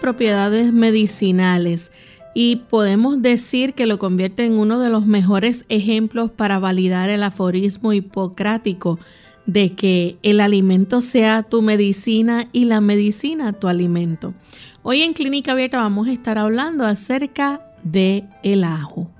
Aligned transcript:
Propiedades 0.00 0.72
medicinales 0.72 1.90
y 2.34 2.56
podemos 2.56 3.22
decir 3.22 3.72
que 3.72 3.86
lo 3.86 3.98
convierte 3.98 4.44
en 4.44 4.58
uno 4.58 4.78
de 4.78 4.90
los 4.90 5.06
mejores 5.06 5.64
ejemplos 5.68 6.30
para 6.30 6.58
validar 6.58 7.08
el 7.08 7.22
aforismo 7.22 7.92
hipocrático 7.94 8.98
de 9.46 9.72
que 9.72 10.18
el 10.22 10.40
alimento 10.40 11.00
sea 11.00 11.42
tu 11.44 11.62
medicina 11.62 12.48
y 12.52 12.66
la 12.66 12.80
medicina 12.80 13.52
tu 13.52 13.68
alimento. 13.68 14.34
Hoy 14.82 15.02
en 15.02 15.14
Clínica 15.14 15.52
Abierta 15.52 15.78
vamos 15.78 16.08
a 16.08 16.12
estar 16.12 16.36
hablando 16.36 16.84
acerca 16.84 17.62
de 17.82 18.24
el 18.42 18.64
ajo. 18.64 19.10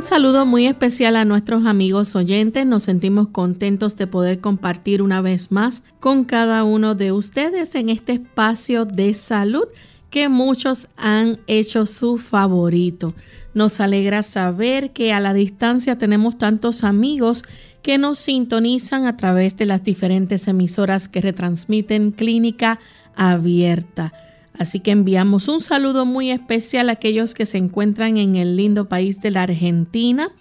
Un 0.00 0.06
saludo 0.06 0.46
muy 0.46 0.66
especial 0.66 1.14
a 1.14 1.26
nuestros 1.26 1.66
amigos 1.66 2.16
oyentes. 2.16 2.64
Nos 2.64 2.84
sentimos 2.84 3.28
contentos 3.28 3.96
de 3.96 4.06
poder 4.06 4.40
compartir 4.40 5.02
una 5.02 5.20
vez 5.20 5.52
más 5.52 5.82
con 6.00 6.24
cada 6.24 6.64
uno 6.64 6.94
de 6.94 7.12
ustedes 7.12 7.74
en 7.74 7.90
este 7.90 8.12
espacio 8.14 8.86
de 8.86 9.12
salud 9.12 9.68
que 10.08 10.30
muchos 10.30 10.88
han 10.96 11.38
hecho 11.46 11.84
su 11.84 12.16
favorito. 12.16 13.12
Nos 13.52 13.78
alegra 13.78 14.22
saber 14.22 14.94
que 14.94 15.12
a 15.12 15.20
la 15.20 15.34
distancia 15.34 15.98
tenemos 15.98 16.38
tantos 16.38 16.82
amigos 16.82 17.44
que 17.82 17.98
nos 17.98 18.18
sintonizan 18.18 19.04
a 19.04 19.18
través 19.18 19.58
de 19.58 19.66
las 19.66 19.84
diferentes 19.84 20.48
emisoras 20.48 21.10
que 21.10 21.20
retransmiten 21.20 22.12
clínica 22.12 22.80
abierta. 23.16 24.14
Así 24.60 24.80
que 24.80 24.90
enviamos 24.90 25.48
un 25.48 25.62
saludo 25.62 26.04
muy 26.04 26.30
especial 26.30 26.90
a 26.90 26.92
aquellos 26.92 27.32
que 27.32 27.46
se 27.46 27.56
encuentran 27.56 28.18
en 28.18 28.36
el 28.36 28.56
lindo 28.56 28.90
país 28.90 29.18
de 29.22 29.30
la 29.30 29.44
Argentina. 29.44 30.32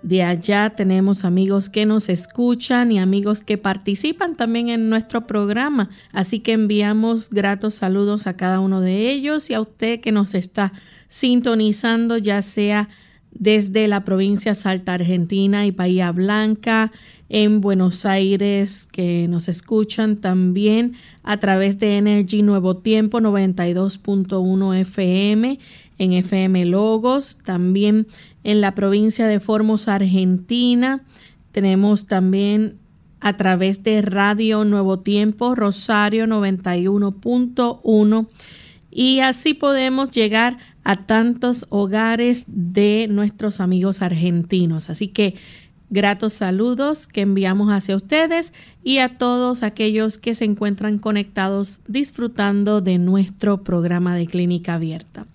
De 0.00 0.22
allá 0.22 0.70
tenemos 0.70 1.26
amigos 1.26 1.68
que 1.68 1.84
nos 1.84 2.08
escuchan 2.08 2.90
y 2.90 2.98
amigos 2.98 3.42
que 3.42 3.58
participan 3.58 4.34
también 4.34 4.70
en 4.70 4.88
nuestro 4.88 5.26
programa. 5.26 5.90
Así 6.12 6.40
que 6.40 6.52
enviamos 6.52 7.28
gratos 7.28 7.74
saludos 7.74 8.26
a 8.26 8.34
cada 8.34 8.60
uno 8.60 8.80
de 8.80 9.10
ellos 9.10 9.50
y 9.50 9.52
a 9.52 9.60
usted 9.60 10.00
que 10.00 10.10
nos 10.10 10.34
está 10.34 10.72
sintonizando, 11.10 12.16
ya 12.16 12.40
sea 12.40 12.88
desde 13.38 13.88
la 13.88 14.04
provincia 14.04 14.54
Salta 14.54 14.94
Argentina 14.94 15.66
y 15.66 15.70
Bahía 15.70 16.12
Blanca, 16.12 16.92
en 17.28 17.60
Buenos 17.60 18.06
Aires 18.06 18.86
que 18.90 19.26
nos 19.28 19.48
escuchan 19.48 20.16
también 20.16 20.94
a 21.24 21.38
través 21.38 21.78
de 21.78 21.96
Energy 21.96 22.42
Nuevo 22.42 22.76
Tiempo 22.76 23.20
92.1 23.20 24.80
FM, 24.80 25.58
en 25.98 26.12
FM 26.12 26.66
Logos, 26.66 27.38
también 27.44 28.06
en 28.44 28.60
la 28.60 28.74
provincia 28.74 29.26
de 29.26 29.40
Formos, 29.40 29.88
Argentina. 29.88 31.02
Tenemos 31.50 32.06
también 32.06 32.76
a 33.20 33.36
través 33.36 33.82
de 33.82 34.02
Radio 34.02 34.64
Nuevo 34.64 35.00
Tiempo, 35.00 35.56
Rosario 35.56 36.26
91.1 36.26 38.26
y 38.96 39.20
así 39.20 39.52
podemos 39.52 40.10
llegar 40.10 40.56
a 40.86 40.94
tantos 41.04 41.66
hogares 41.68 42.44
de 42.46 43.08
nuestros 43.10 43.58
amigos 43.58 44.02
argentinos. 44.02 44.88
Así 44.88 45.08
que 45.08 45.34
Gratos 45.88 46.32
saludos 46.32 47.06
que 47.06 47.20
enviamos 47.20 47.68
hacia 47.68 47.94
ustedes 47.94 48.52
y 48.82 48.98
a 48.98 49.18
todos 49.18 49.62
aquellos 49.62 50.18
que 50.18 50.34
se 50.34 50.44
encuentran 50.44 50.98
conectados 50.98 51.78
disfrutando 51.86 52.80
de 52.80 52.98
nuestro 52.98 53.62
programa 53.62 54.16
de 54.16 54.26
clínica 54.26 54.74
abierta. 54.74 55.26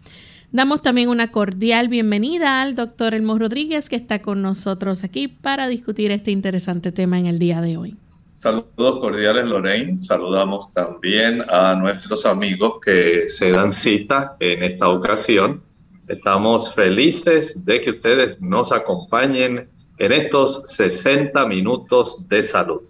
Damos 0.51 0.81
también 0.81 1.07
una 1.07 1.31
cordial 1.31 1.87
bienvenida 1.87 2.61
al 2.61 2.75
doctor 2.75 3.13
Elmo 3.13 3.39
Rodríguez 3.39 3.87
que 3.87 3.95
está 3.95 4.21
con 4.21 4.41
nosotros 4.41 5.05
aquí 5.05 5.29
para 5.29 5.69
discutir 5.69 6.11
este 6.11 6.31
interesante 6.31 6.91
tema 6.91 7.17
en 7.17 7.27
el 7.27 7.39
día 7.39 7.61
de 7.61 7.77
hoy. 7.77 7.95
Saludos 8.41 8.99
cordiales 8.99 9.45
Lorraine, 9.45 9.99
saludamos 9.99 10.71
también 10.71 11.43
a 11.47 11.75
nuestros 11.75 12.25
amigos 12.25 12.79
que 12.83 13.29
se 13.29 13.51
dan 13.51 13.71
cita 13.71 14.35
en 14.39 14.63
esta 14.63 14.89
ocasión. 14.89 15.61
Estamos 16.09 16.73
felices 16.73 17.63
de 17.65 17.79
que 17.81 17.91
ustedes 17.91 18.41
nos 18.41 18.71
acompañen 18.71 19.69
en 19.99 20.11
estos 20.11 20.63
60 20.71 21.45
minutos 21.45 22.27
de 22.29 22.41
salud. 22.41 22.81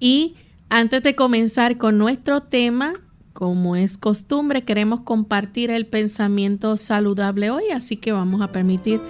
Y 0.00 0.34
antes 0.68 1.04
de 1.04 1.14
comenzar 1.14 1.78
con 1.78 1.96
nuestro 1.96 2.40
tema, 2.40 2.92
como 3.34 3.76
es 3.76 3.98
costumbre, 3.98 4.64
queremos 4.64 5.02
compartir 5.02 5.70
el 5.70 5.86
pensamiento 5.86 6.76
saludable 6.76 7.50
hoy, 7.50 7.70
así 7.72 7.96
que 7.96 8.10
vamos 8.10 8.42
a 8.42 8.50
permitir 8.50 9.00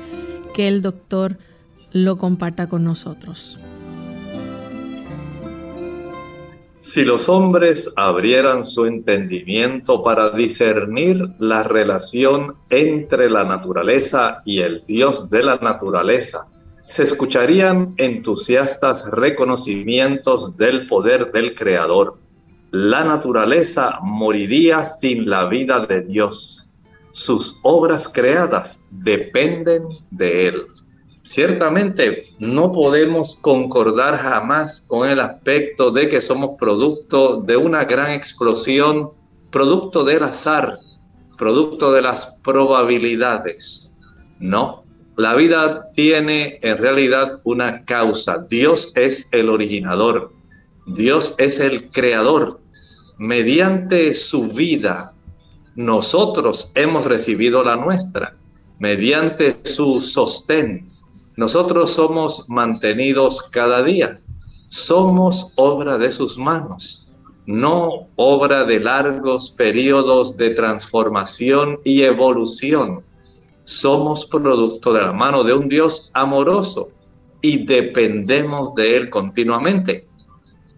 que 0.55 0.69
el 0.69 0.83
doctor 0.83 1.39
lo 1.93 2.19
comparta 2.19 2.69
con 2.69 2.85
nosotros. 2.85 3.59
Si 6.83 7.05
los 7.05 7.29
hombres 7.29 7.93
abrieran 7.95 8.65
su 8.65 8.87
entendimiento 8.87 10.03
para 10.03 10.31
discernir 10.31 11.29
la 11.39 11.63
relación 11.63 12.57
entre 12.71 13.31
la 13.31 13.45
naturaleza 13.45 14.43
y 14.45 14.63
el 14.63 14.81
Dios 14.85 15.31
de 15.31 15.45
la 15.45 15.59
naturaleza, 15.59 16.49
se 16.89 17.05
escucharían 17.05 17.87
entusiastas 17.99 19.07
reconocimientos 19.07 20.57
del 20.57 20.89
poder 20.89 21.31
del 21.31 21.55
Creador. 21.55 22.19
La 22.73 23.05
naturaleza 23.05 24.01
moriría 24.03 24.83
sin 24.83 25.31
la 25.31 25.49
vida 25.49 25.87
de 25.87 26.03
Dios. 26.03 26.69
Sus 27.13 27.61
obras 27.63 28.09
creadas 28.09 28.89
dependen 29.05 29.85
de 30.11 30.49
Él. 30.49 30.67
Ciertamente 31.25 32.35
no 32.41 32.73
podemos 32.73 33.37
concordar 33.41 34.19
jamás 34.19 34.81
con 34.83 35.09
el 35.09 35.21
aspecto 35.21 35.91
de 35.91 36.09
que 36.09 36.21
somos 36.21 36.59
producto 36.59 37.41
de 37.41 37.57
una 37.57 37.85
gran 37.85 38.11
explosión, 38.11 39.09
producto 39.53 40.03
del 40.03 40.25
azar, 40.25 40.79
producto 41.39 41.93
de 41.93 42.03
las 42.03 42.39
probabilidades. 42.43 43.97
No, 44.41 44.83
la 45.17 45.35
vida 45.35 45.91
tiene 45.95 46.59
en 46.63 46.79
realidad 46.79 47.41
una 47.45 47.85
causa. 47.85 48.45
Dios 48.49 48.93
es 48.97 49.29
el 49.31 49.49
originador. 49.49 50.33
Dios 50.87 51.35
es 51.39 51.61
el 51.61 51.91
creador. 51.91 52.61
Mediante 53.19 54.15
su 54.15 54.49
vida, 54.49 55.13
nosotros 55.77 56.73
hemos 56.75 57.05
recibido 57.05 57.63
la 57.63 57.77
nuestra. 57.77 58.37
Mediante 58.81 59.61
su 59.65 60.01
sostén, 60.01 60.85
nosotros 61.37 61.93
somos 61.93 62.49
mantenidos 62.49 63.43
cada 63.51 63.83
día. 63.83 64.17
Somos 64.69 65.53
obra 65.57 65.99
de 65.99 66.11
sus 66.11 66.39
manos, 66.39 67.09
no 67.47 68.09
obra 68.17 68.65
de 68.65 68.81
largos 68.81 69.51
periodos 69.51 70.37
de 70.37 70.51
transformación 70.51 71.79
y 71.85 72.03
evolución 72.03 73.05
somos 73.65 74.27
producto 74.27 74.93
de 74.93 75.03
la 75.03 75.13
mano 75.13 75.45
de 75.45 75.55
un 75.55 75.69
Dios 75.69 76.11
amoroso 76.15 76.91
y 77.41 77.65
dependemos 77.65 78.75
de 78.75 78.97
Él 78.97 79.11
continuamente. 79.11 80.07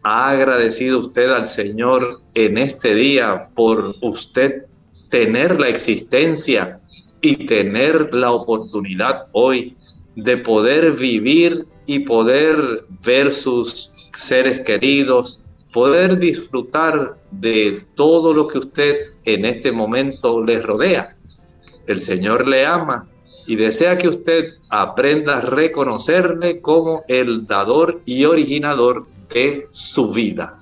¿Ha 0.03 0.31
agradecido 0.31 1.01
usted 1.01 1.31
al 1.31 1.47
Señor 1.47 2.21
en 2.35 2.59
este 2.59 2.95
día 2.95 3.49
por 3.55 3.95
usted 4.03 4.67
tener 5.09 5.59
la 5.59 5.69
existencia 5.69 6.81
y 7.23 7.47
tener 7.47 8.12
la 8.12 8.33
oportunidad 8.33 9.27
hoy 9.33 9.77
de 10.16 10.37
poder 10.37 10.93
vivir 10.93 11.66
y 11.87 12.00
poder 12.00 12.84
ver 13.05 13.32
sus 13.32 13.93
seres 14.12 14.61
queridos, 14.61 15.40
poder 15.72 16.19
disfrutar 16.19 17.16
de 17.31 17.84
todo 17.94 18.32
lo 18.32 18.46
que 18.46 18.58
usted 18.58 18.96
en 19.25 19.44
este 19.44 19.72
momento 19.72 20.43
le 20.44 20.61
rodea. 20.61 21.08
El 21.87 22.00
Señor 22.00 22.46
le 22.46 22.64
ama 22.64 23.08
y 23.46 23.56
desea 23.56 23.99
que 23.99 24.08
usted 24.08 24.50
aprenda 24.70 25.38
a 25.38 25.40
reconocerle 25.40 26.60
como 26.60 27.02
el 27.08 27.46
dador 27.46 28.00
y 28.06 28.25
originador 28.25 29.06
de 29.32 29.67
su 29.70 30.12
vida. 30.12 30.56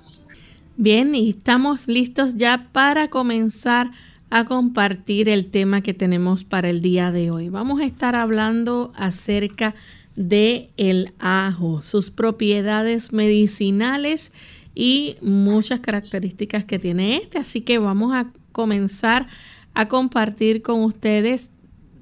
Bien, 0.76 1.14
y 1.14 1.30
estamos 1.30 1.86
listos 1.86 2.36
ya 2.36 2.70
para 2.72 3.08
comenzar 3.08 3.90
a 4.32 4.46
compartir 4.46 5.28
el 5.28 5.50
tema 5.50 5.82
que 5.82 5.92
tenemos 5.92 6.42
para 6.42 6.70
el 6.70 6.80
día 6.80 7.12
de 7.12 7.30
hoy. 7.30 7.50
Vamos 7.50 7.82
a 7.82 7.84
estar 7.84 8.16
hablando 8.16 8.90
acerca 8.96 9.74
de 10.16 10.70
el 10.78 11.12
ajo, 11.18 11.82
sus 11.82 12.10
propiedades 12.10 13.12
medicinales 13.12 14.32
y 14.74 15.16
muchas 15.20 15.80
características 15.80 16.64
que 16.64 16.78
tiene 16.78 17.16
este. 17.16 17.36
Así 17.36 17.60
que 17.60 17.76
vamos 17.76 18.14
a 18.14 18.32
comenzar 18.52 19.26
a 19.74 19.88
compartir 19.88 20.62
con 20.62 20.82
ustedes 20.82 21.50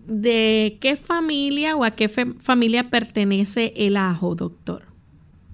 de 0.06 0.78
qué 0.80 0.94
familia 0.94 1.74
o 1.74 1.82
a 1.82 1.90
qué 1.90 2.08
familia 2.08 2.90
pertenece 2.90 3.74
el 3.76 3.96
ajo, 3.96 4.36
doctor. 4.36 4.84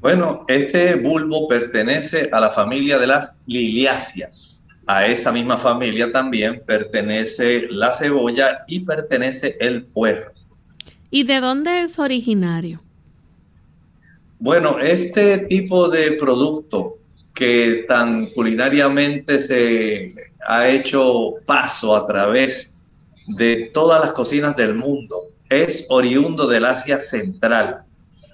Bueno, 0.00 0.44
este 0.46 0.96
bulbo 0.96 1.48
pertenece 1.48 2.28
a 2.30 2.38
la 2.38 2.50
familia 2.50 2.98
de 2.98 3.06
las 3.06 3.40
liliáceas. 3.46 4.65
A 4.86 5.06
esa 5.06 5.32
misma 5.32 5.58
familia 5.58 6.12
también 6.12 6.62
pertenece 6.64 7.66
la 7.70 7.92
cebolla 7.92 8.64
y 8.68 8.80
pertenece 8.80 9.56
el 9.60 9.84
puerro. 9.84 10.32
¿Y 11.10 11.24
de 11.24 11.40
dónde 11.40 11.82
es 11.82 11.98
originario? 11.98 12.82
Bueno, 14.38 14.78
este 14.78 15.38
tipo 15.38 15.88
de 15.88 16.12
producto 16.12 16.98
que 17.34 17.84
tan 17.88 18.26
culinariamente 18.26 19.38
se 19.38 20.14
ha 20.46 20.68
hecho 20.68 21.34
paso 21.46 21.96
a 21.96 22.06
través 22.06 22.78
de 23.26 23.70
todas 23.74 24.00
las 24.00 24.12
cocinas 24.12 24.56
del 24.56 24.74
mundo. 24.74 25.16
Es 25.50 25.86
oriundo 25.88 26.46
del 26.46 26.64
Asia 26.64 27.00
Central 27.00 27.78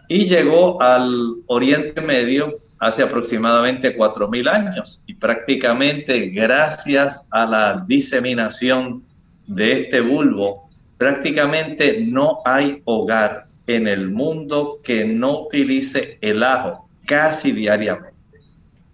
y 0.09 0.27
llegó 0.27 0.81
al 0.83 1.37
Oriente 1.47 2.01
Medio 2.01 2.61
hace 2.83 3.05
aproximadamente 3.05 3.97
4.000 3.97 4.49
años 4.49 5.05
y 5.07 5.15
prácticamente 5.15 6.31
gracias 6.31 7.29
a 7.31 7.47
la 7.47 7.85
diseminación 7.87 9.05
de 9.47 9.73
este 9.73 10.01
bulbo, 10.01 10.69
prácticamente 10.99 12.05
no 12.05 12.41
hay 12.45 12.83
hogar 12.85 13.45
en 13.69 13.87
el 13.87 14.11
mundo 14.11 14.81
que 14.83 15.05
no 15.05 15.43
utilice 15.43 16.19
el 16.23 16.43
ajo 16.43 16.89
casi 17.07 17.53
diariamente. 17.53 18.11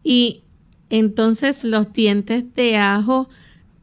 Y 0.05 0.43
entonces 0.90 1.64
los 1.64 1.90
dientes 1.94 2.44
de 2.55 2.76
ajo, 2.76 3.31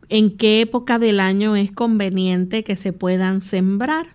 ¿en 0.09 0.37
qué 0.37 0.61
época 0.61 0.99
del 0.99 1.19
año 1.19 1.55
es 1.55 1.71
conveniente 1.71 2.63
que 2.63 2.75
se 2.75 2.93
puedan 2.93 3.41
sembrar? 3.41 4.05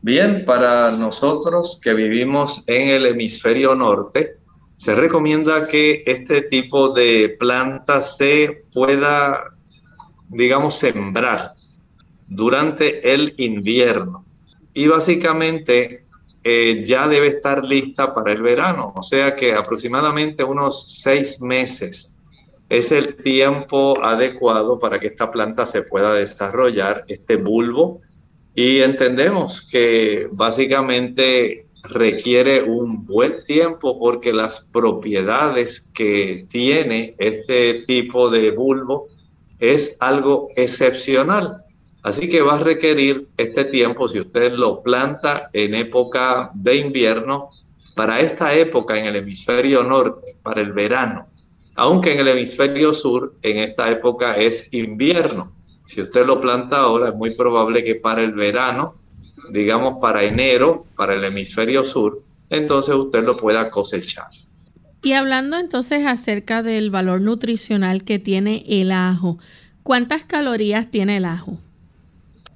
Bien, 0.00 0.44
para 0.44 0.90
nosotros 0.90 1.78
que 1.80 1.94
vivimos 1.94 2.64
en 2.66 2.88
el 2.88 3.06
hemisferio 3.06 3.76
norte, 3.76 4.41
se 4.82 4.96
recomienda 4.96 5.68
que 5.68 6.02
este 6.06 6.42
tipo 6.42 6.88
de 6.88 7.36
planta 7.38 8.02
se 8.02 8.64
pueda, 8.72 9.44
digamos, 10.28 10.74
sembrar 10.74 11.54
durante 12.26 13.12
el 13.12 13.32
invierno. 13.36 14.24
Y 14.74 14.88
básicamente 14.88 16.04
eh, 16.42 16.82
ya 16.84 17.06
debe 17.06 17.28
estar 17.28 17.62
lista 17.62 18.12
para 18.12 18.32
el 18.32 18.42
verano. 18.42 18.92
O 18.96 19.02
sea 19.02 19.36
que 19.36 19.54
aproximadamente 19.54 20.42
unos 20.42 21.00
seis 21.00 21.40
meses 21.40 22.16
es 22.68 22.90
el 22.90 23.14
tiempo 23.14 24.02
adecuado 24.02 24.80
para 24.80 24.98
que 24.98 25.06
esta 25.06 25.30
planta 25.30 25.64
se 25.64 25.82
pueda 25.82 26.12
desarrollar, 26.12 27.04
este 27.06 27.36
bulbo. 27.36 28.00
Y 28.52 28.78
entendemos 28.78 29.62
que 29.62 30.26
básicamente 30.32 31.66
requiere 31.82 32.62
un 32.62 33.04
buen 33.04 33.44
tiempo 33.44 33.98
porque 33.98 34.32
las 34.32 34.60
propiedades 34.60 35.80
que 35.94 36.46
tiene 36.50 37.14
este 37.18 37.84
tipo 37.86 38.30
de 38.30 38.50
bulbo 38.52 39.08
es 39.58 39.96
algo 40.00 40.48
excepcional. 40.56 41.50
Así 42.02 42.28
que 42.28 42.42
va 42.42 42.56
a 42.56 42.58
requerir 42.58 43.28
este 43.36 43.64
tiempo, 43.64 44.08
si 44.08 44.18
usted 44.18 44.52
lo 44.52 44.82
planta 44.82 45.48
en 45.52 45.74
época 45.74 46.50
de 46.54 46.76
invierno, 46.76 47.50
para 47.94 48.20
esta 48.20 48.54
época 48.54 48.98
en 48.98 49.06
el 49.06 49.16
hemisferio 49.16 49.84
norte, 49.84 50.36
para 50.42 50.62
el 50.62 50.72
verano, 50.72 51.26
aunque 51.76 52.12
en 52.12 52.20
el 52.20 52.28
hemisferio 52.28 52.92
sur, 52.92 53.34
en 53.42 53.58
esta 53.58 53.90
época 53.90 54.34
es 54.34 54.72
invierno. 54.72 55.52
Si 55.86 56.00
usted 56.00 56.26
lo 56.26 56.40
planta 56.40 56.78
ahora, 56.78 57.10
es 57.10 57.14
muy 57.14 57.34
probable 57.34 57.84
que 57.84 57.96
para 57.96 58.22
el 58.22 58.32
verano, 58.32 58.94
digamos 59.50 59.98
para 60.00 60.24
enero, 60.24 60.86
para 60.96 61.14
el 61.14 61.24
hemisferio 61.24 61.84
sur, 61.84 62.22
entonces 62.50 62.94
usted 62.94 63.24
lo 63.24 63.36
pueda 63.36 63.70
cosechar. 63.70 64.28
Y 65.02 65.14
hablando 65.14 65.58
entonces 65.58 66.06
acerca 66.06 66.62
del 66.62 66.90
valor 66.90 67.20
nutricional 67.20 68.04
que 68.04 68.18
tiene 68.18 68.64
el 68.68 68.92
ajo, 68.92 69.38
¿cuántas 69.82 70.22
calorías 70.22 70.90
tiene 70.90 71.16
el 71.16 71.24
ajo? 71.24 71.58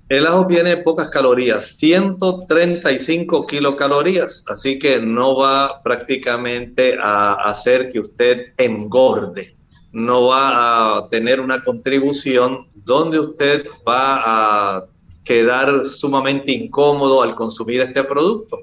El 0.08 0.28
ajo 0.28 0.46
tiene 0.46 0.76
pocas 0.76 1.08
calorías, 1.08 1.78
135 1.78 3.44
kilocalorías, 3.46 4.44
así 4.48 4.78
que 4.78 5.00
no 5.00 5.36
va 5.36 5.82
prácticamente 5.82 6.96
a 7.02 7.32
hacer 7.32 7.88
que 7.88 7.98
usted 7.98 8.52
engorde, 8.56 9.56
no 9.90 10.28
va 10.28 10.98
a 10.98 11.08
tener 11.08 11.40
una 11.40 11.60
contribución 11.60 12.68
donde 12.74 13.18
usted 13.18 13.66
va 13.86 14.76
a 14.76 14.84
quedar 15.26 15.88
sumamente 15.88 16.52
incómodo 16.52 17.22
al 17.22 17.34
consumir 17.34 17.80
este 17.80 18.04
producto. 18.04 18.58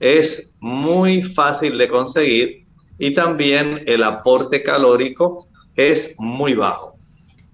Es 0.00 0.54
muy 0.60 1.22
fácil 1.22 1.78
de 1.78 1.88
conseguir 1.88 2.66
y 2.98 3.14
también 3.14 3.82
el 3.86 4.02
aporte 4.02 4.62
calórico 4.62 5.46
es 5.76 6.16
muy 6.18 6.54
bajo. 6.54 6.98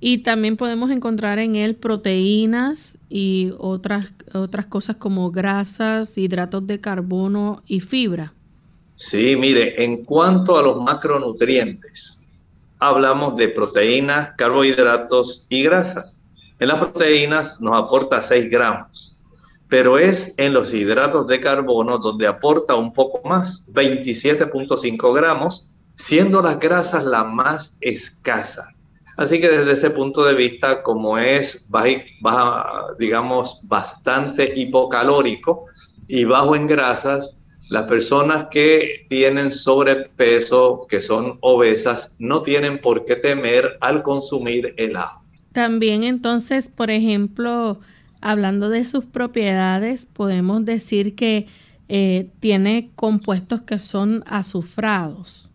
Y 0.01 0.19
también 0.19 0.57
podemos 0.57 0.91
encontrar 0.91 1.39
en 1.39 1.57
él 1.57 1.77
proteínas 1.77 2.99
y 3.09 3.53
otras, 3.59 4.15
otras 4.33 4.67
cosas 4.67 4.97
como 4.97 5.31
grasas, 5.31 6.19
hidratos 6.19 6.67
de 6.67 6.81
carbono 6.81 7.63
y 7.67 7.81
fibra. 7.81 8.35
Sí, 8.95 9.37
mire, 9.37 9.83
en 9.83 10.05
cuanto 10.05 10.59
a 10.59 10.63
los 10.63 10.81
macronutrientes, 10.81 12.27
hablamos 12.79 13.37
de 13.37 13.49
proteínas, 13.49 14.31
carbohidratos 14.37 15.47
y 15.49 15.63
grasas. 15.63 16.24
En 16.65 16.69
las 16.69 16.79
proteínas 16.79 17.61
nos 17.61 17.79
aporta 17.79 18.23
6 18.23 18.49
gramos, 18.51 19.23
pero 19.69 19.99
es 19.99 20.33
en 20.39 20.55
los 20.55 20.73
hidratos 20.73 21.27
de 21.27 21.39
carbono 21.39 21.99
donde 21.99 22.27
aporta 22.27 22.75
un 22.75 22.91
poco 22.91 23.21
más, 23.29 23.71
27.5 23.75 25.15
gramos, 25.15 25.71
siendo 25.95 26.41
las 26.41 26.59
grasas 26.59 27.05
la 27.05 27.23
más 27.23 27.77
escasa. 27.83 28.67
Así 29.19 29.43
que 29.43 29.51
desde 29.51 29.73
ese 29.73 29.91
punto 29.91 30.25
de 30.25 30.33
vista, 30.33 30.83
como 30.83 31.19
es, 31.19 31.69
digamos, 32.99 33.61
bastante 33.65 34.55
hipocalórico 34.57 35.67
y 36.09 36.25
bajo 36.25 36.57
en 36.57 36.67
grasas, 36.67 37.37
las 37.69 37.83
personas 37.83 38.47
que 38.51 39.05
tienen 39.11 39.53
sobrepeso, 39.53 40.87
que 40.89 41.03
son 41.03 41.37
obesas, 41.43 42.17
no 42.19 42.41
tienen 42.41 42.81
por 42.81 43.05
qué 43.05 43.17
temer 43.17 43.77
al 43.83 44.03
consumir 44.03 44.73
el 44.79 44.97
ajo. 44.97 45.24
También 45.55 46.03
entonces, 46.03 46.69
por 46.69 46.91
ejemplo, 46.91 47.79
hablando 48.21 48.71
de 48.71 48.85
sus 48.85 49.05
propiedades, 49.05 50.05
podemos 50.05 50.65
decir 50.65 51.15
que 51.15 51.47
eh, 51.89 52.29
tiene 52.41 52.91
compuestos 52.97 53.63
que 53.63 53.79
son 53.79 54.25
azufrados. 54.27 55.49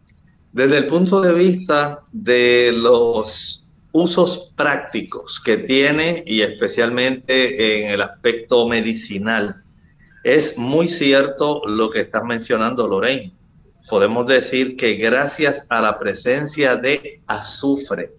Desde 0.54 0.78
el 0.78 0.88
punto 0.88 1.20
de 1.20 1.34
vista 1.34 2.00
de 2.14 2.72
los 2.72 3.68
usos 3.92 4.54
prácticos 4.56 5.38
que 5.38 5.58
tiene 5.58 6.24
y 6.26 6.42
especialmente 6.42 7.84
en 7.84 7.92
el 7.92 8.02
aspecto 8.02 8.70
medicinal, 8.70 9.62
es 10.24 10.58
muy 10.58 10.88
cierto 10.88 11.62
lo 11.66 11.90
que 11.90 12.00
estás 12.00 12.24
mencionando, 12.24 12.88
Lorraine. 12.88 13.34
Podemos 13.90 14.26
decir 14.28 14.78
que 14.78 14.94
gracias 14.94 15.66
a 15.68 15.82
la 15.82 16.00
presencia 16.00 16.78
de 16.78 17.22
azufre, 17.28 18.14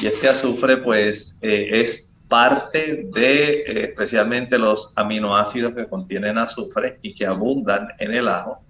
y 0.00 0.06
este 0.06 0.28
azufre 0.28 0.78
pues 0.78 1.38
eh, 1.42 1.68
es 1.72 2.16
parte 2.28 3.08
de 3.12 3.52
eh, 3.52 3.64
especialmente 3.84 4.58
los 4.58 4.92
aminoácidos 4.96 5.74
que 5.74 5.88
contienen 5.88 6.38
azufre 6.38 6.98
y 7.02 7.14
que 7.14 7.26
abundan 7.26 7.88
en 7.98 8.12
el 8.12 8.28
ajo, 8.28 8.64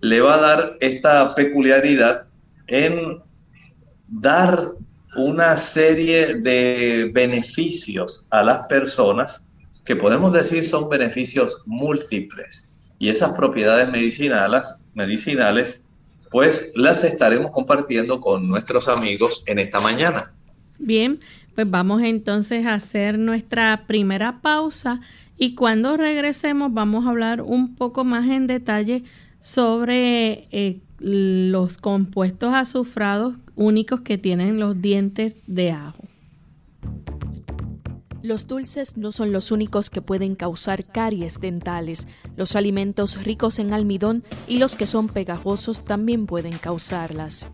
le 0.00 0.20
va 0.20 0.36
a 0.36 0.40
dar 0.40 0.76
esta 0.80 1.34
peculiaridad 1.34 2.24
en 2.68 3.20
dar 4.08 4.58
una 5.16 5.56
serie 5.56 6.36
de 6.36 7.10
beneficios 7.12 8.26
a 8.30 8.42
las 8.42 8.66
personas 8.68 9.48
que 9.84 9.96
podemos 9.96 10.32
decir 10.32 10.64
son 10.64 10.88
beneficios 10.88 11.62
múltiples. 11.66 12.70
Y 12.98 13.08
esas 13.08 13.36
propiedades 13.36 13.90
medicinales, 13.90 14.84
medicinales 14.94 15.82
pues 16.30 16.70
las 16.76 17.02
estaremos 17.02 17.50
compartiendo 17.50 18.20
con 18.20 18.48
nuestros 18.48 18.86
amigos 18.86 19.42
en 19.46 19.58
esta 19.58 19.80
mañana. 19.80 20.32
Bien, 20.80 21.20
pues 21.54 21.70
vamos 21.70 22.02
entonces 22.02 22.64
a 22.64 22.74
hacer 22.74 23.18
nuestra 23.18 23.84
primera 23.86 24.40
pausa 24.40 25.00
y 25.36 25.54
cuando 25.54 25.98
regresemos 25.98 26.72
vamos 26.72 27.04
a 27.04 27.10
hablar 27.10 27.42
un 27.42 27.74
poco 27.74 28.02
más 28.02 28.26
en 28.28 28.46
detalle 28.46 29.04
sobre 29.40 30.48
eh, 30.50 30.80
los 30.98 31.76
compuestos 31.76 32.54
azufrados 32.54 33.34
únicos 33.56 34.00
que 34.00 34.16
tienen 34.16 34.58
los 34.58 34.80
dientes 34.80 35.42
de 35.46 35.72
ajo. 35.72 36.02
Los 38.22 38.46
dulces 38.46 38.96
no 38.96 39.12
son 39.12 39.30
los 39.32 39.50
únicos 39.50 39.90
que 39.90 40.00
pueden 40.00 40.36
causar 40.36 40.86
caries 40.86 41.40
dentales. 41.40 42.08
Los 42.36 42.56
alimentos 42.56 43.22
ricos 43.22 43.58
en 43.58 43.74
almidón 43.74 44.24
y 44.48 44.58
los 44.58 44.74
que 44.74 44.86
son 44.86 45.08
pegajosos 45.08 45.84
también 45.84 46.26
pueden 46.26 46.56
causarlas. 46.56 47.50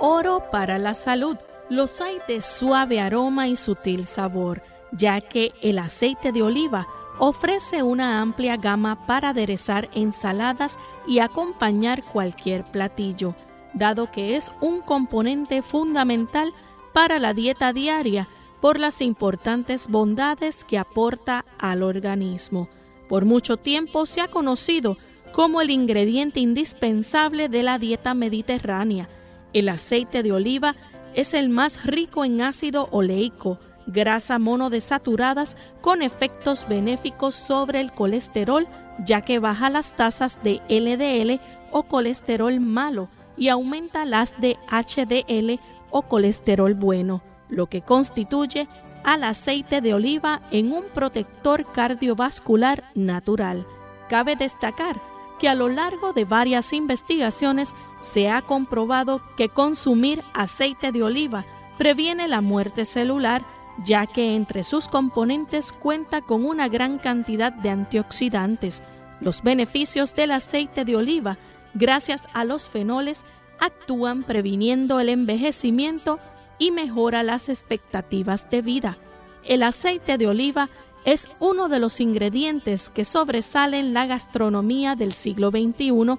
Oro 0.00 0.50
para 0.50 0.78
la 0.78 0.94
salud. 0.94 1.36
Los 1.68 2.00
hay 2.00 2.18
de 2.26 2.42
suave 2.42 3.00
aroma 3.00 3.46
y 3.46 3.54
sutil 3.54 4.06
sabor, 4.06 4.62
ya 4.90 5.20
que 5.20 5.52
el 5.62 5.78
aceite 5.78 6.32
de 6.32 6.42
oliva 6.42 6.88
ofrece 7.18 7.82
una 7.82 8.20
amplia 8.20 8.56
gama 8.56 9.06
para 9.06 9.28
aderezar 9.28 9.88
ensaladas 9.94 10.78
y 11.06 11.20
acompañar 11.20 12.02
cualquier 12.02 12.64
platillo 12.64 13.34
dado 13.74 14.10
que 14.10 14.36
es 14.36 14.52
un 14.60 14.80
componente 14.80 15.62
fundamental 15.62 16.52
para 16.92 17.18
la 17.18 17.34
dieta 17.34 17.72
diaria 17.72 18.28
por 18.60 18.78
las 18.78 19.00
importantes 19.00 19.88
bondades 19.88 20.64
que 20.64 20.78
aporta 20.78 21.44
al 21.58 21.82
organismo. 21.82 22.68
Por 23.08 23.24
mucho 23.24 23.56
tiempo 23.56 24.06
se 24.06 24.20
ha 24.20 24.28
conocido 24.28 24.96
como 25.32 25.60
el 25.60 25.70
ingrediente 25.70 26.40
indispensable 26.40 27.48
de 27.48 27.62
la 27.62 27.78
dieta 27.78 28.14
mediterránea. 28.14 29.08
El 29.52 29.68
aceite 29.68 30.22
de 30.22 30.32
oliva 30.32 30.76
es 31.14 31.34
el 31.34 31.48
más 31.48 31.84
rico 31.84 32.24
en 32.24 32.40
ácido 32.40 32.88
oleico, 32.92 33.58
grasa 33.86 34.38
monodesaturadas 34.38 35.56
con 35.80 36.02
efectos 36.02 36.66
benéficos 36.68 37.34
sobre 37.34 37.80
el 37.80 37.90
colesterol, 37.90 38.68
ya 39.04 39.22
que 39.22 39.38
baja 39.38 39.70
las 39.70 39.96
tasas 39.96 40.42
de 40.42 40.60
LDL 40.68 41.40
o 41.72 41.82
colesterol 41.84 42.60
malo, 42.60 43.08
y 43.36 43.48
aumenta 43.48 44.04
las 44.04 44.38
de 44.40 44.56
HDL 44.68 45.60
o 45.90 46.02
colesterol 46.02 46.74
bueno, 46.74 47.22
lo 47.48 47.66
que 47.66 47.82
constituye 47.82 48.68
al 49.02 49.24
aceite 49.24 49.80
de 49.80 49.94
oliva 49.94 50.42
en 50.50 50.72
un 50.72 50.84
protector 50.92 51.70
cardiovascular 51.72 52.84
natural. 52.94 53.66
Cabe 54.08 54.36
destacar 54.36 55.00
que 55.40 55.48
a 55.48 55.54
lo 55.54 55.68
largo 55.68 56.12
de 56.12 56.24
varias 56.24 56.72
investigaciones 56.72 57.74
se 58.00 58.28
ha 58.28 58.42
comprobado 58.42 59.20
que 59.36 59.48
consumir 59.48 60.22
aceite 60.34 60.92
de 60.92 61.02
oliva 61.02 61.44
previene 61.78 62.28
la 62.28 62.40
muerte 62.40 62.84
celular, 62.84 63.42
ya 63.84 64.06
que 64.06 64.36
entre 64.36 64.62
sus 64.62 64.86
componentes 64.86 65.72
cuenta 65.72 66.20
con 66.20 66.44
una 66.44 66.68
gran 66.68 66.98
cantidad 66.98 67.52
de 67.52 67.70
antioxidantes. 67.70 68.82
Los 69.20 69.42
beneficios 69.42 70.14
del 70.14 70.32
aceite 70.32 70.84
de 70.84 70.96
oliva 70.96 71.38
gracias 71.74 72.28
a 72.32 72.44
los 72.44 72.70
fenoles, 72.70 73.24
actúan 73.58 74.22
previniendo 74.22 75.00
el 75.00 75.08
envejecimiento 75.08 76.18
y 76.58 76.70
mejora 76.70 77.22
las 77.22 77.48
expectativas 77.48 78.48
de 78.50 78.62
vida. 78.62 78.96
El 79.44 79.62
aceite 79.62 80.18
de 80.18 80.26
oliva 80.26 80.68
es 81.04 81.28
uno 81.40 81.68
de 81.68 81.78
los 81.78 82.00
ingredientes 82.00 82.90
que 82.90 83.04
sobresalen 83.04 83.94
la 83.94 84.06
gastronomía 84.06 84.96
del 84.96 85.12
siglo 85.12 85.50
XXI 85.50 86.18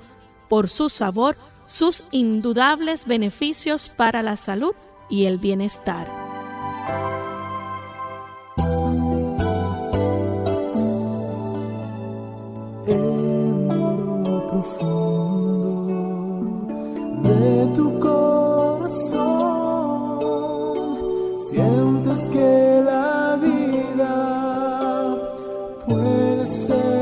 por 0.50 0.70
su 0.70 0.90
sabor, 0.90 1.38
sus 1.66 2.04
indudables 2.12 3.06
beneficios 3.06 3.90
para 3.90 4.22
la 4.24 4.38
salud 4.38 4.76
y 5.10 5.26
el 5.26 5.38
bienestar. 5.38 6.08
tu 17.74 18.00
corazón 18.00 19.22
sientes 21.38 22.28
que 22.28 22.82
la 22.86 23.21
puede 26.42 26.46
ser 26.48 27.01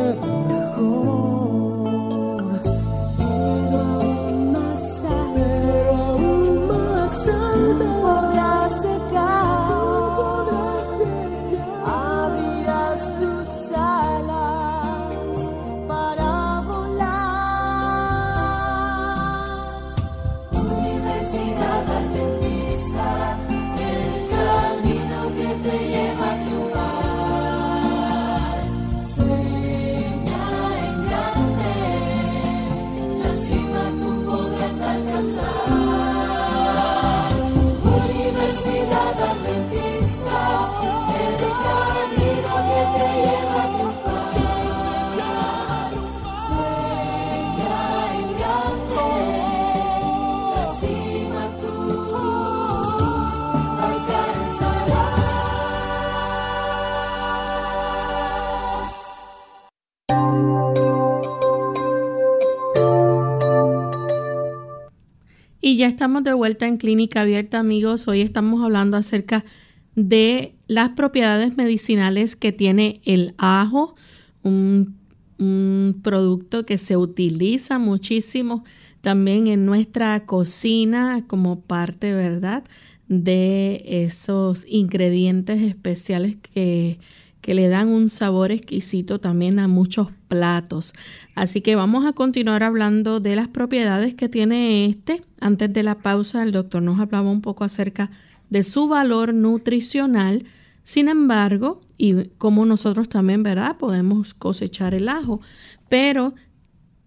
estamos 65.99 66.23
de 66.23 66.31
vuelta 66.31 66.65
en 66.65 66.77
Clínica 66.77 67.19
Abierta, 67.19 67.59
amigos. 67.59 68.07
Hoy 68.07 68.21
estamos 68.21 68.63
hablando 68.63 68.95
acerca 68.95 69.43
de 69.95 70.53
las 70.67 70.91
propiedades 70.91 71.57
medicinales 71.57 72.37
que 72.37 72.53
tiene 72.53 73.01
el 73.03 73.33
ajo, 73.37 73.95
un, 74.41 74.95
producto 76.01 76.65
que 76.65 76.77
se 76.77 76.95
utiliza 76.95 77.79
muchísimo 77.79 78.63
también 79.01 79.47
en 79.47 79.65
nuestra 79.65 80.25
cocina 80.25 81.25
como 81.27 81.59
parte, 81.59 82.13
¿verdad?, 82.13 82.63
de 83.09 83.83
esos 83.85 84.63
ingredientes 84.69 85.61
especiales 85.61 86.37
que 86.37 86.97
que 87.41 87.53
le 87.53 87.69
dan 87.69 87.87
un 87.87 88.09
sabor 88.09 88.51
exquisito 88.51 89.19
también 89.19 89.59
a 89.59 89.67
muchos 89.67 90.09
platos. 90.29 90.93
Así 91.35 91.59
que 91.59 91.75
vamos 91.75 92.05
a 92.05 92.13
continuar 92.13 92.63
hablando 92.63 93.19
de 93.19 93.35
las 93.35 93.49
propiedades 93.49 94.13
que 94.13 94.29
tiene 94.29 94.85
este. 94.85 95.21
Antes 95.41 95.73
de 95.73 95.83
la 95.83 95.95
pausa, 95.95 96.43
el 96.43 96.53
doctor 96.53 96.81
nos 96.81 96.99
hablaba 97.01 97.29
un 97.29 97.41
poco 97.41 97.65
acerca 97.65 98.09
de 98.49 98.63
su 98.63 98.87
valor 98.87 99.33
nutricional. 99.33 100.45
Sin 100.83 101.09
embargo, 101.09 101.81
y 101.97 102.29
como 102.37 102.65
nosotros 102.65 103.09
también, 103.09 103.43
¿verdad? 103.43 103.75
Podemos 103.77 104.33
cosechar 104.33 104.93
el 104.93 105.09
ajo, 105.09 105.41
pero 105.89 106.33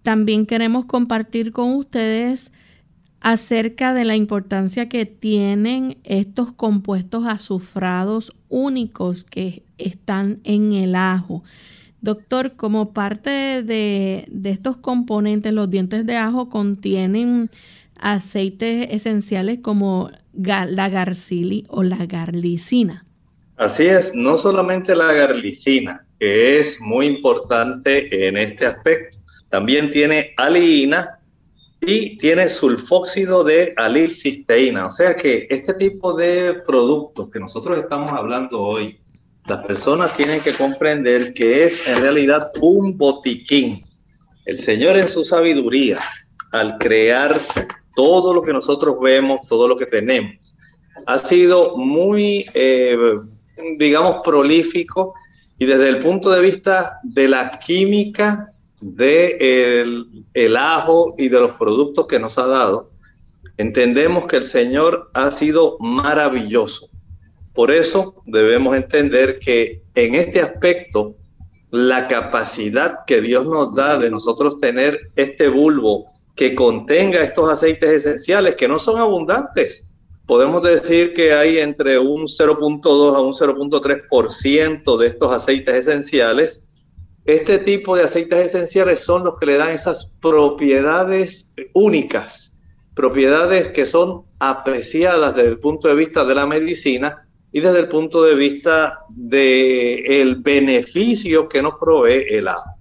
también 0.03 0.45
queremos 0.45 0.85
compartir 0.85 1.53
con 1.53 1.73
ustedes 1.75 2.53
acerca 3.23 3.95
de 3.95 4.05
la 4.05 4.17
importancia 4.17 4.89
que 4.89 5.07
tienen 5.07 5.99
estos 6.03 6.53
compuestos 6.53 7.27
azufrados 7.27 8.33
únicos 8.49 9.25
que 9.25 9.63
están 9.79 10.41
en 10.43 10.73
el 10.73 10.97
ajo. 10.97 11.45
Doctor, 12.03 12.57
como 12.57 12.93
parte 12.93 13.63
de, 13.63 14.27
estos 14.45 14.77
componentes, 14.77 15.53
los 15.53 15.71
dientes 15.71 16.05
de 16.05 16.17
ajo 16.17 16.51
contienen 16.51 17.49
aceites 17.99 18.89
esenciales 18.91 19.61
como 19.63 20.11
la 20.35 20.89
garcili 20.89 21.65
o 21.69 21.83
la 21.83 22.05
garlicina. 22.07 23.07
Así 23.57 23.85
es, 23.85 24.15
no 24.15 24.37
solamente 24.37 24.97
la 24.97 25.13
garlicina, 25.13 26.05
que 26.19 26.59
es 26.59 26.81
muy 26.81 27.07
importante 27.07 28.27
en 28.27 28.37
este 28.37 28.67
aspecto, 28.67 29.19
también 29.49 29.91
tiene 29.91 30.33
aliina 30.37 31.21
y 31.81 32.17
tiene 32.19 32.49
sulfóxido 32.49 33.45
de 33.45 33.75
alilcisteína. 33.77 34.87
O 34.87 34.93
sea 34.93 35.15
que 35.15 35.47
este 35.51 35.75
tipo 35.75 36.15
de 36.15 36.55
productos 36.67 37.31
que 37.31 37.39
nosotros 37.39 37.79
estamos 37.79 38.11
hablando 38.13 38.61
hoy, 38.61 38.99
las 39.47 39.65
personas 39.65 40.17
tienen 40.17 40.41
que 40.41 40.53
comprender 40.53 41.35
que 41.35 41.65
es 41.65 41.87
en 41.89 42.01
realidad 42.01 42.47
un 42.61 42.97
botiquín 42.97 43.83
El 44.45 44.59
Señor 44.61 44.97
en 44.97 45.09
su 45.09 45.25
sabiduría, 45.25 45.99
al 46.53 46.79
crear 46.79 47.39
todo 47.95 48.35
lo 48.35 48.43
que 48.43 48.53
nosotros 48.53 48.97
vemos, 49.01 49.47
todo 49.49 49.69
lo 49.69 49.77
que 49.77 49.87
tenemos, 49.87 50.57
ha 51.07 51.19
sido 51.19 51.77
muy, 51.77 52.47
eh, 52.55 52.97
digamos, 53.79 54.17
prolífico 54.25 55.15
y 55.59 55.67
desde 55.67 55.89
el 55.89 55.99
punto 55.99 56.31
de 56.31 56.41
vista 56.41 56.99
de 57.03 57.29
la 57.29 57.51
química 57.51 58.47
del 58.81 60.25
el 60.35 60.57
ajo 60.57 61.15
y 61.19 61.29
de 61.29 61.41
los 61.41 61.53
productos 61.53 62.07
que 62.07 62.19
nos 62.19 62.39
ha 62.39 62.47
dado, 62.47 62.91
entendemos 63.59 64.27
que 64.27 64.37
el 64.37 64.45
Señor 64.45 65.11
ha 65.15 65.31
sido 65.31 65.77
maravilloso. 65.79 66.89
Por 67.55 67.71
eso 67.71 68.23
debemos 68.27 68.77
entender 68.77 69.39
que 69.39 69.83
en 69.95 70.15
este 70.15 70.41
aspecto, 70.41 71.17
la 71.71 72.07
capacidad 72.07 72.99
que 73.07 73.21
Dios 73.21 73.47
nos 73.47 73.75
da 73.75 73.99
de 73.99 74.11
nosotros 74.11 74.59
tener 74.59 75.11
este 75.17 75.49
bulbo 75.49 76.07
que 76.35 76.55
contenga 76.55 77.23
estos 77.23 77.51
aceites 77.51 77.91
esenciales 77.91 78.55
que 78.55 78.69
no 78.69 78.79
son 78.79 79.01
abundantes. 79.01 79.89
Podemos 80.27 80.63
decir 80.63 81.13
que 81.13 81.35
hay 81.35 81.59
entre 81.59 81.99
un 81.99 82.23
0.2 82.23 83.17
a 83.17 83.21
un 83.21 83.33
0.3% 83.33 84.99
de 84.99 85.07
estos 85.07 85.33
aceites 85.33 85.75
esenciales. 85.75 86.63
Este 87.25 87.59
tipo 87.59 87.97
de 87.97 88.05
aceites 88.05 88.47
esenciales 88.47 89.01
son 89.01 89.25
los 89.25 89.39
que 89.39 89.47
le 89.47 89.57
dan 89.57 89.71
esas 89.71 90.17
propiedades 90.21 91.53
únicas, 91.75 92.57
propiedades 92.95 93.71
que 93.71 93.87
son 93.87 94.25
apreciadas 94.39 95.35
desde 95.35 95.51
el 95.51 95.59
punto 95.59 95.89
de 95.89 95.95
vista 95.95 96.25
de 96.25 96.35
la 96.35 96.47
medicina 96.47 97.29
y 97.53 97.61
desde 97.61 97.81
el 97.81 97.89
punto 97.89 98.23
de 98.25 98.35
vista 98.35 99.01
del 99.11 100.05
el 100.07 100.37
beneficio 100.37 101.49
que 101.49 101.61
nos 101.61 101.75
provee 101.79 102.25
el 102.31 102.49
agua. 102.49 102.77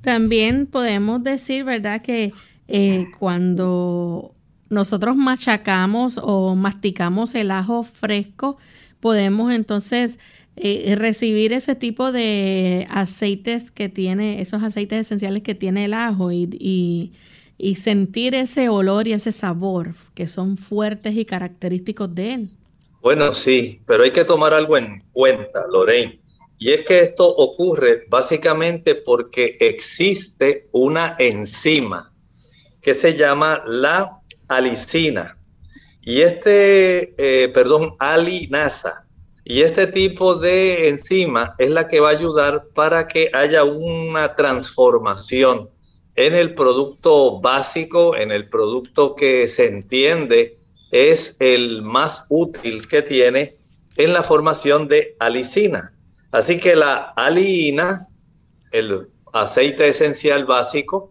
También 0.00 0.66
podemos 0.66 1.22
decir, 1.22 1.64
¿verdad?, 1.64 2.02
que 2.02 2.32
eh, 2.68 3.06
cuando 3.18 4.34
nosotros 4.70 5.16
machacamos 5.16 6.18
o 6.22 6.54
masticamos 6.54 7.34
el 7.34 7.50
ajo 7.50 7.82
fresco, 7.82 8.56
podemos 9.00 9.52
entonces 9.52 10.18
eh, 10.56 10.94
recibir 10.96 11.52
ese 11.52 11.74
tipo 11.74 12.12
de 12.12 12.86
aceites 12.90 13.70
que 13.70 13.88
tiene, 13.88 14.40
esos 14.40 14.62
aceites 14.62 15.00
esenciales 15.00 15.42
que 15.42 15.54
tiene 15.54 15.86
el 15.86 15.94
ajo 15.94 16.30
y, 16.30 17.12
y 17.58 17.74
sentir 17.76 18.34
ese 18.34 18.68
olor 18.68 19.08
y 19.08 19.12
ese 19.12 19.32
sabor 19.32 19.94
que 20.14 20.28
son 20.28 20.56
fuertes 20.56 21.16
y 21.16 21.24
característicos 21.24 22.14
de 22.14 22.34
él. 22.34 22.50
Bueno, 23.02 23.34
sí, 23.34 23.82
pero 23.84 24.04
hay 24.04 24.12
que 24.12 24.24
tomar 24.24 24.54
algo 24.54 24.76
en 24.76 25.02
cuenta, 25.10 25.66
Lorraine. 25.68 26.20
Y 26.56 26.70
es 26.70 26.84
que 26.84 27.00
esto 27.00 27.26
ocurre 27.28 28.04
básicamente 28.08 28.94
porque 28.94 29.56
existe 29.58 30.60
una 30.72 31.16
enzima 31.18 32.12
que 32.80 32.94
se 32.94 33.16
llama 33.16 33.64
la 33.66 34.20
alicina. 34.46 35.36
Y 36.00 36.20
este, 36.20 37.12
eh, 37.18 37.48
perdón, 37.48 37.96
alinasa. 37.98 39.04
Y 39.44 39.62
este 39.62 39.88
tipo 39.88 40.36
de 40.36 40.88
enzima 40.88 41.56
es 41.58 41.70
la 41.70 41.88
que 41.88 41.98
va 41.98 42.10
a 42.10 42.12
ayudar 42.12 42.68
para 42.72 43.08
que 43.08 43.30
haya 43.32 43.64
una 43.64 44.36
transformación 44.36 45.70
en 46.14 46.34
el 46.34 46.54
producto 46.54 47.40
básico, 47.40 48.14
en 48.14 48.30
el 48.30 48.48
producto 48.48 49.16
que 49.16 49.48
se 49.48 49.66
entiende 49.66 50.61
es 50.92 51.36
el 51.40 51.82
más 51.82 52.26
útil 52.28 52.86
que 52.86 53.02
tiene 53.02 53.56
en 53.96 54.12
la 54.12 54.22
formación 54.22 54.86
de 54.86 55.16
alicina. 55.18 55.92
Así 56.30 56.58
que 56.58 56.76
la 56.76 57.12
alina, 57.16 58.08
el 58.70 59.08
aceite 59.32 59.88
esencial 59.88 60.44
básico, 60.44 61.10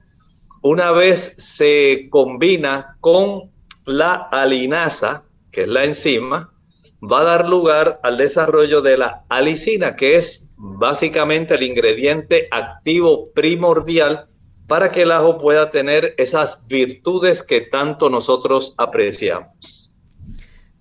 una 0.62 0.92
vez 0.92 1.34
se 1.38 2.08
combina 2.10 2.96
con 3.02 3.50
la 3.86 4.14
alinasa, 4.32 5.24
que 5.52 5.64
es 5.64 5.68
la 5.68 5.84
enzima, 5.84 6.54
va 7.02 7.22
a 7.22 7.24
dar 7.24 7.50
lugar 7.50 8.00
al 8.04 8.18
desarrollo 8.18 8.82
de 8.82 8.98
la 8.98 9.26
alicina, 9.30 9.96
que 9.96 10.16
es 10.16 10.54
básicamente 10.58 11.56
el 11.56 11.64
ingrediente 11.64 12.48
activo 12.52 13.32
primordial 13.34 14.28
para 14.72 14.90
que 14.90 15.02
el 15.02 15.12
ajo 15.12 15.38
pueda 15.38 15.70
tener 15.70 16.16
esas 16.18 16.66
virtudes 16.66 17.44
que 17.44 17.60
tanto 17.60 18.10
nosotros 18.10 18.74
apreciamos. 18.78 19.92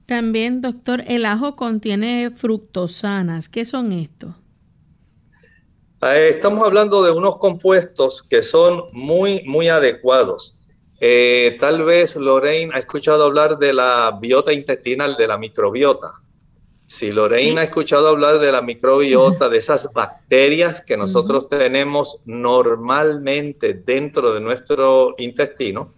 También, 0.07 0.61
doctor, 0.61 1.03
el 1.09 1.26
ajo 1.26 1.57
contiene 1.57 2.31
fructosanas. 2.31 3.48
¿Qué 3.48 3.64
son 3.64 3.90
estos? 3.90 4.31
Eh, 6.03 6.29
estamos 6.37 6.64
hablando 6.64 7.03
de 7.03 7.11
unos 7.11 7.38
compuestos 7.38 8.22
que 8.22 8.44
son 8.44 8.85
muy, 8.92 9.42
muy 9.44 9.66
adecuados. 9.66 10.57
Eh, 11.00 11.57
tal 11.59 11.83
vez 11.83 12.14
Lorraine 12.14 12.72
ha 12.72 12.79
escuchado 12.79 13.24
hablar 13.24 13.59
de 13.59 13.72
la 13.72 14.16
biota 14.22 14.53
intestinal, 14.53 15.16
de 15.16 15.26
la 15.26 15.37
microbiota. 15.37 16.12
Si 16.90 17.12
Lorena 17.12 17.61
ha 17.61 17.64
escuchado 17.64 18.09
hablar 18.09 18.40
de 18.40 18.50
la 18.50 18.62
microbiota, 18.62 19.48
de 19.48 19.59
esas 19.59 19.92
bacterias 19.92 20.81
que 20.81 20.96
nosotros 20.96 21.46
tenemos 21.46 22.20
normalmente 22.24 23.74
dentro 23.74 24.35
de 24.35 24.40
nuestro 24.40 25.14
intestino, 25.18 25.94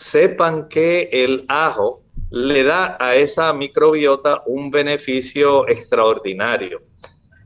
sepan 0.00 0.66
que 0.66 1.08
el 1.12 1.44
ajo 1.46 2.02
le 2.30 2.64
da 2.64 2.96
a 2.98 3.14
esa 3.14 3.52
microbiota 3.52 4.42
un 4.46 4.72
beneficio 4.72 5.68
extraordinario. 5.68 6.82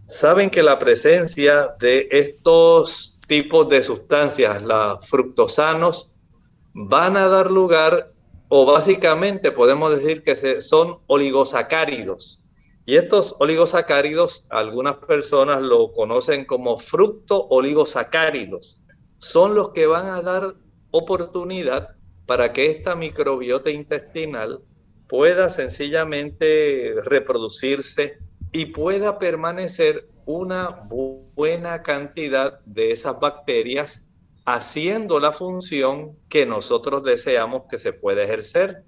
Saben 0.06 0.48
que 0.48 0.62
la 0.62 0.78
presencia 0.78 1.74
de 1.78 2.08
estos 2.10 3.18
tipos 3.26 3.68
de 3.68 3.82
sustancias, 3.84 4.62
los 4.62 5.06
fructosanos, 5.06 6.10
van 6.72 7.18
a 7.18 7.28
dar 7.28 7.50
lugar, 7.50 8.14
o 8.48 8.64
básicamente 8.64 9.52
podemos 9.52 9.90
decir 9.90 10.22
que 10.22 10.62
son 10.62 11.00
oligosacáridos 11.08 12.40
y 12.86 12.96
estos 12.96 13.34
oligosacáridos, 13.40 14.46
algunas 14.48 14.96
personas 14.98 15.60
lo 15.60 15.92
conocen 15.92 16.44
como 16.44 16.78
fructo 16.78 17.48
oligosacáridos. 17.48 18.80
Son 19.18 19.56
los 19.56 19.70
que 19.70 19.86
van 19.86 20.06
a 20.06 20.22
dar 20.22 20.54
oportunidad 20.92 21.96
para 22.26 22.52
que 22.52 22.70
esta 22.70 22.94
microbiota 22.94 23.70
intestinal 23.70 24.62
pueda 25.08 25.50
sencillamente 25.50 26.94
reproducirse 27.04 28.18
y 28.52 28.66
pueda 28.66 29.18
permanecer 29.18 30.08
una 30.24 30.86
buena 31.34 31.82
cantidad 31.82 32.60
de 32.66 32.92
esas 32.92 33.18
bacterias 33.18 34.08
haciendo 34.44 35.18
la 35.18 35.32
función 35.32 36.16
que 36.28 36.46
nosotros 36.46 37.02
deseamos 37.02 37.62
que 37.68 37.78
se 37.78 37.92
pueda 37.92 38.22
ejercer. 38.22 38.84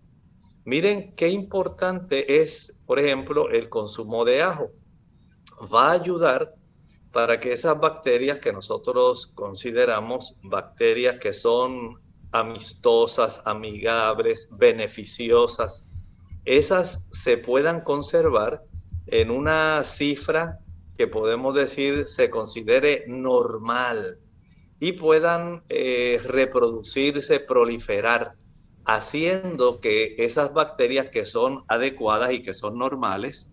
Miren 0.68 1.14
qué 1.16 1.30
importante 1.30 2.42
es, 2.42 2.74
por 2.84 2.98
ejemplo, 2.98 3.48
el 3.48 3.70
consumo 3.70 4.26
de 4.26 4.42
ajo. 4.42 4.70
Va 5.74 5.88
a 5.88 5.92
ayudar 5.92 6.54
para 7.10 7.40
que 7.40 7.54
esas 7.54 7.80
bacterias 7.80 8.38
que 8.38 8.52
nosotros 8.52 9.28
consideramos 9.28 10.36
bacterias 10.42 11.16
que 11.16 11.32
son 11.32 11.98
amistosas, 12.32 13.40
amigables, 13.46 14.46
beneficiosas, 14.50 15.86
esas 16.44 17.02
se 17.12 17.38
puedan 17.38 17.80
conservar 17.80 18.62
en 19.06 19.30
una 19.30 19.82
cifra 19.84 20.58
que 20.98 21.06
podemos 21.06 21.54
decir 21.54 22.04
se 22.04 22.28
considere 22.28 23.06
normal 23.08 24.18
y 24.80 24.92
puedan 24.92 25.64
eh, 25.70 26.20
reproducirse, 26.26 27.40
proliferar 27.40 28.36
haciendo 28.88 29.80
que 29.80 30.16
esas 30.16 30.54
bacterias 30.54 31.08
que 31.08 31.26
son 31.26 31.62
adecuadas 31.68 32.32
y 32.32 32.40
que 32.40 32.54
son 32.54 32.78
normales 32.78 33.50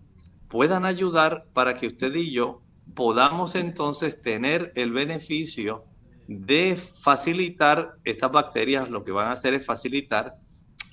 puedan 0.48 0.86
ayudar 0.86 1.44
para 1.52 1.74
que 1.74 1.88
usted 1.88 2.14
y 2.14 2.32
yo 2.32 2.62
podamos 2.94 3.54
entonces 3.54 4.20
tener 4.22 4.72
el 4.76 4.92
beneficio 4.92 5.84
de 6.26 6.76
facilitar 6.76 7.96
estas 8.04 8.32
bacterias, 8.32 8.88
lo 8.88 9.04
que 9.04 9.12
van 9.12 9.28
a 9.28 9.32
hacer 9.32 9.52
es 9.52 9.66
facilitar 9.66 10.36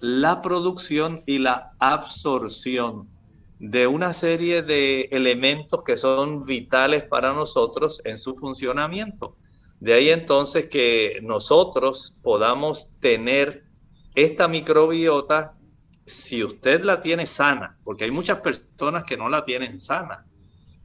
la 0.01 0.41
producción 0.41 1.23
y 1.25 1.38
la 1.38 1.71
absorción 1.79 3.08
de 3.60 3.88
una 3.88 4.13
serie 4.13 4.62
de 4.62 5.08
elementos 5.12 5.84
que 5.84 5.95
son 5.95 6.43
vitales 6.43 7.03
para 7.06 7.32
nosotros 7.32 8.01
en 8.03 8.17
su 8.17 8.36
funcionamiento. 8.36 9.38
De 9.79 9.93
ahí 9.93 10.10
entonces 10.10 10.67
que 10.67 11.19
nosotros 11.23 12.13
podamos 12.21 12.89
tener 12.99 13.62
esta 14.15 14.47
microbiota, 14.47 15.56
si 16.06 16.43
usted 16.43 16.84
la 16.84 17.02
tiene 17.02 17.26
sana, 17.26 17.78
porque 17.84 18.04
hay 18.04 18.12
muchas 18.12 18.41
personas 18.41 19.04
que 19.06 19.17
no 19.17 19.30
la 19.30 19.43
tienen 19.43 19.80
sana, 19.80 20.26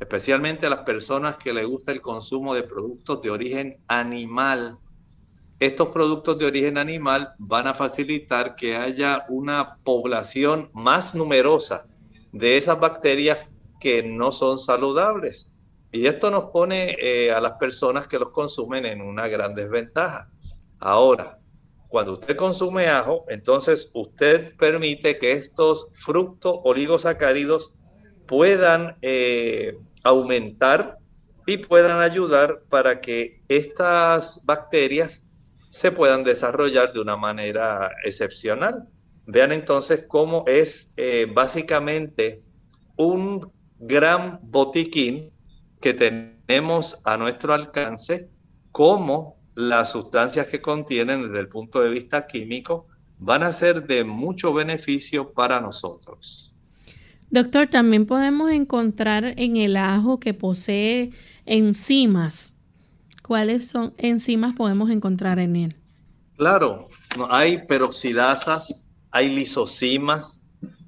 especialmente 0.01 0.71
las 0.71 0.81
personas 0.81 1.37
que 1.37 1.53
le 1.53 1.65
gusta 1.65 1.93
el 1.93 2.01
consumo 2.01 2.55
de 2.55 2.63
productos 2.63 3.21
de 3.21 3.31
origen 3.31 3.83
animal. 3.89 4.79
Estos 5.59 5.89
productos 5.89 6.39
de 6.39 6.47
origen 6.47 6.79
animal 6.79 7.35
van 7.39 7.67
a 7.67 7.75
facilitar 7.75 8.55
que 8.55 8.77
haya 8.77 9.27
una 9.29 9.77
población 9.83 10.71
más 10.73 11.15
numerosa 11.15 11.85
de 12.33 12.57
esas 12.57 12.79
bacterias 12.79 13.49
que 13.81 14.03
no 14.03 14.31
son 14.31 14.59
saludables. 14.59 15.55
Y 15.91 16.07
esto 16.07 16.31
nos 16.31 16.51
pone 16.51 16.97
eh, 17.01 17.33
a 17.33 17.41
las 17.41 17.53
personas 17.53 18.07
que 18.07 18.19
los 18.19 18.31
consumen 18.31 18.87
en 18.87 19.01
una 19.01 19.27
gran 19.27 19.55
desventaja. 19.55 20.31
Ahora, 20.79 21.38
cuando 21.89 22.13
usted 22.13 22.37
consume 22.37 22.89
ajo, 22.89 23.25
entonces 23.29 23.91
usted 23.95 24.55
permite 24.57 25.19
que 25.19 25.33
estos 25.33 25.89
fructos 25.93 26.61
oligosacáridos 26.65 27.73
puedan 28.27 28.97
eh, 29.01 29.79
aumentar 30.05 30.99
y 31.47 31.57
puedan 31.57 32.01
ayudar 32.01 32.63
para 32.69 33.01
que 33.01 33.43
estas 33.49 34.41
bacterias 34.45 35.25
se 35.71 35.91
puedan 35.91 36.25
desarrollar 36.25 36.93
de 36.93 37.01
una 37.01 37.17
manera 37.17 37.91
excepcional. 38.05 38.87
Vean 39.27 39.53
entonces 39.53 40.05
cómo 40.07 40.45
es 40.47 40.93
eh, 40.97 41.27
básicamente 41.33 42.43
un 42.97 43.51
gran 43.79 44.41
botiquín 44.43 45.33
que 45.81 45.95
tenemos 45.95 46.99
a 47.05 47.17
nuestro 47.17 47.55
alcance, 47.55 48.29
cómo 48.73 49.38
las 49.59 49.91
sustancias 49.91 50.47
que 50.47 50.63
contienen 50.63 51.27
desde 51.27 51.41
el 51.41 51.49
punto 51.49 51.81
de 51.81 51.91
vista 51.91 52.29
químico 52.29 52.87
van 53.19 53.43
a 53.43 53.51
ser 53.51 53.89
de 53.89 54.05
mucho 54.05 54.53
beneficio 54.53 55.33
para 55.33 55.61
nosotros. 55.61 56.55
Doctor, 57.33 57.67
también 57.67 58.07
podemos 58.07 58.53
encontrar 58.53 59.35
en 59.37 59.57
el 59.57 59.77
ajo 59.77 60.21
que 60.21 60.33
posee 60.33 61.11
enzimas. 61.45 62.55
¿Cuáles 63.21 63.67
son 63.67 63.95
enzimas 63.99 64.55
podemos 64.55 64.91
encontrar 64.91 65.41
en 65.41 65.57
él? 65.57 65.77
Claro, 66.37 66.87
hay 67.29 67.59
peroxidasas, 67.67 68.93
hay 69.11 69.29
lisocimas. 69.29 70.41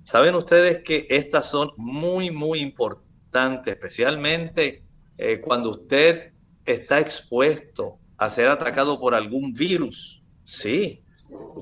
Saben 0.05 0.37
ustedes 0.37 0.85
que 0.85 1.09
estas 1.11 1.51
son 1.51 1.73
muy, 1.77 2.31
muy 2.31 2.61
importantes, 2.61 3.75
especialmente 3.75 4.81
eh, 5.19 5.41
cuando 5.41 5.71
usted 5.71 6.33
está 6.65 7.01
expuesto 7.01 7.99
a 8.21 8.29
ser 8.29 8.49
atacado 8.49 9.01
por 9.01 9.15
algún 9.15 9.55
virus. 9.55 10.23
Sí, 10.45 11.03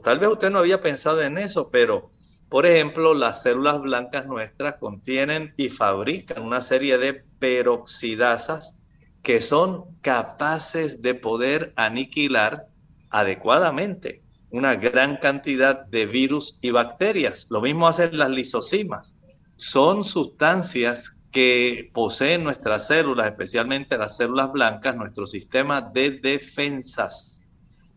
tal 0.02 0.18
vez 0.18 0.28
usted 0.28 0.50
no 0.50 0.58
había 0.58 0.82
pensado 0.82 1.22
en 1.22 1.38
eso, 1.38 1.70
pero 1.70 2.10
por 2.48 2.66
ejemplo, 2.66 3.14
las 3.14 3.42
células 3.42 3.80
blancas 3.80 4.26
nuestras 4.26 4.74
contienen 4.74 5.54
y 5.56 5.68
fabrican 5.68 6.42
una 6.42 6.60
serie 6.60 6.98
de 6.98 7.14
peroxidasas 7.38 8.74
que 9.22 9.40
son 9.40 9.84
capaces 10.00 11.00
de 11.00 11.14
poder 11.14 11.72
aniquilar 11.76 12.66
adecuadamente 13.10 14.22
una 14.50 14.74
gran 14.74 15.18
cantidad 15.18 15.84
de 15.86 16.06
virus 16.06 16.58
y 16.60 16.70
bacterias. 16.70 17.46
Lo 17.50 17.60
mismo 17.60 17.86
hacen 17.86 18.18
las 18.18 18.30
lisocimas. 18.30 19.14
Son 19.56 20.02
sustancias 20.02 21.17
que 21.30 21.90
poseen 21.92 22.44
nuestras 22.44 22.86
células, 22.86 23.26
especialmente 23.26 23.98
las 23.98 24.16
células 24.16 24.50
blancas, 24.52 24.96
nuestro 24.96 25.26
sistema 25.26 25.80
de 25.80 26.18
defensas 26.22 27.48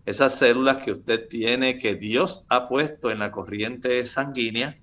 esas 0.05 0.37
células 0.37 0.77
que 0.77 0.91
usted 0.91 1.27
tiene, 1.27 1.77
que 1.77 1.95
Dios 1.95 2.45
ha 2.49 2.67
puesto 2.67 3.11
en 3.11 3.19
la 3.19 3.31
corriente 3.31 4.05
sanguínea, 4.07 4.79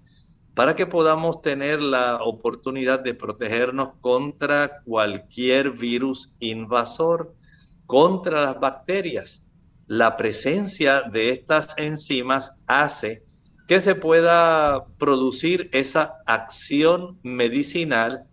para 0.54 0.74
que 0.74 0.86
podamos 0.86 1.40
tener 1.40 1.80
la 1.80 2.22
oportunidad 2.22 3.00
de 3.00 3.14
protegernos 3.14 3.90
contra 4.00 4.80
cualquier 4.84 5.70
virus 5.70 6.32
invasor, 6.40 7.34
contra 7.86 8.42
las 8.42 8.60
bacterias. 8.60 9.46
La 9.86 10.16
presencia 10.16 11.02
de 11.02 11.30
estas 11.30 11.76
enzimas 11.78 12.62
hace 12.66 13.22
que 13.66 13.80
se 13.80 13.94
pueda 13.94 14.86
producir 14.98 15.68
esa 15.72 16.16
acción 16.26 17.18
medicinal 17.22 18.27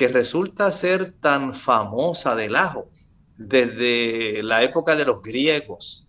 que 0.00 0.08
resulta 0.08 0.72
ser 0.72 1.12
tan 1.12 1.54
famosa 1.54 2.34
del 2.34 2.56
ajo 2.56 2.88
desde 3.36 4.42
la 4.42 4.62
época 4.62 4.96
de 4.96 5.04
los 5.04 5.20
griegos 5.20 6.08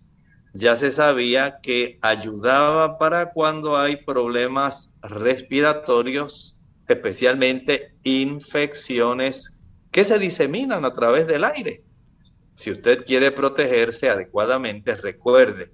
ya 0.54 0.78
se 0.78 0.92
sabía 0.92 1.60
que 1.62 2.00
ayudaba 2.02 2.98
para 2.98 3.34
cuando 3.34 3.78
hay 3.78 3.98
problemas 3.98 4.94
respiratorios, 5.02 6.58
especialmente 6.88 7.94
infecciones 8.04 9.62
que 9.92 10.06
se 10.06 10.20
diseminan 10.20 10.86
a 10.86 10.94
través 10.94 11.28
del 11.28 11.44
aire. 11.44 11.84
Si 12.56 12.72
usted 12.72 13.04
quiere 13.06 13.30
protegerse 13.32 14.10
adecuadamente, 14.10 14.96
recuerde 14.96 15.66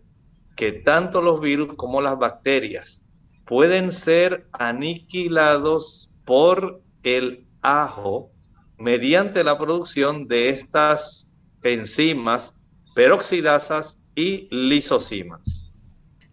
que 0.55 0.71
tanto 0.71 1.21
los 1.21 1.39
virus 1.39 1.75
como 1.75 2.01
las 2.01 2.17
bacterias 2.17 3.05
pueden 3.45 3.91
ser 3.91 4.47
aniquilados 4.53 6.11
por 6.25 6.81
el 7.03 7.46
ajo 7.67 8.31
mediante 8.77 9.43
la 9.43 9.57
producción 9.57 10.27
de 10.27 10.49
estas 10.49 11.29
enzimas 11.63 12.55
peroxidasas 12.95 13.99
y 14.15 14.47
lisocimas. 14.49 15.67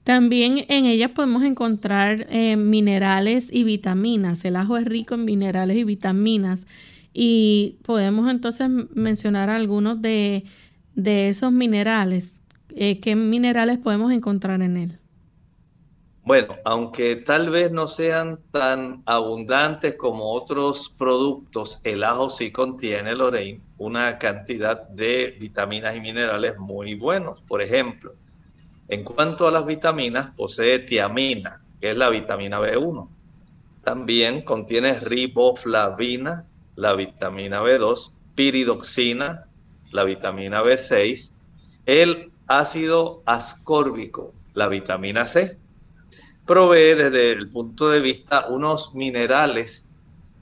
También 0.04 0.66
en 0.68 0.84
ellas 0.84 1.10
podemos 1.10 1.42
encontrar 1.42 2.26
eh, 2.30 2.56
minerales 2.56 3.48
y 3.50 3.64
vitaminas. 3.64 4.44
El 4.44 4.56
ajo 4.56 4.76
es 4.76 4.84
rico 4.84 5.14
en 5.14 5.24
minerales 5.24 5.76
y 5.76 5.84
vitaminas. 5.84 6.66
Y 7.12 7.78
podemos 7.84 8.30
entonces 8.30 8.68
mencionar 8.94 9.48
algunos 9.48 10.02
de, 10.02 10.44
esos 10.94 11.52
minerales. 11.52 12.36
Eh, 12.76 13.00
¿Qué 13.00 13.16
minerales 13.16 13.78
podemos 13.78 14.12
encontrar 14.12 14.62
en 14.62 14.76
él? 14.76 14.98
Bueno, 16.26 16.56
aunque 16.64 17.16
tal 17.16 17.50
vez 17.50 17.70
no 17.70 17.86
sean 17.86 18.40
tan 18.50 19.02
abundantes 19.04 19.94
como 19.96 20.32
otros 20.32 20.94
productos, 20.96 21.80
el 21.84 22.02
ajo 22.02 22.30
sí 22.30 22.50
contiene, 22.50 23.14
Lorraine, 23.14 23.60
una 23.76 24.18
cantidad 24.18 24.88
de 24.88 25.36
vitaminas 25.38 25.94
y 25.94 26.00
minerales 26.00 26.56
muy 26.56 26.94
buenos. 26.94 27.42
Por 27.42 27.60
ejemplo, 27.60 28.14
en 28.88 29.04
cuanto 29.04 29.46
a 29.46 29.50
las 29.50 29.66
vitaminas, 29.66 30.30
posee 30.34 30.78
tiamina, 30.78 31.60
que 31.78 31.90
es 31.90 31.98
la 31.98 32.08
vitamina 32.08 32.58
B1. 32.58 33.06
También 33.82 34.40
contiene 34.40 34.98
riboflavina, 34.98 36.46
la 36.74 36.94
vitamina 36.94 37.60
B2, 37.60 38.12
piridoxina, 38.34 39.46
la 39.90 40.04
vitamina 40.04 40.62
B6, 40.62 41.32
el 41.84 42.32
ácido 42.46 43.22
ascórbico, 43.26 44.32
la 44.54 44.68
vitamina 44.68 45.26
C 45.26 45.58
provee 46.46 46.94
desde 46.94 47.32
el 47.32 47.48
punto 47.48 47.88
de 47.88 48.00
vista 48.00 48.46
unos 48.48 48.94
minerales 48.94 49.86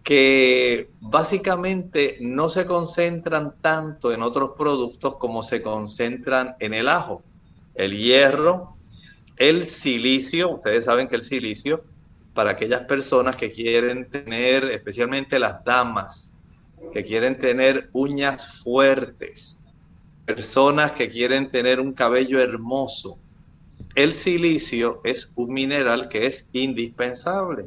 que 0.02 0.90
básicamente 1.00 2.18
no 2.20 2.48
se 2.48 2.66
concentran 2.66 3.54
tanto 3.60 4.12
en 4.12 4.22
otros 4.22 4.52
productos 4.58 5.16
como 5.16 5.42
se 5.42 5.62
concentran 5.62 6.56
en 6.58 6.74
el 6.74 6.88
ajo. 6.88 7.22
El 7.74 7.96
hierro, 7.96 8.76
el 9.36 9.64
silicio, 9.64 10.50
ustedes 10.50 10.86
saben 10.86 11.06
que 11.06 11.16
el 11.16 11.22
silicio, 11.22 11.84
para 12.34 12.50
aquellas 12.50 12.82
personas 12.82 13.36
que 13.36 13.52
quieren 13.52 14.10
tener, 14.10 14.64
especialmente 14.64 15.38
las 15.38 15.62
damas, 15.64 16.36
que 16.92 17.04
quieren 17.04 17.38
tener 17.38 17.88
uñas 17.92 18.60
fuertes, 18.62 19.58
personas 20.26 20.92
que 20.92 21.08
quieren 21.08 21.48
tener 21.48 21.78
un 21.78 21.92
cabello 21.92 22.40
hermoso, 22.40 23.18
el 23.94 24.12
silicio 24.12 25.00
es 25.04 25.32
un 25.36 25.52
mineral 25.52 26.08
que 26.08 26.26
es 26.26 26.46
indispensable 26.52 27.64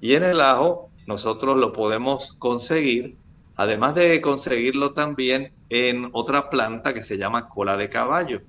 y 0.00 0.14
en 0.14 0.24
el 0.24 0.40
ajo 0.40 0.90
nosotros 1.06 1.58
lo 1.58 1.72
podemos 1.72 2.34
conseguir, 2.34 3.16
además 3.56 3.94
de 3.94 4.20
conseguirlo 4.20 4.92
también 4.92 5.52
en 5.68 6.10
otra 6.12 6.50
planta 6.50 6.94
que 6.94 7.02
se 7.02 7.18
llama 7.18 7.48
cola 7.48 7.76
de 7.76 7.88
caballo. 7.88 8.42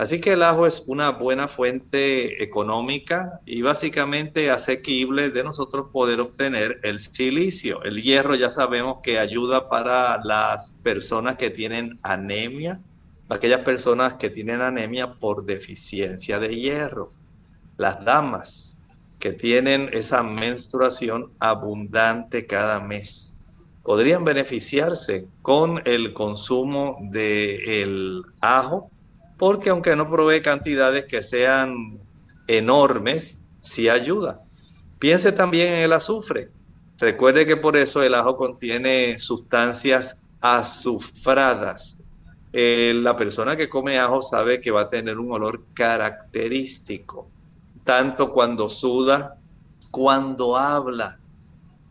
Así 0.00 0.18
que 0.18 0.32
el 0.32 0.42
ajo 0.42 0.66
es 0.66 0.82
una 0.86 1.10
buena 1.10 1.46
fuente 1.46 2.42
económica 2.42 3.38
y 3.44 3.60
básicamente 3.60 4.50
asequible 4.50 5.28
de 5.28 5.44
nosotros 5.44 5.88
poder 5.92 6.20
obtener 6.20 6.80
el 6.84 7.00
silicio. 7.00 7.82
El 7.82 8.00
hierro 8.00 8.34
ya 8.34 8.48
sabemos 8.48 9.00
que 9.02 9.18
ayuda 9.18 9.68
para 9.68 10.18
las 10.24 10.74
personas 10.82 11.36
que 11.36 11.50
tienen 11.50 11.98
anemia, 12.02 12.80
aquellas 13.30 13.60
personas 13.60 14.14
que 14.14 14.28
tienen 14.28 14.60
anemia 14.60 15.14
por 15.14 15.44
deficiencia 15.44 16.38
de 16.40 16.56
hierro, 16.56 17.12
las 17.76 18.04
damas 18.04 18.78
que 19.20 19.32
tienen 19.32 19.88
esa 19.92 20.22
menstruación 20.22 21.32
abundante 21.38 22.46
cada 22.46 22.80
mes, 22.80 23.36
podrían 23.82 24.24
beneficiarse 24.24 25.28
con 25.42 25.80
el 25.84 26.12
consumo 26.12 26.98
del 27.10 28.22
ajo, 28.40 28.90
porque 29.38 29.70
aunque 29.70 29.94
no 29.94 30.10
provee 30.10 30.42
cantidades 30.42 31.06
que 31.06 31.22
sean 31.22 32.00
enormes, 32.48 33.38
sí 33.62 33.88
ayuda. 33.88 34.42
Piense 34.98 35.32
también 35.32 35.68
en 35.68 35.78
el 35.80 35.92
azufre. 35.92 36.50
Recuerde 36.98 37.46
que 37.46 37.56
por 37.56 37.76
eso 37.76 38.02
el 38.02 38.14
ajo 38.14 38.36
contiene 38.36 39.18
sustancias 39.18 40.18
azufradas 40.40 41.99
eh, 42.52 42.92
la 42.96 43.16
persona 43.16 43.56
que 43.56 43.68
come 43.68 43.98
ajo 43.98 44.22
sabe 44.22 44.60
que 44.60 44.72
va 44.72 44.82
a 44.82 44.90
tener 44.90 45.18
un 45.18 45.32
olor 45.32 45.64
característico, 45.72 47.28
tanto 47.84 48.32
cuando 48.32 48.68
suda, 48.68 49.38
cuando 49.90 50.56
habla. 50.56 51.20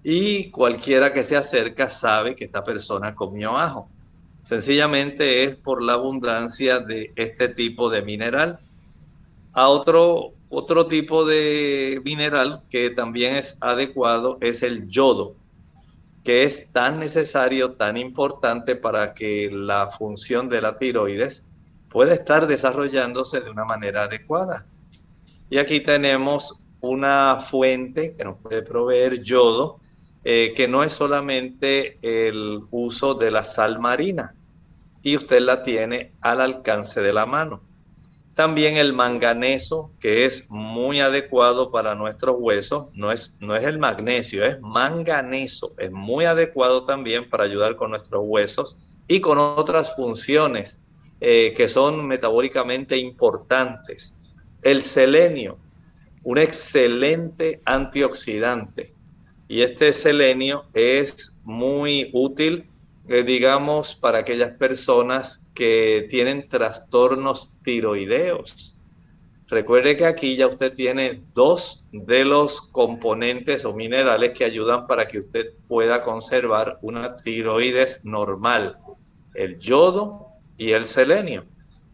Y 0.04 0.50
cualquiera 0.52 1.13
que 1.13 1.24
se 1.24 1.38
acerca 1.38 1.89
sabe 1.89 2.36
que 2.36 2.45
esta 2.45 2.63
persona 2.63 3.15
comió 3.15 3.58
ajo. 3.58 3.89
Sencillamente 4.43 5.43
es 5.43 5.56
por 5.56 5.84
la 5.84 5.93
abundancia 5.93 6.80
de 6.80 7.12
este 7.15 7.50
tipo 7.50 7.89
de 7.89 8.02
mineral. 8.02 8.60
a 9.54 9.67
otro, 9.67 10.34
otro 10.50 10.88
tipo 10.88 11.26
de 11.26 12.02
mineral 12.06 12.63
que 12.69 12.89
también 12.89 13.36
es 13.36 13.58
adecuado, 13.62 14.38
es 14.41 14.63
el 14.63 14.88
yodo, 14.88 15.36
que 16.23 16.43
es 16.43 16.71
tan 16.71 16.99
necesario, 16.99 17.73
tan 17.73 17.97
importante 17.97 18.75
para 18.75 19.13
que 19.13 19.49
la 19.51 19.88
función 19.88 20.49
de 20.49 20.62
la 20.62 20.77
tiroides 20.77 21.45
pueda 21.89 22.13
estar 22.13 22.47
desarrollándose 22.47 23.41
de 23.41 23.49
una 23.49 23.65
manera 23.65 24.03
adecuada. 24.03 24.65
Y 25.49 25.58
aquí 25.58 25.79
tenemos 25.79 26.60
una 26.82 27.39
fuente 27.39 28.13
que 28.13 28.23
nos 28.23 28.38
puede 28.38 28.62
proveer 28.62 29.21
yodo, 29.21 29.79
eh, 30.23 30.53
que 30.55 30.67
no 30.67 30.84
es 30.84 30.93
solamente 30.93 31.97
el 32.01 32.62
uso 32.71 33.15
de 33.15 33.32
la 33.32 33.43
sal 33.43 33.79
marina, 33.79 34.36
y 35.01 35.15
usted 35.15 35.41
la 35.41 35.63
tiene 35.63 36.13
al 36.21 36.41
alcance 36.41 37.01
de 37.01 37.13
la 37.13 37.25
mano. 37.25 37.62
También 38.39 38.78
el 38.78 38.93
manganeso, 38.93 39.91
que 39.99 40.23
es 40.23 40.49
muy 40.49 41.02
adecuado 41.02 41.71
para 41.71 41.93
nuestros 41.93 42.38
huesos, 42.39 42.88
no 42.93 43.12
es, 43.12 43.36
no 43.41 43.54
es 43.54 43.65
el 43.65 43.80
magnesio, 43.80 44.45
es 44.45 44.62
manganeso, 44.62 45.73
es 45.78 45.91
muy 45.91 46.23
adecuado 46.23 46.86
también 46.86 47.30
para 47.30 47.43
ayudar 47.43 47.75
con 47.75 47.89
nuestros 47.89 48.23
huesos 48.25 48.78
y 49.10 49.19
con 49.19 49.39
otras 49.39 49.93
funciones 49.93 50.80
eh, 51.19 51.54
que 51.58 51.67
son 51.67 52.08
metabólicamente 52.08 52.95
importantes. 52.95 54.15
El 54.62 54.84
selenio, 54.84 55.58
un 56.23 56.38
excelente 56.38 57.60
antioxidante. 57.65 58.95
Y 59.49 59.63
este 59.63 59.91
selenio 59.91 60.63
es 60.73 61.41
muy 61.43 62.10
útil, 62.13 62.68
eh, 63.10 63.24
digamos, 63.24 63.95
para 63.95 64.19
aquellas 64.19 64.52
personas 64.52 65.50
que 65.56 66.08
tienen 66.10 66.48
trastornos 66.48 67.58
tiroideos. 67.63 68.78
Recuerde 69.48 69.98
que 69.98 70.06
aquí 70.06 70.36
ya 70.36 70.45
usted 70.45 70.74
tiene 70.74 71.24
dos 71.34 71.88
de 71.91 72.24
los 72.24 72.62
componentes 72.62 73.65
o 73.65 73.74
minerales 73.74 74.34
que 74.34 74.45
ayudan 74.45 74.86
para 74.86 75.08
que 75.08 75.17
usted 75.17 75.54
pueda 75.67 76.04
conservar 76.04 76.78
una 76.84 77.15
tiroides 77.15 78.02
normal, 78.04 78.78
el 79.34 79.58
yodo 79.58 80.28
y 80.56 80.74
el 80.74 80.86
selenio. 80.86 81.48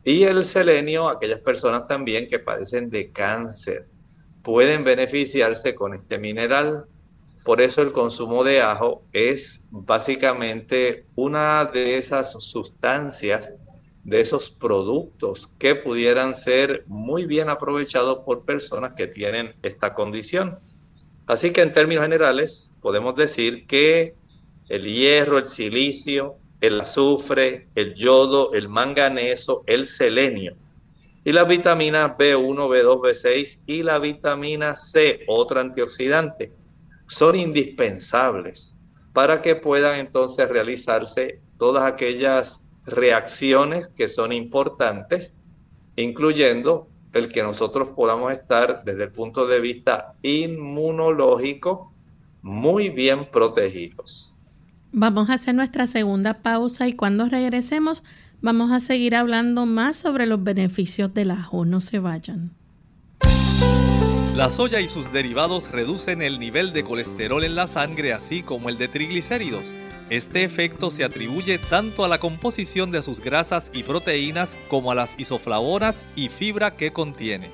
Y 0.04 0.24
el 0.24 0.44
selenio, 0.44 1.08
aquellas 1.08 1.40
personas 1.40 1.88
también 1.88 2.28
que 2.28 2.40
padecen 2.40 2.90
de 2.90 3.12
cáncer, 3.12 3.86
pueden 4.44 4.84
beneficiarse 4.84 5.74
con 5.76 5.94
este 5.94 6.20
mineral. 6.20 6.86
Por 7.46 7.62
eso 7.62 7.84
el 7.84 7.92
consumo 7.92 8.44
de 8.44 8.60
ajo 8.60 9.04
es 9.14 9.68
básicamente 9.70 11.06
una 11.16 11.66
de 11.66 12.00
esas 12.00 12.32
sustancias, 12.44 13.54
de 14.04 14.20
esos 14.20 14.50
productos 14.50 15.52
que 15.60 15.76
pudieran 15.76 16.34
ser 16.34 16.86
muy 16.88 17.28
bien 17.28 17.50
aprovechados 17.50 18.22
por 18.26 18.46
personas 18.46 18.94
que 18.94 19.06
tienen 19.06 19.54
esta 19.62 19.94
condición. 19.94 20.58
Así 21.28 21.52
que 21.52 21.62
en 21.62 21.72
términos 21.72 22.04
generales 22.04 22.74
podemos 22.82 23.16
decir 23.16 23.68
que 23.68 24.16
el 24.68 24.84
hierro, 24.84 25.38
el 25.38 25.46
silicio, 25.46 26.34
el 26.62 26.82
azufre, 26.82 27.68
el 27.76 27.94
yodo, 27.94 28.54
el 28.54 28.70
manganeso, 28.70 29.64
el 29.68 29.86
selenio 29.86 30.58
y 31.24 31.32
las 31.32 31.48
vitaminas 31.48 32.10
B1, 32.18 32.56
B2, 32.56 33.02
B6 33.02 33.60
y 33.68 33.84
la 33.84 34.00
vitamina 34.00 34.76
C, 34.76 35.26
otra 35.28 35.62
antioxidante, 35.62 36.52
son 37.08 37.36
indispensables 37.36 38.80
para 39.14 39.42
que 39.42 39.56
puedan 39.56 40.00
entonces 40.00 40.50
realizarse 40.50 41.42
todas 41.58 41.84
aquellas 41.86 42.62
reacciones 42.86 43.88
que 43.88 44.08
son 44.08 44.32
importantes, 44.32 45.36
incluyendo 45.96 46.90
el 47.14 47.32
que 47.32 47.42
nosotros 47.42 47.90
podamos 47.96 48.34
estar 48.34 48.84
desde 48.84 49.06
el 49.06 49.12
punto 49.12 49.48
de 49.48 49.62
vista 49.62 50.16
inmunológico 50.22 51.92
muy 52.42 52.90
bien 52.90 53.30
protegidos. 53.32 54.36
Vamos 54.92 55.30
a 55.30 55.34
hacer 55.34 55.56
nuestra 55.56 55.88
segunda 55.88 56.42
pausa 56.42 56.88
y 56.88 56.94
cuando 56.94 57.28
regresemos 57.28 58.04
Vamos 58.46 58.72
a 58.72 58.80
seguir 58.80 59.16
hablando 59.16 59.66
más 59.66 59.96
sobre 59.96 60.28
los 60.28 60.44
beneficios 60.44 61.12
del 61.16 61.32
ajo. 61.32 61.66
No 61.66 61.80
se 61.80 61.98
vayan. 61.98 62.52
La 64.36 64.50
soya 64.50 64.82
y 64.82 64.90
sus 64.90 65.14
derivados 65.14 65.72
reducen 65.72 66.22
el 66.22 66.40
nivel 66.40 66.74
de 66.74 66.84
colesterol 66.84 67.46
en 67.46 67.56
la 67.56 67.68
sangre 67.68 68.12
así 68.12 68.44
como 68.44 68.68
el 68.68 68.78
de 68.78 68.90
triglicéridos. 68.90 69.74
Este 70.10 70.44
efecto 70.44 70.92
se 70.92 71.06
atribuye 71.06 71.58
tanto 71.58 72.04
a 72.04 72.10
la 72.10 72.18
composición 72.18 72.92
de 72.92 73.02
sus 73.02 73.22
grasas 73.22 73.72
y 73.72 73.84
proteínas 73.84 74.58
como 74.68 74.92
a 74.92 74.96
las 74.96 75.18
isoflavonas 75.18 75.96
y 76.18 76.28
fibra 76.28 76.76
que 76.76 76.92
contiene. 76.92 77.50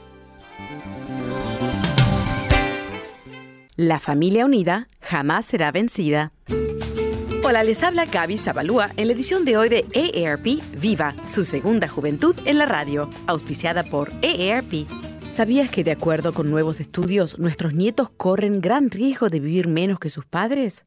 La 3.76 4.00
familia 4.00 4.46
unida 4.46 4.88
jamás 5.02 5.46
será 5.46 5.72
vencida. 5.72 6.32
Hola, 7.44 7.64
les 7.64 7.84
habla 7.84 8.06
Gaby 8.06 8.40
Zabalúa 8.40 8.90
en 8.98 9.06
la 9.06 9.14
edición 9.14 9.46
de 9.46 9.56
hoy 9.56 9.70
de 9.70 9.86
EARP 9.94 10.64
Viva, 10.80 11.14
su 11.30 11.46
segunda 11.46 11.88
juventud 11.88 12.36
en 12.46 12.58
la 12.58 12.66
radio, 12.66 13.08
auspiciada 13.28 13.84
por 13.84 14.12
EARP. 14.24 15.11
¿Sabías 15.32 15.72
que 15.72 15.86
de 15.86 15.92
acuerdo 15.92 16.34
con 16.34 16.52
nuevos 16.52 16.82
estudios, 16.82 17.40
nuestros 17.40 17.74
nietos 17.74 18.10
corren 18.10 18.60
gran 18.60 18.92
riesgo 18.92 19.30
de 19.30 19.40
vivir 19.40 19.70
menos 19.70 19.98
que 19.98 20.10
sus 20.10 20.26
padres? 20.26 20.84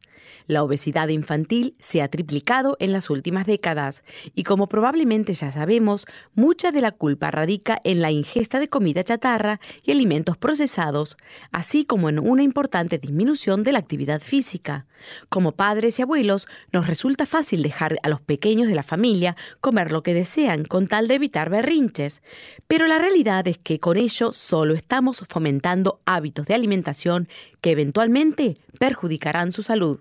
La 0.47 0.63
obesidad 0.63 1.09
infantil 1.09 1.77
se 1.81 2.03
ha 2.03 2.09
triplicado 2.09 2.77
en 2.79 2.93
las 2.93 3.09
últimas 3.09 3.47
décadas 3.47 4.05
y 4.35 4.43
como 4.43 4.69
probablemente 4.69 5.33
ya 5.33 5.51
sabemos, 5.51 6.05
mucha 6.35 6.73
de 6.73 6.83
la 6.83 6.93
culpa 6.93 7.31
radica 7.31 7.81
en 7.85 8.03
la 8.03 8.11
ingesta 8.11 8.61
de 8.61 8.69
comida 8.69 9.03
chatarra 9.03 9.61
y 9.83 9.93
alimentos 9.93 10.37
procesados, 10.37 11.17
así 11.51 11.87
como 11.87 12.11
en 12.11 12.19
una 12.19 12.43
importante 12.43 12.99
disminución 12.99 13.65
de 13.65 13.73
la 13.73 13.79
actividad 13.79 14.21
física. 14.21 14.85
Como 15.29 15.53
padres 15.53 15.99
y 15.99 16.03
abuelos, 16.03 16.49
nos 16.73 16.87
resulta 16.87 17.27
fácil 17.27 17.63
dejar 17.63 17.99
a 18.03 18.09
los 18.09 18.21
pequeños 18.21 18.69
de 18.69 18.75
la 18.75 18.83
familia 18.83 19.37
comer 19.61 19.93
lo 19.93 20.03
que 20.03 20.15
desean 20.15 20.65
con 20.65 20.89
tal 20.89 21.09
de 21.09 21.15
evitar 21.15 21.51
berrinches, 21.51 22.23
pero 22.67 22.87
la 22.87 22.99
realidad 22.99 23.47
es 23.49 23.59
que 23.59 23.79
con 23.79 23.97
ello 23.97 24.33
solo 24.33 24.75
estamos 24.75 25.23
fomentando 25.29 26.01
hábitos 26.07 26.47
de 26.47 26.55
alimentación 26.55 27.29
que 27.61 27.73
eventualmente 27.73 28.59
perjudicarán 28.79 29.53
su 29.53 29.63
salud. 29.63 30.01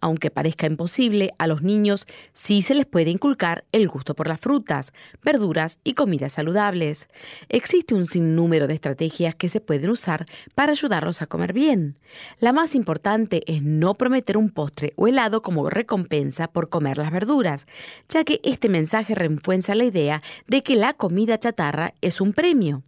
Aunque 0.00 0.30
parezca 0.30 0.66
imposible, 0.66 1.32
a 1.38 1.46
los 1.46 1.62
niños 1.62 2.06
sí 2.34 2.62
se 2.62 2.74
les 2.74 2.86
puede 2.86 3.10
inculcar 3.10 3.64
el 3.72 3.88
gusto 3.88 4.14
por 4.14 4.28
las 4.28 4.40
frutas, 4.40 4.92
verduras 5.22 5.78
y 5.84 5.94
comidas 5.94 6.32
saludables. 6.32 7.08
Existe 7.48 7.94
un 7.94 8.06
sinnúmero 8.06 8.66
de 8.66 8.74
estrategias 8.74 9.34
que 9.34 9.48
se 9.48 9.60
pueden 9.60 9.90
usar 9.90 10.26
para 10.54 10.72
ayudarlos 10.72 11.22
a 11.22 11.26
comer 11.26 11.52
bien. 11.52 11.98
La 12.38 12.52
más 12.52 12.74
importante 12.74 13.42
es 13.46 13.62
no 13.62 13.94
prometer 13.94 14.36
un 14.36 14.50
postre 14.50 14.92
o 14.96 15.08
helado 15.08 15.42
como 15.42 15.68
recompensa 15.68 16.48
por 16.48 16.68
comer 16.68 16.98
las 16.98 17.10
verduras, 17.10 17.66
ya 18.08 18.24
que 18.24 18.40
este 18.44 18.68
mensaje 18.68 19.14
refuerza 19.14 19.74
la 19.74 19.84
idea 19.84 20.22
de 20.46 20.62
que 20.62 20.76
la 20.76 20.94
comida 20.94 21.38
chatarra 21.38 21.94
es 22.00 22.20
un 22.20 22.32
premio, 22.32 22.82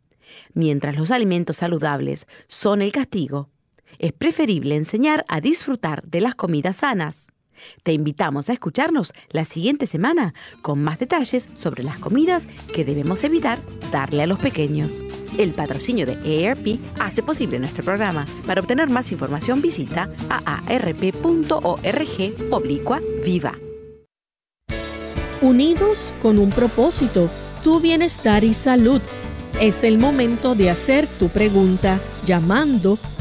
mientras 0.54 0.96
los 0.96 1.10
alimentos 1.10 1.56
saludables 1.56 2.26
son 2.48 2.82
el 2.82 2.92
castigo 2.92 3.48
es 4.00 4.12
preferible 4.14 4.76
enseñar 4.76 5.24
a 5.28 5.40
disfrutar 5.40 6.02
de 6.04 6.22
las 6.22 6.34
comidas 6.34 6.76
sanas. 6.76 7.26
Te 7.82 7.92
invitamos 7.92 8.48
a 8.48 8.54
escucharnos 8.54 9.12
la 9.28 9.44
siguiente 9.44 9.86
semana 9.86 10.32
con 10.62 10.82
más 10.82 10.98
detalles 10.98 11.50
sobre 11.52 11.82
las 11.82 11.98
comidas 11.98 12.48
que 12.74 12.86
debemos 12.86 13.22
evitar 13.24 13.58
darle 13.92 14.22
a 14.22 14.26
los 14.26 14.38
pequeños. 14.38 15.02
El 15.36 15.52
patrocinio 15.52 16.06
de 16.06 16.16
ERP 16.24 16.78
hace 16.98 17.22
posible 17.22 17.58
nuestro 17.58 17.84
programa. 17.84 18.24
Para 18.46 18.62
obtener 18.62 18.88
más 18.88 19.12
información 19.12 19.60
visita 19.60 20.10
aarp.org 20.30 21.72
oblicua 22.50 23.00
viva. 23.22 23.58
Unidos 25.42 26.14
con 26.22 26.38
un 26.38 26.48
propósito, 26.48 27.28
tu 27.62 27.80
bienestar 27.80 28.44
y 28.44 28.54
salud. 28.54 29.02
Es 29.60 29.84
el 29.84 29.98
momento 29.98 30.54
de 30.54 30.70
hacer 30.70 31.06
tu 31.06 31.28
pregunta 31.28 32.00
llamando 32.24 32.98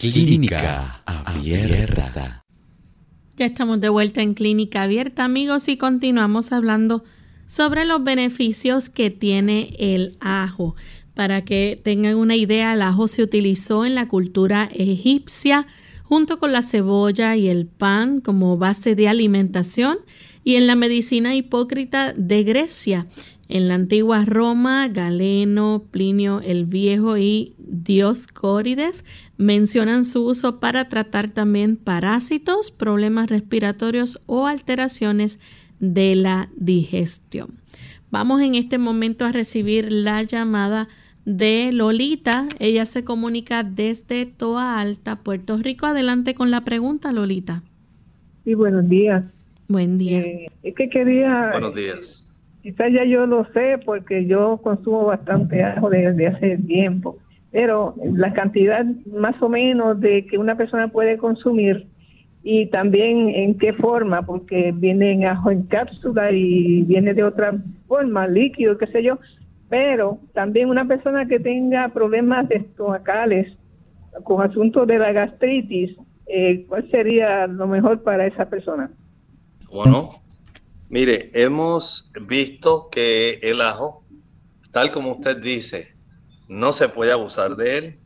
Clínica 0.00 1.02
Abierta. 1.04 2.42
Ya 3.36 3.44
estamos 3.44 3.82
de 3.82 3.90
vuelta 3.90 4.22
en 4.22 4.32
Clínica 4.32 4.84
Abierta, 4.84 5.24
amigos, 5.24 5.68
y 5.68 5.76
continuamos 5.76 6.52
hablando 6.52 7.04
sobre 7.44 7.84
los 7.84 8.02
beneficios 8.02 8.88
que 8.88 9.10
tiene 9.10 9.76
el 9.78 10.16
ajo. 10.20 10.74
Para 11.12 11.44
que 11.44 11.78
tengan 11.84 12.16
una 12.16 12.34
idea, 12.34 12.72
el 12.72 12.80
ajo 12.80 13.08
se 13.08 13.22
utilizó 13.22 13.84
en 13.84 13.94
la 13.94 14.08
cultura 14.08 14.70
egipcia 14.72 15.66
junto 16.02 16.38
con 16.38 16.54
la 16.54 16.62
cebolla 16.62 17.36
y 17.36 17.48
el 17.48 17.66
pan 17.66 18.22
como 18.22 18.56
base 18.56 18.94
de 18.94 19.06
alimentación 19.06 19.98
y 20.44 20.54
en 20.54 20.66
la 20.66 20.76
medicina 20.76 21.34
hipócrita 21.34 22.14
de 22.16 22.42
Grecia. 22.42 23.06
En 23.52 23.66
la 23.66 23.74
antigua 23.74 24.24
Roma, 24.24 24.86
Galeno, 24.86 25.82
Plinio 25.90 26.40
el 26.40 26.66
Viejo 26.66 27.18
y 27.18 27.56
Dioscórides 27.58 29.04
mencionan 29.38 30.04
su 30.04 30.24
uso 30.24 30.60
para 30.60 30.88
tratar 30.88 31.30
también 31.30 31.76
parásitos, 31.76 32.70
problemas 32.70 33.28
respiratorios 33.28 34.22
o 34.26 34.46
alteraciones 34.46 35.40
de 35.80 36.14
la 36.14 36.48
digestión. 36.54 37.58
Vamos 38.12 38.40
en 38.40 38.54
este 38.54 38.78
momento 38.78 39.24
a 39.24 39.32
recibir 39.32 39.90
la 39.90 40.22
llamada 40.22 40.86
de 41.24 41.72
Lolita. 41.72 42.46
Ella 42.60 42.84
se 42.84 43.02
comunica 43.02 43.64
desde 43.64 44.26
Toa 44.26 44.78
Alta, 44.78 45.24
Puerto 45.24 45.56
Rico. 45.56 45.86
Adelante 45.86 46.34
con 46.36 46.52
la 46.52 46.64
pregunta, 46.64 47.10
Lolita. 47.10 47.64
Sí, 48.44 48.54
buenos 48.54 48.88
días. 48.88 49.24
Buen 49.66 49.98
día. 49.98 50.20
Eh, 50.20 50.46
es 50.62 50.74
que 50.76 50.88
quería... 50.88 51.48
Buenos 51.50 51.74
días. 51.74 52.29
Quizás 52.62 52.92
ya 52.92 53.04
yo 53.04 53.26
lo 53.26 53.44
sé 53.52 53.78
porque 53.84 54.26
yo 54.26 54.58
consumo 54.58 55.04
bastante 55.06 55.62
ajo 55.62 55.88
desde 55.88 56.26
hace 56.26 56.58
tiempo, 56.58 57.16
pero 57.50 57.94
la 58.02 58.32
cantidad 58.32 58.84
más 59.06 59.40
o 59.42 59.48
menos 59.48 59.98
de 60.00 60.26
que 60.26 60.38
una 60.38 60.56
persona 60.56 60.88
puede 60.88 61.16
consumir 61.16 61.86
y 62.42 62.66
también 62.66 63.30
en 63.30 63.58
qué 63.58 63.72
forma, 63.72 64.22
porque 64.22 64.72
viene 64.74 65.12
en 65.12 65.24
ajo 65.26 65.50
en 65.50 65.64
cápsula 65.64 66.32
y 66.32 66.82
viene 66.82 67.14
de 67.14 67.24
otra 67.24 67.54
forma, 67.86 68.26
líquido, 68.26 68.78
qué 68.78 68.86
sé 68.86 69.02
yo, 69.02 69.18
pero 69.68 70.18
también 70.32 70.68
una 70.68 70.86
persona 70.86 71.26
que 71.26 71.38
tenga 71.38 71.88
problemas 71.90 72.50
estomacales 72.50 73.56
con 74.24 74.42
asuntos 74.42 74.86
de 74.86 74.98
la 74.98 75.12
gastritis, 75.12 75.96
eh, 76.26 76.64
¿cuál 76.68 76.90
sería 76.90 77.46
lo 77.46 77.66
mejor 77.66 78.02
para 78.02 78.26
esa 78.26 78.48
persona? 78.48 78.90
Bueno, 79.70 80.08
mire, 80.90 81.30
hemos 81.32 82.10
visto 82.20 82.88
que 82.90 83.38
el 83.42 83.62
ajo, 83.62 84.04
tal 84.72 84.90
como 84.90 85.12
usted 85.12 85.38
dice, 85.38 85.96
no 86.48 86.72
se 86.72 86.88
puede 86.88 87.12
abusar 87.12 87.56
de 87.56 87.78
él, 87.78 88.00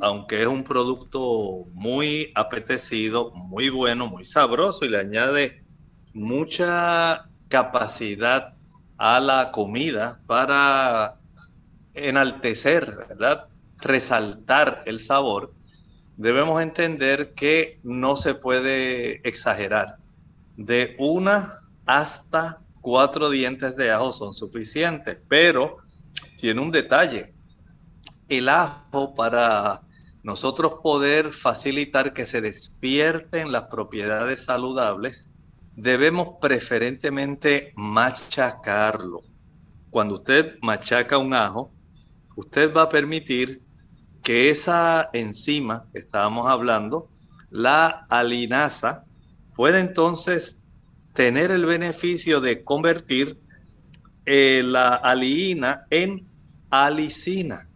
aunque 0.00 0.42
es 0.42 0.48
un 0.48 0.64
producto 0.64 1.66
muy 1.74 2.32
apetecido, 2.34 3.30
muy 3.32 3.68
bueno, 3.68 4.06
muy 4.06 4.24
sabroso 4.24 4.84
y 4.84 4.88
le 4.88 4.98
añade 4.98 5.62
mucha 6.14 7.28
capacidad 7.48 8.54
a 8.96 9.20
la 9.20 9.50
comida 9.52 10.20
para 10.26 11.18
enaltecer, 11.94 12.96
¿verdad? 13.08 13.46
Resaltar 13.78 14.82
el 14.86 15.00
sabor, 15.00 15.52
debemos 16.16 16.62
entender 16.62 17.34
que 17.34 17.80
no 17.82 18.16
se 18.16 18.34
puede 18.34 19.26
exagerar. 19.28 19.96
De 20.56 20.94
una 20.98 21.54
hasta 21.90 22.62
cuatro 22.80 23.30
dientes 23.30 23.74
de 23.74 23.90
ajo 23.90 24.12
son 24.12 24.32
suficientes, 24.32 25.18
pero 25.26 25.78
tiene 26.36 26.60
un 26.60 26.70
detalle. 26.70 27.32
El 28.28 28.48
ajo 28.48 29.12
para 29.12 29.82
nosotros 30.22 30.74
poder 30.84 31.32
facilitar 31.32 32.12
que 32.12 32.26
se 32.26 32.40
despierten 32.40 33.50
las 33.50 33.64
propiedades 33.64 34.44
saludables, 34.44 35.32
debemos 35.74 36.36
preferentemente 36.40 37.72
machacarlo. 37.74 39.22
Cuando 39.90 40.14
usted 40.14 40.58
machaca 40.62 41.18
un 41.18 41.34
ajo, 41.34 41.72
usted 42.36 42.72
va 42.72 42.82
a 42.82 42.88
permitir 42.88 43.64
que 44.22 44.50
esa 44.50 45.10
enzima 45.12 45.86
que 45.92 45.98
estábamos 45.98 46.46
hablando, 46.46 47.10
la 47.50 48.06
alinasa, 48.10 49.04
pueda 49.56 49.80
entonces 49.80 50.59
tener 51.12 51.50
el 51.50 51.66
beneficio 51.66 52.40
de 52.40 52.62
convertir 52.64 53.38
eh, 54.26 54.62
la 54.64 54.94
aliina 54.94 55.86
en 55.90 56.26
alicina. 56.70 57.68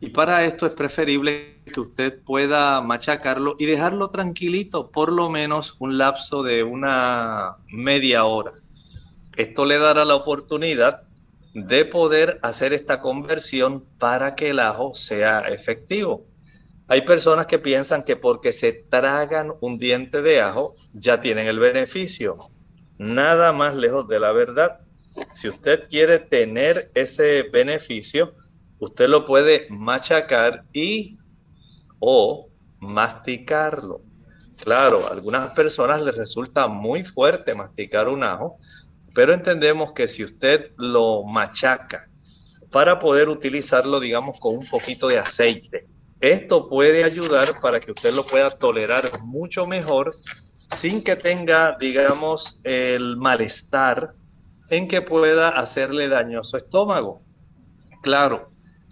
Y 0.00 0.10
para 0.10 0.44
esto 0.44 0.66
es 0.66 0.72
preferible 0.72 1.62
que 1.72 1.80
usted 1.80 2.22
pueda 2.22 2.80
machacarlo 2.82 3.56
y 3.58 3.66
dejarlo 3.66 4.08
tranquilito 4.08 4.90
por 4.90 5.10
lo 5.10 5.30
menos 5.30 5.76
un 5.78 5.98
lapso 5.98 6.42
de 6.42 6.62
una 6.62 7.56
media 7.68 8.24
hora. 8.24 8.52
Esto 9.36 9.64
le 9.64 9.78
dará 9.78 10.04
la 10.04 10.14
oportunidad 10.14 11.02
de 11.54 11.86
poder 11.86 12.38
hacer 12.42 12.74
esta 12.74 13.00
conversión 13.00 13.84
para 13.98 14.34
que 14.34 14.50
el 14.50 14.60
ajo 14.60 14.94
sea 14.94 15.40
efectivo. 15.48 16.26
Hay 16.88 17.02
personas 17.02 17.46
que 17.46 17.58
piensan 17.58 18.04
que 18.04 18.16
porque 18.16 18.52
se 18.52 18.72
tragan 18.72 19.52
un 19.60 19.78
diente 19.78 20.22
de 20.22 20.40
ajo 20.40 20.72
ya 20.92 21.20
tienen 21.20 21.48
el 21.48 21.58
beneficio. 21.58 22.36
Nada 22.98 23.52
más 23.52 23.74
lejos 23.74 24.08
de 24.08 24.20
la 24.20 24.32
verdad. 24.32 24.80
Si 25.32 25.48
usted 25.48 25.88
quiere 25.88 26.18
tener 26.18 26.90
ese 26.94 27.42
beneficio, 27.42 28.34
usted 28.78 29.08
lo 29.08 29.24
puede 29.24 29.66
machacar 29.70 30.64
y 30.72 31.18
o 31.98 32.48
masticarlo. 32.80 34.02
Claro, 34.62 35.06
a 35.06 35.12
algunas 35.12 35.52
personas 35.52 36.02
les 36.02 36.16
resulta 36.16 36.66
muy 36.66 37.04
fuerte 37.04 37.54
masticar 37.54 38.08
un 38.08 38.22
ajo, 38.22 38.58
pero 39.14 39.34
entendemos 39.34 39.92
que 39.92 40.08
si 40.08 40.24
usted 40.24 40.72
lo 40.78 41.24
machaca 41.24 42.08
para 42.70 42.98
poder 42.98 43.28
utilizarlo, 43.28 44.00
digamos, 44.00 44.40
con 44.40 44.56
un 44.56 44.66
poquito 44.66 45.08
de 45.08 45.18
aceite, 45.18 45.84
esto 46.20 46.68
puede 46.68 47.04
ayudar 47.04 47.48
para 47.60 47.78
que 47.80 47.90
usted 47.90 48.14
lo 48.14 48.24
pueda 48.24 48.50
tolerar 48.50 49.04
mucho 49.24 49.66
mejor 49.66 50.14
sin 50.70 51.02
que 51.02 51.16
tenga, 51.16 51.76
digamos, 51.78 52.60
el 52.64 53.16
malestar 53.16 54.14
en 54.70 54.88
que 54.88 55.02
pueda 55.02 55.50
hacerle 55.50 56.08
daño 56.08 56.40
a 56.40 56.44
su 56.44 56.56
estómago. 56.56 57.20
Claro, 58.02 58.50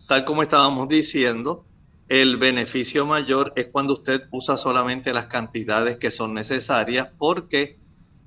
tal 0.09 0.25
como 0.25 0.43
estábamos 0.43 0.89
diciendo, 0.89 1.67
el 2.09 2.37
beneficio 2.37 3.07
mayor 3.07 3.53
es 3.57 3.67
cuando 3.67 3.95
usted 3.95 4.23
usa 4.31 4.57
solamente 4.57 5.13
las 5.13 5.27
cantidades 5.27 5.97
que 5.97 6.11
son 6.11 6.35
necesarias 6.35 7.09
porque 7.19 7.79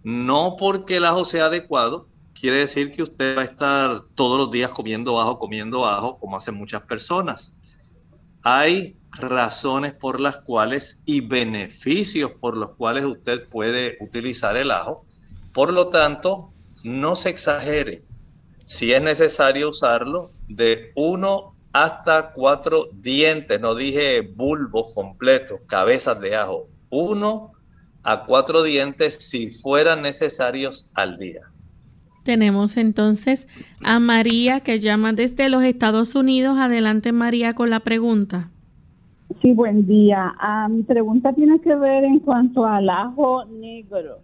no 0.03 0.55
porque 0.57 0.97
el 0.97 1.05
ajo 1.05 1.25
sea 1.25 1.45
adecuado, 1.45 2.07
quiere 2.33 2.57
decir 2.57 2.91
que 2.91 3.03
usted 3.03 3.38
va 3.38 3.41
a 3.41 3.45
estar 3.45 4.03
todos 4.15 4.38
los 4.38 4.51
días 4.51 4.71
comiendo 4.71 5.19
ajo, 5.19 5.39
comiendo 5.39 5.86
ajo, 5.86 6.17
como 6.17 6.38
hacen 6.38 6.55
muchas 6.55 6.81
personas. 6.83 7.55
Hay 8.49 8.95
razones 9.12 9.91
por 9.91 10.21
las 10.21 10.38
cuales 10.38 11.01
y 11.03 11.19
beneficios 11.19 12.31
por 12.39 12.55
los 12.55 12.75
cuales 12.75 13.03
usted 13.03 13.45
puede 13.49 13.97
utilizar 13.99 14.55
el 14.55 14.71
ajo. 14.71 15.05
Por 15.53 15.73
lo 15.73 15.88
tanto, 15.88 16.53
no 16.81 17.17
se 17.17 17.27
exagere. 17.27 18.03
Si 18.65 18.93
es 18.93 19.01
necesario 19.01 19.71
usarlo, 19.71 20.31
de 20.47 20.93
uno 20.95 21.57
hasta 21.73 22.31
cuatro 22.31 22.88
dientes, 22.93 23.60
no 23.60 23.75
dije 23.75 24.21
bulbos 24.21 24.93
completos, 24.95 25.60
cabezas 25.67 26.17
de 26.21 26.38
ajo. 26.38 26.69
Uno 26.89 27.51
a 28.03 28.23
cuatro 28.23 28.63
dientes 28.63 29.29
si 29.29 29.49
fueran 29.49 30.01
necesarios 30.01 30.89
al 30.93 31.17
día. 31.17 31.51
Tenemos 32.27 32.75
entonces 32.75 33.47
a 33.86 34.01
María 34.01 34.59
que 34.59 34.82
llama 34.82 35.13
desde 35.13 35.47
los 35.47 35.63
Estados 35.63 36.13
Unidos. 36.13 36.57
Adelante 36.59 37.13
María 37.13 37.53
con 37.53 37.69
la 37.69 37.80
pregunta. 37.80 38.49
Sí, 39.41 39.53
buen 39.53 39.88
día. 39.88 40.34
Ah, 40.38 40.67
mi 40.69 40.84
pregunta 40.84 41.32
tiene 41.32 41.61
que 41.61 41.73
ver 41.73 42.03
en 42.03 42.19
cuanto 42.19 42.65
al 42.65 42.89
ajo 42.89 43.45
negro. 43.45 44.17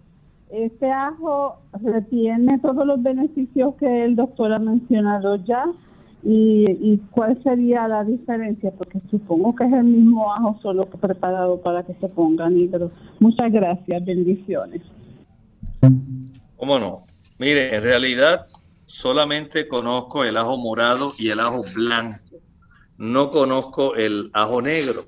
Este 0.51 0.91
ajo 0.91 1.59
retiene 1.81 2.59
todos 2.59 2.85
los 2.85 3.01
beneficios 3.01 3.75
que 3.75 4.03
el 4.03 4.17
doctor 4.17 4.51
ha 4.51 4.59
mencionado 4.59 5.37
ya. 5.45 5.63
¿Y, 6.23 6.97
cuál 7.11 7.41
sería 7.41 7.87
la 7.87 8.03
diferencia? 8.03 8.71
Porque 8.77 8.99
supongo 9.09 9.55
que 9.55 9.63
es 9.63 9.71
el 9.71 9.85
mismo 9.85 10.33
ajo, 10.33 10.59
solo 10.61 10.87
preparado 10.87 11.61
para 11.61 11.83
que 11.83 11.93
se 11.93 12.09
ponga 12.09 12.49
negro. 12.49 12.91
Muchas 13.21 13.49
gracias, 13.49 14.03
bendiciones. 14.03 14.81
¿Cómo 16.57 16.79
no? 16.79 17.02
Mire, 17.37 17.75
en 17.75 17.83
realidad 17.83 18.45
solamente 18.85 19.67
conozco 19.67 20.23
el 20.23 20.37
ajo 20.37 20.57
morado 20.57 21.13
y 21.17 21.29
el 21.29 21.39
ajo 21.39 21.61
blanco. 21.73 22.39
No 22.97 23.31
conozco 23.31 23.95
el 23.95 24.29
ajo 24.33 24.61
negro. 24.61 25.05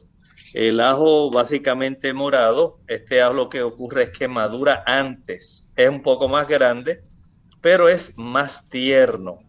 El 0.53 0.79
ajo 0.79 1.29
básicamente 1.31 2.13
morado, 2.13 2.79
este 2.87 3.21
ajo 3.21 3.33
lo 3.33 3.49
que 3.49 3.61
ocurre 3.61 4.03
es 4.03 4.09
que 4.09 4.27
madura 4.27 4.83
antes. 4.85 5.69
Es 5.75 5.89
un 5.89 6.01
poco 6.01 6.29
más 6.29 6.47
grande, 6.47 7.03
pero 7.61 7.89
es 7.89 8.17
más 8.17 8.67
tierno 8.69 9.45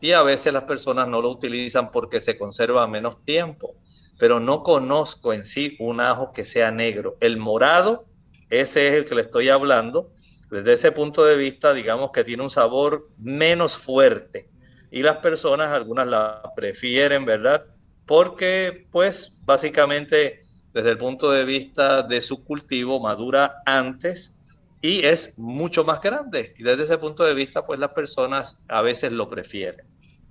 y 0.00 0.12
a 0.12 0.22
veces 0.22 0.52
las 0.52 0.64
personas 0.64 1.08
no 1.08 1.20
lo 1.20 1.30
utilizan 1.30 1.90
porque 1.92 2.20
se 2.20 2.38
conserva 2.38 2.86
menos 2.86 3.22
tiempo. 3.22 3.74
Pero 4.18 4.40
no 4.40 4.62
conozco 4.62 5.32
en 5.32 5.44
sí 5.44 5.76
un 5.78 6.00
ajo 6.00 6.32
que 6.32 6.44
sea 6.44 6.70
negro. 6.70 7.16
El 7.20 7.36
morado, 7.36 8.06
ese 8.48 8.88
es 8.88 8.94
el 8.94 9.04
que 9.04 9.14
le 9.14 9.22
estoy 9.22 9.48
hablando. 9.48 10.12
Desde 10.50 10.72
ese 10.72 10.92
punto 10.92 11.24
de 11.24 11.36
vista, 11.36 11.72
digamos 11.72 12.10
que 12.10 12.24
tiene 12.24 12.42
un 12.42 12.50
sabor 12.50 13.08
menos 13.18 13.76
fuerte 13.76 14.48
y 14.90 15.02
las 15.02 15.16
personas, 15.16 15.70
algunas 15.70 16.06
la 16.06 16.42
prefieren, 16.56 17.24
¿verdad? 17.24 17.64
Porque 18.06 18.86
pues 18.90 19.38
básicamente 19.46 20.42
desde 20.74 20.90
el 20.90 20.98
punto 20.98 21.30
de 21.30 21.44
vista 21.44 22.02
de 22.02 22.20
su 22.20 22.44
cultivo 22.44 23.00
madura 23.00 23.62
antes 23.66 24.34
y 24.82 25.00
es 25.04 25.38
mucho 25.38 25.84
más 25.84 26.00
grande. 26.00 26.54
Y 26.58 26.64
desde 26.64 26.84
ese 26.84 26.98
punto 26.98 27.24
de 27.24 27.34
vista, 27.34 27.66
pues 27.66 27.78
las 27.78 27.90
personas 27.90 28.58
a 28.68 28.82
veces 28.82 29.12
lo 29.12 29.28
prefieren. 29.28 29.84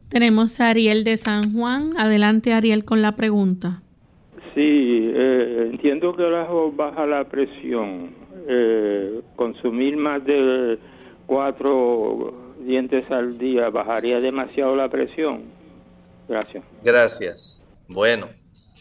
Tenemos 0.09 0.59
a 0.59 0.69
Ariel 0.69 1.03
de 1.03 1.17
San 1.17 1.53
Juan. 1.53 1.93
Adelante, 1.97 2.51
Ariel, 2.51 2.83
con 2.83 3.01
la 3.01 3.15
pregunta. 3.15 3.83
Sí, 4.55 5.11
eh, 5.13 5.69
entiendo 5.71 6.15
que 6.15 6.27
el 6.27 6.35
ajo 6.35 6.71
baja 6.71 7.05
la 7.05 7.23
presión. 7.25 8.18
Eh, 8.51 9.21
consumir 9.35 9.95
más 9.95 10.25
de 10.25 10.79
cuatro 11.27 12.33
dientes 12.65 13.05
al 13.11 13.37
día 13.37 13.69
bajaría 13.69 14.19
demasiado 14.19 14.75
la 14.75 14.89
presión. 14.89 15.43
Gracias. 16.27 16.63
Gracias. 16.83 17.61
Bueno, 17.87 18.27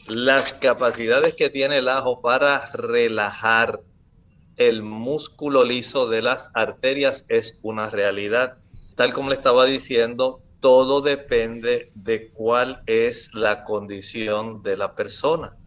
las 0.09 0.55
capacidades 0.55 1.35
que 1.35 1.51
tiene 1.51 1.77
el 1.77 1.89
ajo 1.89 2.21
para 2.21 2.71
relajar 2.73 3.81
el 4.57 4.83
músculo 4.83 5.65
liso 5.65 6.09
de 6.09 6.23
las 6.23 6.51
arterias 6.55 7.27
es 7.29 7.61
una 7.63 7.91
realidad. 7.91 8.57
Tal 8.97 9.13
como 9.13 9.29
le 9.29 9.35
estaba 9.35 9.67
diciendo, 9.67 10.41
todo 10.63 11.03
depende 11.03 11.93
de 11.95 12.31
cuál 12.31 12.81
es 12.87 13.35
la 13.35 13.65
condición 13.65 14.63
de 14.63 14.79
la 14.79 14.95
persona. 14.95 15.58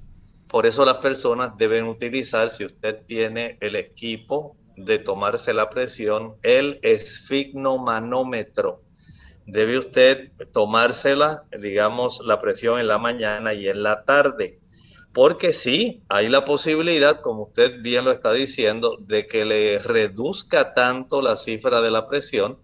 Por 0.52 0.66
eso 0.66 0.84
las 0.84 0.98
personas 0.98 1.56
deben 1.56 1.86
utilizar, 1.86 2.52
si 2.52 2.66
usted 2.66 3.06
tiene 3.06 3.58
el 3.62 3.78
equipo 3.78 4.58
de 4.76 5.00
tomarse 5.00 5.54
la 5.54 5.70
presión, 5.70 6.36
el 6.44 6.78
esfignomanómetro. 6.82 8.84
Debe 9.46 9.80
usted 9.80 10.34
tomársela, 10.52 11.46
digamos, 11.58 12.20
la 12.26 12.42
presión 12.42 12.82
en 12.82 12.90
la 12.90 12.98
mañana 12.98 13.54
y 13.54 13.70
en 13.70 13.82
la 13.82 14.04
tarde. 14.04 14.60
Porque 15.14 15.54
sí, 15.54 16.04
hay 16.10 16.28
la 16.28 16.44
posibilidad, 16.44 17.22
como 17.22 17.44
usted 17.44 17.82
bien 17.82 18.04
lo 18.04 18.12
está 18.12 18.34
diciendo, 18.34 18.98
de 19.00 19.28
que 19.28 19.46
le 19.46 19.80
reduzca 19.80 20.74
tanto 20.74 21.22
la 21.22 21.38
cifra 21.38 21.80
de 21.80 21.92
la 21.92 22.08
presión 22.08 22.60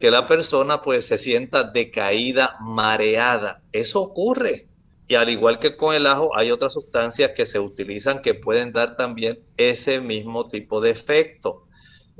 que 0.00 0.10
la 0.10 0.26
persona 0.26 0.82
pues 0.82 1.06
se 1.06 1.16
sienta 1.16 1.62
decaída, 1.62 2.56
mareada. 2.60 3.62
Eso 3.70 4.00
ocurre. 4.00 4.64
Y 5.10 5.16
al 5.16 5.28
igual 5.28 5.58
que 5.58 5.76
con 5.76 5.92
el 5.92 6.06
ajo, 6.06 6.36
hay 6.36 6.52
otras 6.52 6.72
sustancias 6.72 7.32
que 7.34 7.44
se 7.44 7.58
utilizan 7.58 8.22
que 8.22 8.34
pueden 8.34 8.70
dar 8.70 8.96
también 8.96 9.44
ese 9.56 10.00
mismo 10.00 10.46
tipo 10.46 10.80
de 10.80 10.90
efecto. 10.90 11.66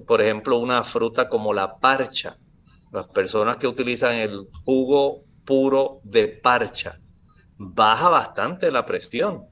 Por 0.09 0.21
ejemplo, 0.21 0.59
una 0.59 0.83
fruta 0.83 1.29
como 1.29 1.55
la 1.55 1.79
parcha. 1.79 2.37
Las 2.91 3.07
personas 3.07 3.59
que 3.59 3.69
utilizan 3.69 4.17
el 4.17 4.49
jugo 4.65 5.23
puro 5.45 6.01
de 6.03 6.27
parcha 6.27 6.99
baja 7.57 8.09
bastante 8.09 8.73
la 8.73 8.85
presión. 8.87 9.45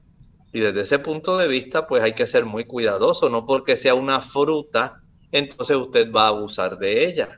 Y 0.51 0.59
desde 0.59 0.81
ese 0.81 0.99
punto 0.99 1.37
de 1.37 1.47
vista, 1.47 1.87
pues 1.87 2.03
hay 2.03 2.11
que 2.11 2.25
ser 2.25 2.43
muy 2.43 2.65
cuidadoso, 2.65 3.29
no 3.29 3.45
porque 3.45 3.77
sea 3.77 3.93
una 3.93 4.19
fruta, 4.19 5.01
entonces 5.31 5.77
usted 5.77 6.11
va 6.11 6.25
a 6.25 6.27
abusar 6.27 6.77
de 6.77 7.05
ella. 7.05 7.29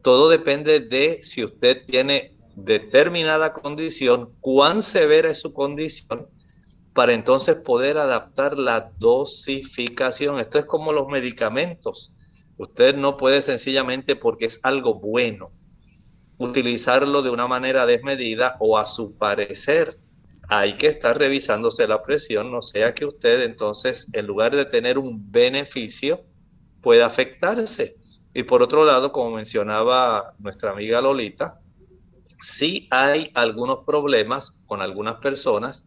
Todo 0.00 0.28
depende 0.28 0.78
de 0.78 1.20
si 1.22 1.42
usted 1.42 1.84
tiene 1.86 2.38
determinada 2.64 3.52
condición, 3.52 4.34
cuán 4.40 4.82
severa 4.82 5.30
es 5.30 5.40
su 5.40 5.52
condición, 5.52 6.28
para 6.94 7.12
entonces 7.12 7.56
poder 7.56 7.98
adaptar 7.98 8.58
la 8.58 8.92
dosificación. 8.98 10.38
Esto 10.40 10.58
es 10.58 10.66
como 10.66 10.92
los 10.92 11.08
medicamentos. 11.08 12.12
Usted 12.58 12.96
no 12.96 13.16
puede 13.16 13.42
sencillamente 13.42 14.16
porque 14.16 14.46
es 14.46 14.60
algo 14.62 14.94
bueno 14.94 15.52
utilizarlo 16.38 17.22
de 17.22 17.30
una 17.30 17.46
manera 17.46 17.84
desmedida 17.84 18.56
o 18.60 18.78
a 18.78 18.86
su 18.86 19.14
parecer 19.14 19.98
hay 20.50 20.72
que 20.72 20.88
estar 20.88 21.16
revisándose 21.16 21.86
la 21.86 22.02
presión, 22.02 22.50
no 22.50 22.60
sea 22.60 22.92
que 22.92 23.04
usted 23.04 23.42
entonces, 23.42 24.08
en 24.12 24.26
lugar 24.26 24.54
de 24.56 24.64
tener 24.64 24.98
un 24.98 25.30
beneficio, 25.30 26.24
pueda 26.82 27.06
afectarse. 27.06 27.96
Y 28.34 28.42
por 28.42 28.60
otro 28.60 28.84
lado, 28.84 29.12
como 29.12 29.36
mencionaba 29.36 30.34
nuestra 30.40 30.72
amiga 30.72 31.00
Lolita, 31.00 31.59
sí 32.40 32.88
hay 32.90 33.30
algunos 33.34 33.80
problemas 33.84 34.54
con 34.66 34.82
algunas 34.82 35.16
personas 35.16 35.84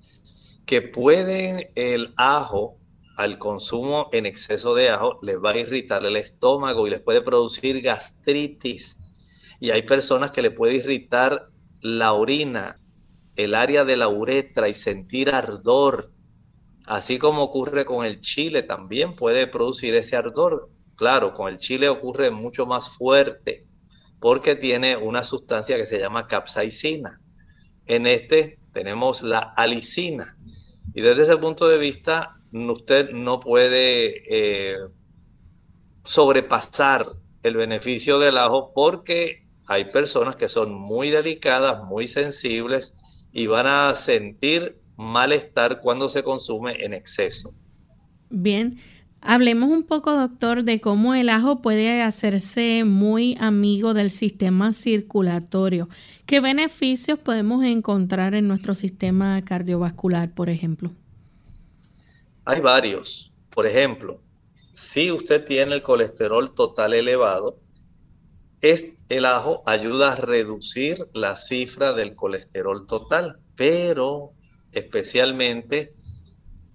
que 0.66 0.82
pueden 0.82 1.72
el 1.76 2.14
ajo, 2.18 2.78
al 3.18 3.38
consumo 3.38 4.10
en 4.12 4.26
exceso 4.26 4.74
de 4.74 4.90
ajo, 4.90 5.20
les 5.22 5.38
va 5.38 5.52
a 5.52 5.58
irritar 5.58 6.06
el 6.06 6.16
estómago 6.16 6.88
y 6.88 6.90
les 6.90 7.02
puede 7.02 7.22
producir 7.22 7.82
gastritis. 7.82 8.98
Y 9.60 9.70
hay 9.70 9.84
personas 9.84 10.32
que 10.32 10.42
le 10.42 10.52
puede 10.52 10.76
irritar 10.76 11.50
la 11.82 12.14
orina, 12.14 12.80
el 13.36 13.56
área 13.56 13.86
de 13.86 13.98
la 13.98 14.08
uretra 14.08 14.68
y 14.68 14.74
sentir 14.74 15.30
ardor, 15.30 16.12
así 16.86 17.20
como 17.20 17.44
ocurre 17.44 17.86
con 17.86 18.06
el 18.06 18.20
chile, 18.22 18.64
también 18.64 19.14
puede 19.14 19.48
producir 19.48 19.96
ese 19.96 20.16
ardor. 20.16 20.70
Claro, 20.96 21.34
con 21.34 21.52
el 21.52 21.58
chile 21.58 21.90
ocurre 21.90 22.32
mucho 22.32 22.66
más 22.66 22.90
fuerte 22.98 23.68
porque 24.24 24.56
tiene 24.56 24.96
una 24.96 25.22
sustancia 25.22 25.76
que 25.76 25.86
se 25.86 26.00
llama 26.00 26.30
capsaicina. 26.30 27.20
En 27.88 28.08
este 28.08 28.58
tenemos 28.72 29.22
la 29.22 29.40
alicina. 29.40 30.38
Y 30.94 31.02
desde 31.02 31.24
ese 31.24 31.36
punto 31.36 31.68
de 31.68 31.78
vista, 31.78 32.40
usted 32.54 33.10
no 33.10 33.42
puede 33.42 34.24
eh, 34.30 34.78
sobrepasar 36.06 37.06
el 37.44 37.58
beneficio 37.58 38.18
del 38.18 38.38
ajo 38.38 38.72
porque 38.74 39.46
hay 39.68 39.92
personas 39.92 40.38
que 40.38 40.48
son 40.48 40.74
muy 40.74 41.10
delicadas, 41.10 41.84
muy 41.84 42.08
sensibles 42.08 43.28
y 43.34 43.48
van 43.48 43.68
a 43.68 43.94
sentir 43.94 44.72
malestar 44.96 45.82
cuando 45.82 46.08
se 46.08 46.24
consume 46.24 46.82
en 46.82 46.94
exceso. 46.94 47.54
Bien, 48.30 48.80
hablemos 49.24 49.70
un 49.70 49.84
poco, 49.84 50.12
doctor, 50.12 50.64
de 50.64 50.80
cómo 50.82 51.16
el 51.16 51.30
ajo 51.30 51.62
puede 51.62 52.02
hacerse 52.02 52.84
muy 52.86 53.38
amigo 53.40 53.94
del 53.94 54.12
sistema 54.12 54.74
circulatorio. 54.74 55.90
¿Qué 56.26 56.40
beneficios 56.40 57.20
podemos 57.20 57.64
encontrar 57.66 58.36
en 58.36 58.48
nuestro 58.48 58.76
sistema 58.76 59.44
cardiovascular, 59.44 60.34
por 60.34 60.50
ejemplo? 60.50 60.92
Hay 62.46 62.62
varios. 62.62 63.32
Por 63.50 63.68
ejemplo, 63.68 64.20
si 64.72 65.12
usted 65.12 65.46
tiene 65.46 65.76
el 65.76 65.82
colesterol 65.82 66.54
total 66.54 66.94
elevado, 66.94 67.60
el 69.10 69.26
ajo 69.26 69.62
ayuda 69.66 70.14
a 70.14 70.16
reducir 70.16 71.08
la 71.14 71.36
cifra 71.36 71.94
del 71.94 72.16
colesterol 72.16 72.88
total, 72.88 73.40
pero 73.56 74.32
especialmente 74.72 75.94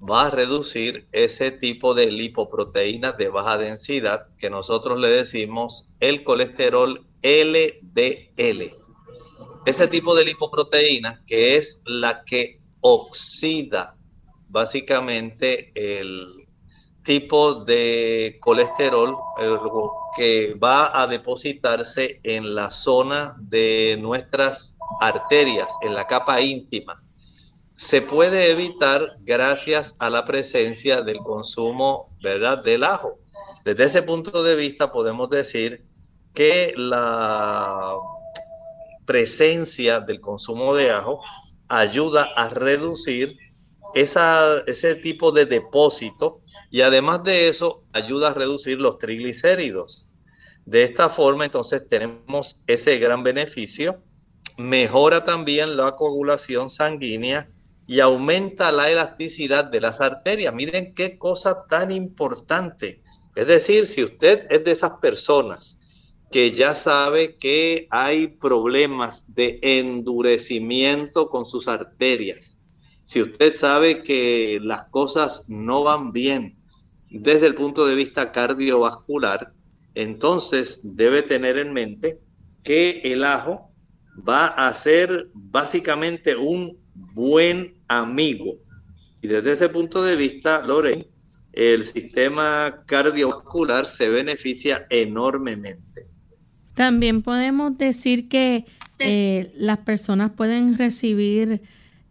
va 0.01 0.27
a 0.27 0.31
reducir 0.31 1.09
ese 1.13 1.51
tipo 1.51 1.95
de 1.95 2.11
lipoproteínas 2.11 3.17
de 3.19 3.29
baja 3.29 3.59
densidad 3.59 4.29
que 4.39 4.51
nosotros 4.51 4.99
le 4.99 5.09
decimos 5.09 5.91
el 6.01 6.25
colesterol 6.25 7.07
LDL. 7.23 8.73
Ese 9.67 9.89
tipo 9.89 10.15
de 10.15 10.25
lipoproteínas 10.25 11.21
que 11.27 11.57
es 11.57 11.83
la 11.85 12.25
que 12.25 12.61
oxida 12.81 13.97
básicamente 14.49 15.73
el 15.75 16.47
tipo 17.03 17.55
de 17.65 18.39
colesterol 18.41 19.17
que 20.17 20.55
va 20.63 21.01
a 21.01 21.07
depositarse 21.07 22.21
en 22.23 22.55
la 22.55 22.71
zona 22.71 23.35
de 23.39 23.97
nuestras 24.01 24.77
arterias, 25.01 25.69
en 25.83 25.95
la 25.95 26.07
capa 26.07 26.41
íntima. 26.41 27.03
Se 27.79 28.03
puede 28.03 28.51
evitar 28.51 29.19
gracias 29.21 29.95
a 30.01 30.11
la 30.11 30.25
presencia 30.25 31.03
del 31.03 31.19
consumo, 31.19 32.13
¿verdad?, 32.21 32.61
del 32.65 32.83
ajo. 32.83 33.21
Desde 33.65 33.85
ese 33.85 34.03
punto 34.03 34.43
de 34.43 34.57
vista 34.57 34.91
podemos 34.91 35.31
decir 35.31 35.87
que 36.35 36.75
la 36.77 37.95
presencia 39.07 40.01
del 40.01 40.21
consumo 40.21 40.75
de 40.75 40.91
ajo 40.91 41.21
ayuda 41.69 42.25
a 42.35 42.49
reducir 42.49 43.37
esa, 43.95 44.59
ese 44.67 44.97
tipo 44.97 45.31
de 45.31 45.47
depósito 45.47 46.41
y 46.73 46.81
además 46.81 47.23
de 47.23 47.47
eso 47.47 47.85
ayuda 47.93 48.31
a 48.31 48.35
reducir 48.35 48.81
los 48.81 48.99
triglicéridos. 48.99 50.09
De 50.67 50.83
esta 50.83 51.09
forma 51.09 51.45
entonces 51.45 51.87
tenemos 51.87 52.61
ese 52.67 52.99
gran 52.99 53.23
beneficio, 53.23 54.03
mejora 54.57 55.25
también 55.25 55.77
la 55.77 55.95
coagulación 55.95 56.71
sanguínea 56.71 57.49
y 57.89 58.01
aumenta 58.01 58.71
la 58.71 58.91
elasticidad 58.91 59.65
de 59.65 59.81
las 59.81 60.03
arterias. 60.03 60.55
Miren 60.55 60.93
qué 60.93 61.17
cosa 61.17 61.65
tan 61.69 61.91
importante. 61.91 63.03
Es 63.35 63.47
decir, 63.47 63.87
si 63.87 64.05
usted 64.05 64.47
es 64.51 64.63
de 64.63 64.73
esas 64.73 64.93
personas 65.01 65.79
que 66.31 66.51
ya 66.51 66.75
sabe 66.75 67.37
que 67.37 67.89
hay 67.91 68.29
problemas 68.29 69.35
de 69.35 69.59
endurecimiento 69.63 71.31
con 71.31 71.47
sus 71.47 71.67
arterias, 71.67 72.59
si 73.05 73.23
usted 73.23 73.55
sabe 73.55 74.03
que 74.03 74.61
las 74.63 74.85
cosas 74.91 75.47
no 75.49 75.83
van 75.83 76.13
bien 76.13 76.59
desde 77.09 77.47
el 77.47 77.55
punto 77.55 77.87
de 77.87 77.95
vista 77.95 78.33
cardiovascular, 78.33 79.55
entonces 79.95 80.81
debe 80.83 81.23
tener 81.23 81.57
en 81.57 81.73
mente 81.73 82.21
que 82.63 83.01
el 83.03 83.25
ajo 83.25 83.67
va 84.29 84.49
a 84.49 84.71
ser 84.75 85.31
básicamente 85.33 86.37
un 86.37 86.79
buen 87.15 87.78
amigo. 87.89 88.55
Y 89.21 89.29
desde 89.29 89.53
ese 89.53 89.69
punto 89.69 90.03
de 90.03 90.17
vista, 90.17 90.63
Lorraine, 90.63 91.09
el 91.53 91.83
sistema 91.83 92.85
cardiovascular 92.87 93.87
se 93.87 94.09
beneficia 94.09 94.87
enormemente. 94.91 96.09
También 96.75 97.23
podemos 97.23 97.77
decir 97.77 98.29
que 98.29 98.65
eh, 99.01 99.53
las 99.57 99.79
personas 99.79 100.31
pueden 100.37 100.79
recibir 100.79 101.63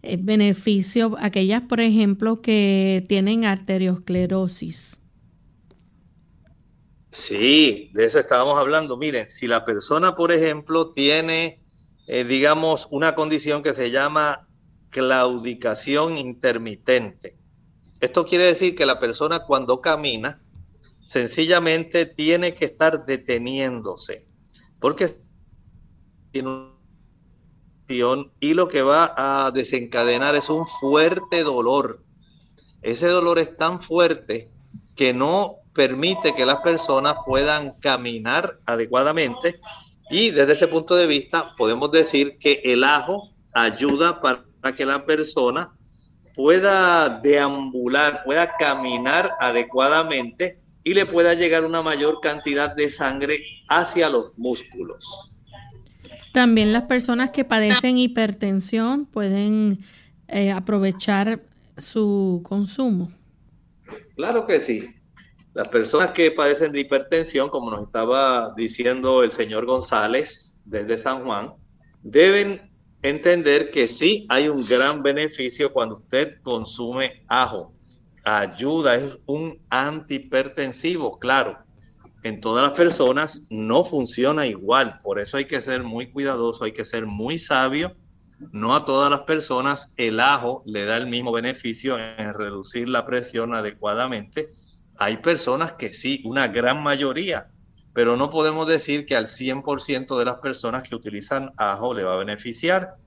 eh, 0.03 0.17
beneficios, 0.19 1.13
aquellas, 1.19 1.61
por 1.63 1.79
ejemplo, 1.79 2.41
que 2.41 3.03
tienen 3.07 3.45
arteriosclerosis. 3.45 5.01
Sí, 7.11 7.89
de 7.93 8.05
eso 8.05 8.19
estábamos 8.19 8.59
hablando. 8.59 8.97
Miren, 8.97 9.29
si 9.29 9.47
la 9.47 9.65
persona, 9.65 10.15
por 10.15 10.31
ejemplo, 10.31 10.91
tiene, 10.91 11.61
eh, 12.07 12.23
digamos, 12.23 12.87
una 12.91 13.15
condición 13.15 13.63
que 13.63 13.73
se 13.73 13.91
llama 13.91 14.46
claudicación 14.89 16.17
intermitente. 16.17 17.35
Esto 17.99 18.25
quiere 18.25 18.45
decir 18.45 18.75
que 18.75 18.85
la 18.85 18.99
persona 18.99 19.45
cuando 19.45 19.81
camina, 19.81 20.41
sencillamente 21.05 22.05
tiene 22.05 22.53
que 22.53 22.65
estar 22.65 23.05
deteniéndose, 23.05 24.27
porque 24.79 25.07
tiene 26.31 26.77
y 27.89 28.53
lo 28.53 28.67
que 28.67 28.81
va 28.81 29.13
a 29.15 29.51
desencadenar 29.51 30.35
es 30.35 30.49
un 30.49 30.67
fuerte 30.67 31.43
dolor. 31.43 32.03
Ese 32.81 33.07
dolor 33.07 33.39
es 33.39 33.55
tan 33.55 33.81
fuerte 33.81 34.51
que 34.95 35.13
no 35.13 35.57
permite 35.73 36.35
que 36.35 36.45
las 36.45 36.57
personas 36.57 37.15
puedan 37.25 37.71
caminar 37.79 38.59
adecuadamente 38.65 39.59
y 40.09 40.31
desde 40.31 40.53
ese 40.53 40.67
punto 40.67 40.95
de 40.95 41.07
vista 41.07 41.55
podemos 41.57 41.91
decir 41.91 42.37
que 42.39 42.61
el 42.65 42.83
ajo 42.83 43.31
ayuda 43.53 44.21
para 44.21 44.46
que 44.73 44.85
la 44.85 45.05
persona 45.05 45.71
pueda 46.35 47.09
deambular, 47.09 48.23
pueda 48.23 48.55
caminar 48.57 49.31
adecuadamente 49.39 50.59
y 50.83 50.93
le 50.93 51.05
pueda 51.05 51.33
llegar 51.33 51.65
una 51.65 51.81
mayor 51.81 52.19
cantidad 52.21 52.75
de 52.75 52.89
sangre 52.89 53.43
hacia 53.67 54.09
los 54.09 54.37
músculos. 54.37 55.31
También 56.31 56.71
las 56.71 56.83
personas 56.83 57.31
que 57.31 57.43
padecen 57.43 57.97
hipertensión 57.97 59.05
pueden 59.05 59.79
eh, 60.27 60.51
aprovechar 60.51 61.41
su 61.77 62.41
consumo. 62.43 63.11
Claro 64.15 64.45
que 64.45 64.59
sí. 64.59 64.87
Las 65.53 65.69
personas 65.69 66.11
que 66.11 66.29
padecen 66.29 66.71
de 66.71 66.81
hipertensión, 66.81 67.49
como 67.49 67.71
nos 67.71 67.81
estaba 67.81 68.53
diciendo 68.55 69.23
el 69.23 69.31
señor 69.31 69.65
González 69.65 70.59
desde 70.65 70.99
San 70.99 71.23
Juan, 71.23 71.53
deben 72.03 72.69
entender 73.01 73.71
que 73.71 73.87
sí 73.87 74.25
hay 74.29 74.49
un 74.49 74.65
gran 74.65 75.01
beneficio 75.01 75.71
cuando 75.71 75.95
usted 75.95 76.41
consume 76.41 77.23
ajo. 77.27 77.73
Ayuda, 78.23 78.95
es 78.95 79.19
un 79.25 79.61
antihipertensivo, 79.69 81.17
claro 81.17 81.57
en 82.27 82.41
todas 82.41 82.67
las 82.67 82.77
personas 82.77 83.47
no 83.49 83.83
funciona 83.83 84.45
igual. 84.47 84.99
Por 85.03 85.19
eso 85.19 85.37
hay 85.37 85.45
que 85.45 85.61
ser 85.61 85.83
muy 85.83 86.07
cuidadoso, 86.11 86.63
hay 86.63 86.73
que 86.73 86.85
ser 86.85 87.05
muy 87.05 87.37
sabio. 87.37 87.95
No 88.51 88.75
a 88.75 88.85
todas 88.85 89.09
las 89.09 89.21
personas 89.21 89.93
el 89.97 90.19
ajo 90.19 90.61
le 90.65 90.85
da 90.85 90.97
el 90.97 91.07
mismo 91.07 91.31
beneficio 91.31 91.97
en 91.97 92.33
reducir 92.33 92.89
la 92.89 93.05
presión 93.05 93.53
adecuadamente. 93.53 94.49
Hay 94.97 95.17
personas 95.17 95.73
que 95.73 95.93
sí, 95.93 96.21
una 96.25 96.47
gran 96.47 96.83
mayoría, 96.83 97.49
pero 97.97 98.15
no 98.15 98.29
podemos 98.29 98.67
decir 98.67 99.07
que 99.07 99.15
al 99.15 99.25
100% 99.25 100.19
de 100.19 100.25
las 100.25 100.37
personas 100.37 100.83
que 100.83 100.93
utilizan 100.93 101.51
ajo 101.57 101.95
le 101.95 102.03
va 102.03 102.13
a 102.13 102.17
beneficiar. 102.17 102.97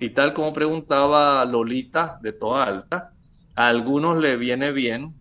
Y 0.00 0.08
tal 0.08 0.32
como 0.32 0.54
preguntaba 0.54 1.44
Lolita 1.44 2.18
de 2.22 2.32
Toda 2.32 2.64
Alta, 2.64 3.12
a 3.56 3.68
algunos 3.68 4.16
le 4.16 4.38
viene 4.38 4.72
bien, 4.72 5.14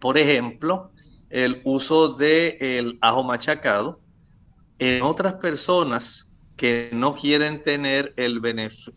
por 0.00 0.18
ejemplo, 0.18 0.92
el 1.30 1.62
uso 1.64 2.08
del 2.08 2.58
el 2.60 2.98
ajo 3.00 3.22
machacado 3.22 4.02
en 4.78 5.00
otras 5.00 5.36
personas 5.36 6.36
que 6.58 6.90
no 6.92 7.14
quieren 7.14 7.62
tener 7.62 8.12
el, 8.18 8.42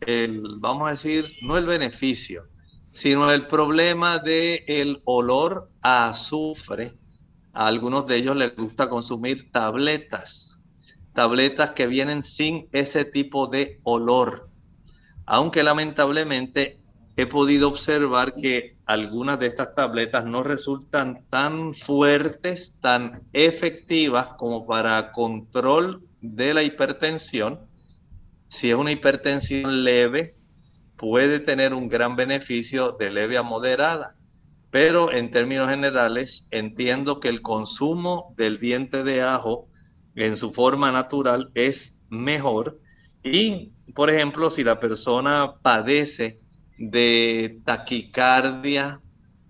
el, 0.05 0.43
vamos 0.59 0.89
a 0.89 0.91
decir, 0.91 1.32
no 1.43 1.55
el 1.55 1.65
beneficio, 1.65 2.43
sino 2.91 3.32
el 3.32 3.47
problema 3.47 4.19
del 4.19 4.65
el 4.67 5.01
olor 5.05 5.69
a 5.82 6.09
azufre. 6.09 6.91
A 7.53 7.67
algunos 7.67 8.05
de 8.05 8.17
ellos 8.17 8.35
les 8.35 8.55
gusta 8.55 8.89
consumir 8.89 9.51
tabletas, 9.51 10.61
tabletas 11.13 11.71
que 11.71 11.87
vienen 11.87 12.23
sin 12.23 12.67
ese 12.71 13.03
tipo 13.03 13.47
de 13.47 13.79
olor. 13.83 14.49
Aunque 15.25 15.63
lamentablemente 15.63 16.81
he 17.17 17.25
podido 17.25 17.67
observar 17.67 18.33
que 18.33 18.77
algunas 18.85 19.37
de 19.39 19.47
estas 19.47 19.73
tabletas 19.73 20.25
no 20.25 20.43
resultan 20.43 21.25
tan 21.29 21.73
fuertes, 21.73 22.77
tan 22.79 23.23
efectivas 23.33 24.29
como 24.37 24.65
para 24.65 25.11
control 25.11 26.07
de 26.21 26.53
la 26.53 26.63
hipertensión. 26.63 27.59
Si 28.47 28.69
es 28.69 28.75
una 28.75 28.91
hipertensión 28.91 29.83
leve, 29.83 30.35
puede 30.95 31.39
tener 31.39 31.73
un 31.73 31.89
gran 31.89 32.15
beneficio 32.15 32.93
de 32.93 33.09
leve 33.09 33.37
a 33.37 33.43
moderada. 33.43 34.15
Pero 34.72 35.11
en 35.11 35.30
términos 35.30 35.69
generales, 35.69 36.47
entiendo 36.49 37.19
que 37.19 37.28
el 37.28 37.41
consumo 37.41 38.34
del 38.38 38.57
diente 38.57 39.03
de 39.03 39.22
ajo 39.22 39.67
en 40.15 40.38
su 40.38 40.51
forma 40.51 40.91
natural 40.91 41.51
es 41.53 41.99
mejor. 42.09 42.80
Y, 43.24 43.74
por 43.93 44.09
ejemplo, 44.09 44.49
si 44.49 44.63
la 44.63 44.80
persona 44.80 45.55
padece 45.61 46.39
de 46.78 47.59
taquicardia, 47.65 49.01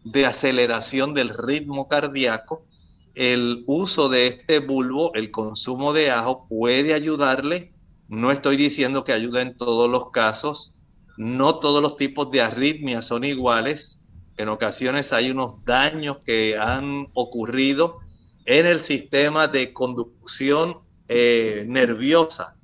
de 0.04 0.26
aceleración 0.26 1.14
del 1.14 1.30
ritmo 1.30 1.88
cardíaco, 1.88 2.66
el 3.14 3.64
uso 3.68 4.10
de 4.10 4.28
este 4.28 4.60
bulbo, 4.60 5.14
el 5.14 5.32
consumo 5.32 5.94
de 5.94 6.12
ajo 6.12 6.48
puede 6.48 6.94
ayudarle. 6.94 7.74
No 8.08 8.32
estoy 8.32 8.58
diciendo 8.58 9.04
que 9.04 9.14
ayude 9.14 9.42
en 9.42 9.56
todos 9.56 9.90
los 9.90 10.10
casos. 10.12 10.74
No 11.18 11.60
todos 11.60 11.82
los 11.82 11.96
tipos 11.96 12.32
de 12.32 12.42
arritmias 12.42 13.06
son 13.06 13.24
iguales. 13.24 14.01
En 14.42 14.50
ocasiones 14.50 15.14
hay 15.14 15.30
unos 15.30 15.64
daños 15.66 16.22
que 16.26 16.58
han 16.58 17.10
ocurrido 17.14 18.00
en 18.46 18.66
el 18.66 18.80
sistema 18.80 19.48
de 19.48 19.72
conducción 19.72 20.80
eh, 21.08 21.64
nerviosa 21.68 22.56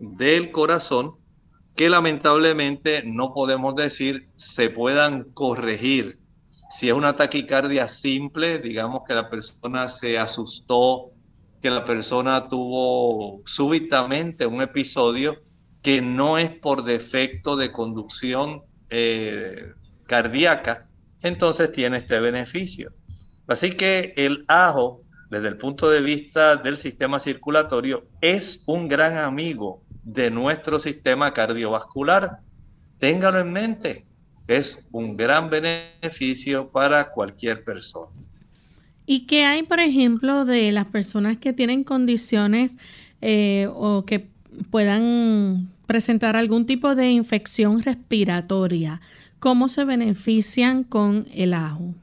del 0.00 0.50
corazón 0.50 1.14
que 1.76 1.88
lamentablemente 1.88 3.04
no 3.06 3.32
podemos 3.32 3.76
decir 3.76 4.28
se 4.34 4.70
puedan 4.70 5.22
corregir. 5.34 6.18
Si 6.68 6.88
es 6.88 6.94
una 6.94 7.14
taquicardia 7.14 7.86
simple, 7.86 8.58
digamos 8.58 9.02
que 9.06 9.14
la 9.14 9.30
persona 9.30 9.86
se 9.86 10.18
asustó, 10.18 11.12
que 11.62 11.70
la 11.70 11.84
persona 11.84 12.48
tuvo 12.48 13.40
súbitamente 13.44 14.46
un 14.46 14.62
episodio 14.62 15.36
que 15.80 16.02
no 16.02 16.38
es 16.38 16.50
por 16.50 16.82
defecto 16.82 17.54
de 17.54 17.70
conducción 17.70 18.64
eh, 18.90 19.74
cardíaca, 20.06 20.88
entonces 21.24 21.72
tiene 21.72 21.98
este 21.98 22.20
beneficio. 22.20 22.92
Así 23.46 23.70
que 23.70 24.14
el 24.16 24.44
ajo, 24.48 25.02
desde 25.30 25.48
el 25.48 25.56
punto 25.56 25.90
de 25.90 26.00
vista 26.00 26.56
del 26.56 26.76
sistema 26.76 27.18
circulatorio, 27.18 28.06
es 28.20 28.62
un 28.66 28.88
gran 28.88 29.18
amigo 29.18 29.82
de 30.02 30.30
nuestro 30.30 30.78
sistema 30.78 31.32
cardiovascular. 31.32 32.38
Téngalo 32.98 33.40
en 33.40 33.52
mente, 33.52 34.06
es 34.46 34.86
un 34.92 35.16
gran 35.16 35.50
beneficio 35.50 36.68
para 36.68 37.10
cualquier 37.10 37.64
persona. 37.64 38.12
¿Y 39.06 39.26
qué 39.26 39.44
hay, 39.44 39.62
por 39.62 39.80
ejemplo, 39.80 40.44
de 40.44 40.72
las 40.72 40.86
personas 40.86 41.36
que 41.36 41.52
tienen 41.52 41.84
condiciones 41.84 42.76
eh, 43.20 43.68
o 43.74 44.04
que 44.06 44.28
puedan 44.70 45.68
presentar 45.86 46.36
algún 46.36 46.64
tipo 46.64 46.94
de 46.94 47.10
infección 47.10 47.82
respiratoria? 47.82 49.00
¿Cómo 49.44 49.68
se 49.68 49.84
benefician 49.84 50.84
con 50.84 51.28
el 51.30 51.52
ajo? 51.52 51.94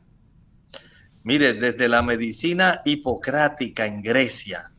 Mire, 1.24 1.54
desde 1.54 1.88
la 1.88 2.04
medicina 2.04 2.84
hipocrática 2.86 3.88
en 3.88 4.04
Grecia, 4.04 4.72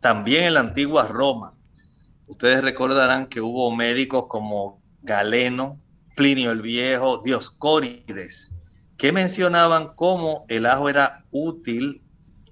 también 0.00 0.42
en 0.42 0.54
la 0.54 0.60
antigua 0.60 1.06
Roma, 1.06 1.54
Ustedes 2.26 2.64
recordarán 2.64 3.28
que 3.28 3.40
hubo 3.40 3.72
médicos 3.72 4.24
como 4.26 4.82
Galeno, 5.02 5.78
Plinio 6.16 6.50
el 6.50 6.62
Viejo, 6.62 7.18
Dioscórides, 7.18 8.56
que 8.96 9.12
mencionaban 9.12 9.94
cómo 9.94 10.46
el 10.48 10.66
ajo 10.66 10.88
era 10.88 11.24
útil 11.30 12.02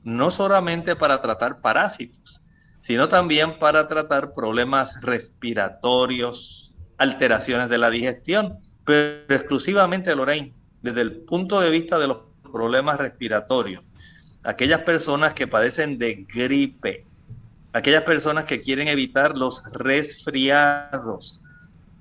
no 0.05 0.30
solamente 0.30 0.95
para 0.95 1.20
tratar 1.20 1.61
parásitos, 1.61 2.45
sino 2.80 3.09
también 3.09 3.59
para 3.59 3.88
tratar 3.88 4.34
problemas 4.34 5.03
respiratorios, 5.03 6.76
alteraciones 6.97 7.68
de 7.68 7.78
la 7.78 7.90
digestión, 7.90 8.61
pero 8.85 9.35
exclusivamente, 9.35 10.14
Lorraine, 10.14 10.53
desde 10.83 11.01
el 11.01 11.12
punto 11.22 11.61
de 11.61 11.70
vista 11.70 11.99
de 11.99 12.09
los 12.09 12.18
problemas 12.43 12.99
respiratorios. 12.99 13.83
aquellas 14.45 14.80
personas 14.80 15.35
que 15.35 15.47
padecen 15.47 15.99
de 15.99 16.26
gripe, 16.28 17.07
aquellas 17.72 18.03
personas 18.03 18.45
que 18.45 18.61
quieren 18.61 18.89
evitar 18.89 19.37
los 19.37 19.62
resfriados, 19.74 21.41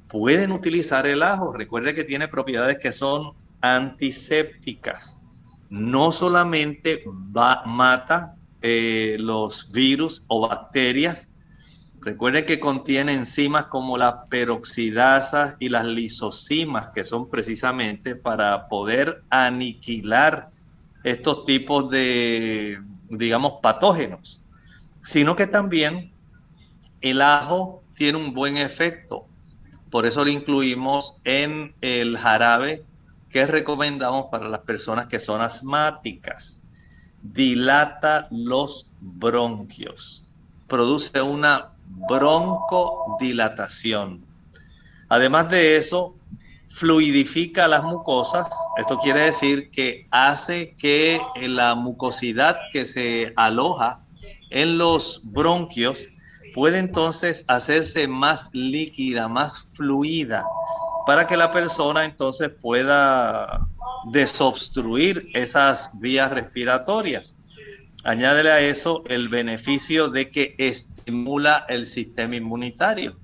pueden 0.07 0.51
utilizar 0.51 1.05
el 1.05 1.21
ajo. 1.23 1.53
Recuerde 1.53 1.93
que 1.93 2.03
tiene 2.03 2.27
propiedades 2.27 2.79
que 2.79 2.91
son 2.91 3.33
antisépticas. 3.61 5.17
No 5.69 6.11
solamente 6.11 7.03
mata 7.65 8.35
eh, 8.61 9.17
los 9.19 9.71
virus 9.71 10.23
o 10.27 10.47
bacterias, 10.47 11.29
Recuerden 12.01 12.47
que 12.47 12.59
contiene 12.59 13.13
enzimas 13.13 13.65
como 13.65 13.95
las 13.95 14.13
peroxidasas 14.27 15.55
y 15.59 15.69
las 15.69 15.85
lisosimas, 15.85 16.89
que 16.89 17.05
son 17.05 17.29
precisamente 17.29 18.15
para 18.15 18.67
poder 18.69 19.23
aniquilar 19.29 20.49
estos 21.03 21.43
tipos 21.43 21.91
de, 21.91 22.81
digamos, 23.09 23.53
patógenos, 23.61 24.41
sino 25.03 25.35
que 25.35 25.45
también 25.45 26.11
el 27.01 27.21
ajo 27.21 27.83
tiene 27.93 28.17
un 28.17 28.33
buen 28.33 28.57
efecto. 28.57 29.27
Por 29.91 30.07
eso 30.07 30.25
lo 30.25 30.31
incluimos 30.31 31.17
en 31.23 31.75
el 31.81 32.17
jarabe 32.17 32.83
que 33.29 33.45
recomendamos 33.45 34.25
para 34.31 34.49
las 34.49 34.61
personas 34.61 35.05
que 35.05 35.19
son 35.19 35.39
asmáticas. 35.39 36.63
Dilata 37.21 38.27
los 38.31 38.89
bronquios, 38.99 40.25
produce 40.67 41.21
una 41.21 41.71
broncodilatación. 42.09 44.25
Además 45.09 45.49
de 45.49 45.77
eso, 45.77 46.15
fluidifica 46.69 47.67
las 47.67 47.83
mucosas. 47.83 48.47
Esto 48.77 48.97
quiere 48.97 49.21
decir 49.21 49.69
que 49.71 50.07
hace 50.11 50.75
que 50.75 51.19
la 51.41 51.73
mucosidad 51.75 52.57
que 52.71 52.85
se 52.85 53.33
aloja 53.35 54.01
en 54.49 54.77
los 54.77 55.21
bronquios 55.23 56.07
puede 56.53 56.79
entonces 56.79 57.45
hacerse 57.47 58.07
más 58.07 58.49
líquida, 58.53 59.27
más 59.27 59.59
fluida, 59.73 60.45
para 61.05 61.27
que 61.27 61.37
la 61.37 61.51
persona 61.51 62.05
entonces 62.05 62.51
pueda 62.61 63.67
desobstruir 64.11 65.29
esas 65.33 65.91
vías 65.99 66.31
respiratorias. 66.31 67.37
Añádele 68.03 68.51
a 68.51 68.61
eso 68.61 69.03
el 69.07 69.29
beneficio 69.29 70.09
de 70.09 70.29
que 70.31 70.55
estimula 70.57 71.65
el 71.69 71.85
sistema 71.85 72.35
inmunitario. 72.35 73.15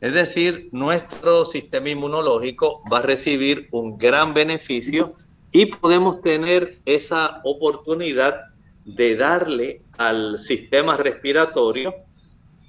Es 0.00 0.14
decir, 0.14 0.68
nuestro 0.72 1.44
sistema 1.44 1.90
inmunológico 1.90 2.82
va 2.90 2.98
a 2.98 3.02
recibir 3.02 3.68
un 3.72 3.98
gran 3.98 4.32
beneficio 4.32 5.14
y 5.52 5.66
podemos 5.66 6.22
tener 6.22 6.80
esa 6.86 7.40
oportunidad 7.44 8.40
de 8.84 9.16
darle 9.16 9.82
al 9.98 10.38
sistema 10.38 10.96
respiratorio 10.96 11.94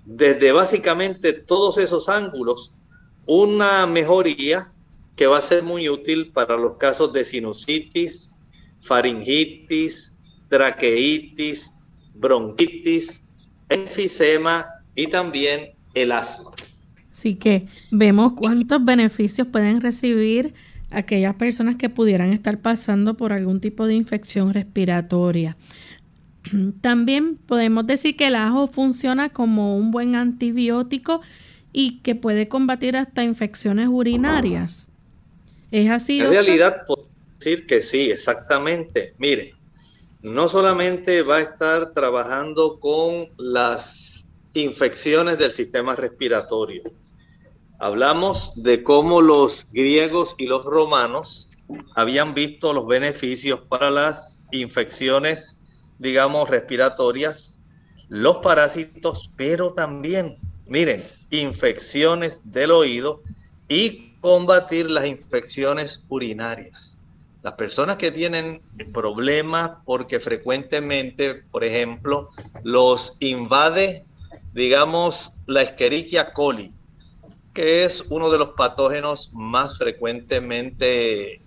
desde 0.05 0.51
básicamente 0.51 1.34
todos 1.34 1.78
esos 1.78 2.09
ángulos 2.09 2.76
una 3.26 3.88
mejoría 3.88 4.72
que 5.16 5.28
va 5.28 5.38
a 5.38 5.41
ser 5.41 5.64
muy 5.64 5.88
útil 5.88 6.32
para 6.34 6.57
los 6.57 6.78
casos 6.78 7.14
de 7.14 7.24
sinusitis, 7.24 8.36
faringitis, 8.82 10.20
traqueitis, 10.54 11.74
bronquitis, 12.14 13.24
enfisema 13.70 14.68
y 14.93 15.08
también 15.08 15.72
el 15.95 16.12
asma. 16.12 16.51
Así 17.12 17.34
que 17.34 17.66
vemos 17.89 18.34
cuántos 18.34 18.86
beneficios 18.86 19.47
pueden 19.47 19.82
recibir 19.82 20.54
aquellas 20.91 21.34
personas 21.34 21.78
que 21.78 21.89
pudieran 21.89 22.32
estar 22.34 22.60
pasando 22.60 23.16
por 23.18 23.34
algún 23.34 23.62
tipo 23.62 23.88
de 23.88 23.95
infección 23.95 24.54
respiratoria. 24.54 25.58
También 26.82 27.36
podemos 27.36 27.88
decir 27.88 28.16
que 28.16 28.28
el 28.28 28.36
ajo 28.36 28.68
funciona 28.68 29.30
como 29.30 29.76
un 29.76 29.89
buen 29.89 30.16
antibiótico 30.16 31.22
y 31.72 31.99
que 32.01 32.14
puede 32.14 32.47
combatir 32.47 32.95
hasta 32.95 33.24
infecciones 33.24 33.88
urinarias. 33.88 34.91
¿Es 35.72 35.89
así? 35.89 36.20
En 36.20 36.30
realidad, 36.30 36.84
puedo 36.86 37.08
decir 37.39 37.66
que 37.66 37.82
sí, 37.82 38.12
exactamente. 38.12 39.16
Mire, 39.18 39.56
no 40.24 40.47
solamente 40.47 41.21
va 41.21 41.38
a 41.38 41.41
estar 41.41 41.93
trabajando 41.93 42.80
con 42.80 43.28
las 43.38 44.30
infecciones 44.53 45.38
del 45.38 45.51
sistema 45.51 45.97
respiratorio. 45.97 46.84
Hablamos 47.78 48.53
de 48.55 48.84
cómo 48.84 49.21
los 49.21 49.69
griegos 49.74 50.36
y 50.38 50.47
los 50.47 50.63
romanos 50.63 51.51
habían 51.95 52.34
visto 52.34 52.71
los 52.71 52.88
beneficios 52.88 53.59
para 53.67 53.91
las 53.91 54.41
infecciones, 54.51 55.57
digamos, 55.99 56.49
respiratorias, 56.49 57.59
los 58.07 58.38
parásitos, 58.38 59.30
pero 59.36 59.74
también, 59.74 60.38
miren, 60.65 61.03
infecciones 61.32 62.41
del 62.45 62.71
oído 62.71 63.21
y 63.67 64.15
combatir 64.21 64.89
las 64.89 65.05
infecciones 65.05 66.05
urinarias. 66.07 66.93
Las 67.44 67.54
personas 67.56 67.98
que 67.98 68.10
tienen 68.10 68.62
problemas 68.94 69.72
porque 69.84 70.22
frecuentemente, 70.22 71.44
por 71.52 71.66
ejemplo, 71.66 72.30
los 72.64 73.18
invade, 73.20 74.06
digamos, 74.54 75.34
la 75.46 75.62
Escherichia 75.62 76.32
coli, 76.32 76.72
que 77.54 77.84
es 77.84 78.06
uno 78.10 78.32
de 78.32 78.38
los 78.38 78.52
patógenos 78.52 79.32
más 79.34 79.78
frecuentemente 79.78 81.41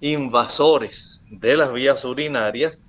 invasores 0.00 1.26
de 1.28 1.58
las 1.58 1.74
vías 1.74 2.06
urinarias 2.06 2.82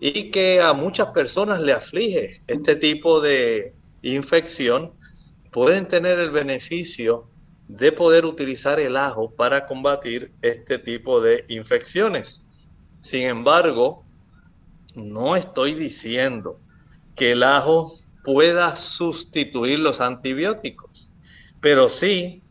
y 0.00 0.30
que 0.30 0.62
a 0.62 0.72
muchas 0.72 1.08
personas 1.08 1.60
le 1.60 1.74
aflige 1.74 2.40
este 2.46 2.74
tipo 2.76 3.20
de 3.20 3.74
infección, 4.00 4.94
pueden 5.52 5.86
tener 5.86 6.18
el 6.18 6.30
beneficio 6.30 7.28
de 7.68 7.92
poder 7.92 8.24
utilizar 8.24 8.80
el 8.80 8.96
ajo 8.96 9.30
para 9.30 9.66
combatir 9.66 10.32
este 10.42 10.78
tipo 10.78 11.20
de 11.20 11.44
infecciones. 11.48 12.42
Sin 13.00 13.22
embargo, 13.22 14.02
no 14.94 15.36
estoy 15.36 15.74
diciendo 15.74 16.58
que 17.14 17.32
el 17.32 17.42
ajo 17.42 17.92
pueda 18.24 18.74
sustituir 18.74 19.78
los 19.78 20.00
antibióticos, 20.00 21.10
pero 21.60 21.88
sí 21.88 22.42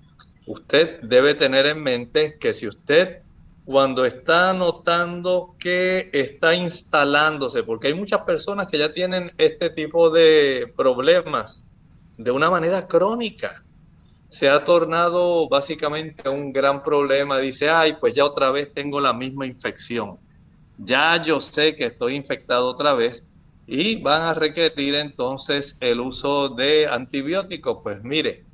usted 0.46 1.02
debe 1.02 1.34
tener 1.34 1.66
en 1.66 1.82
mente 1.82 2.38
que 2.40 2.54
si 2.54 2.68
usted 2.68 3.22
cuando 3.66 4.06
está 4.06 4.54
notando 4.54 5.56
que 5.60 6.10
está 6.14 6.56
instalándose, 6.56 7.64
porque 7.64 7.88
hay 7.88 7.94
muchas 7.96 8.22
personas 8.22 8.68
que 8.68 8.78
ya 8.78 8.94
tienen 8.94 9.34
este 9.38 9.70
tipo 9.70 10.10
de 10.10 10.72
problemas 10.78 11.66
de 12.18 12.32
una 12.32 12.50
manera 12.50 12.88
crónica, 12.88 13.66
se 14.30 14.50
ha 14.50 14.64
tornado 14.64 15.48
básicamente 15.48 16.28
un 16.30 16.52
gran 16.52 16.84
problema. 16.84 17.38
Dice, 17.40 17.70
ay, 17.70 17.96
pues 18.00 18.14
ya 18.14 18.26
otra 18.26 18.52
vez 18.52 18.74
tengo 18.74 19.00
la 19.00 19.14
misma 19.14 19.46
infección. 19.46 20.18
Ya 20.78 21.22
yo 21.24 21.42
sé 21.42 21.76
que 21.76 21.86
estoy 21.86 22.16
infectado 22.16 22.68
otra 22.68 22.94
vez 22.94 23.28
y 23.66 24.02
van 24.02 24.22
a 24.22 24.34
requerir 24.34 24.96
entonces 24.96 25.78
el 25.80 26.00
uso 26.00 26.50
de 26.50 26.88
antibióticos. 26.88 27.80
Pues 27.84 28.04
mire, 28.04 28.46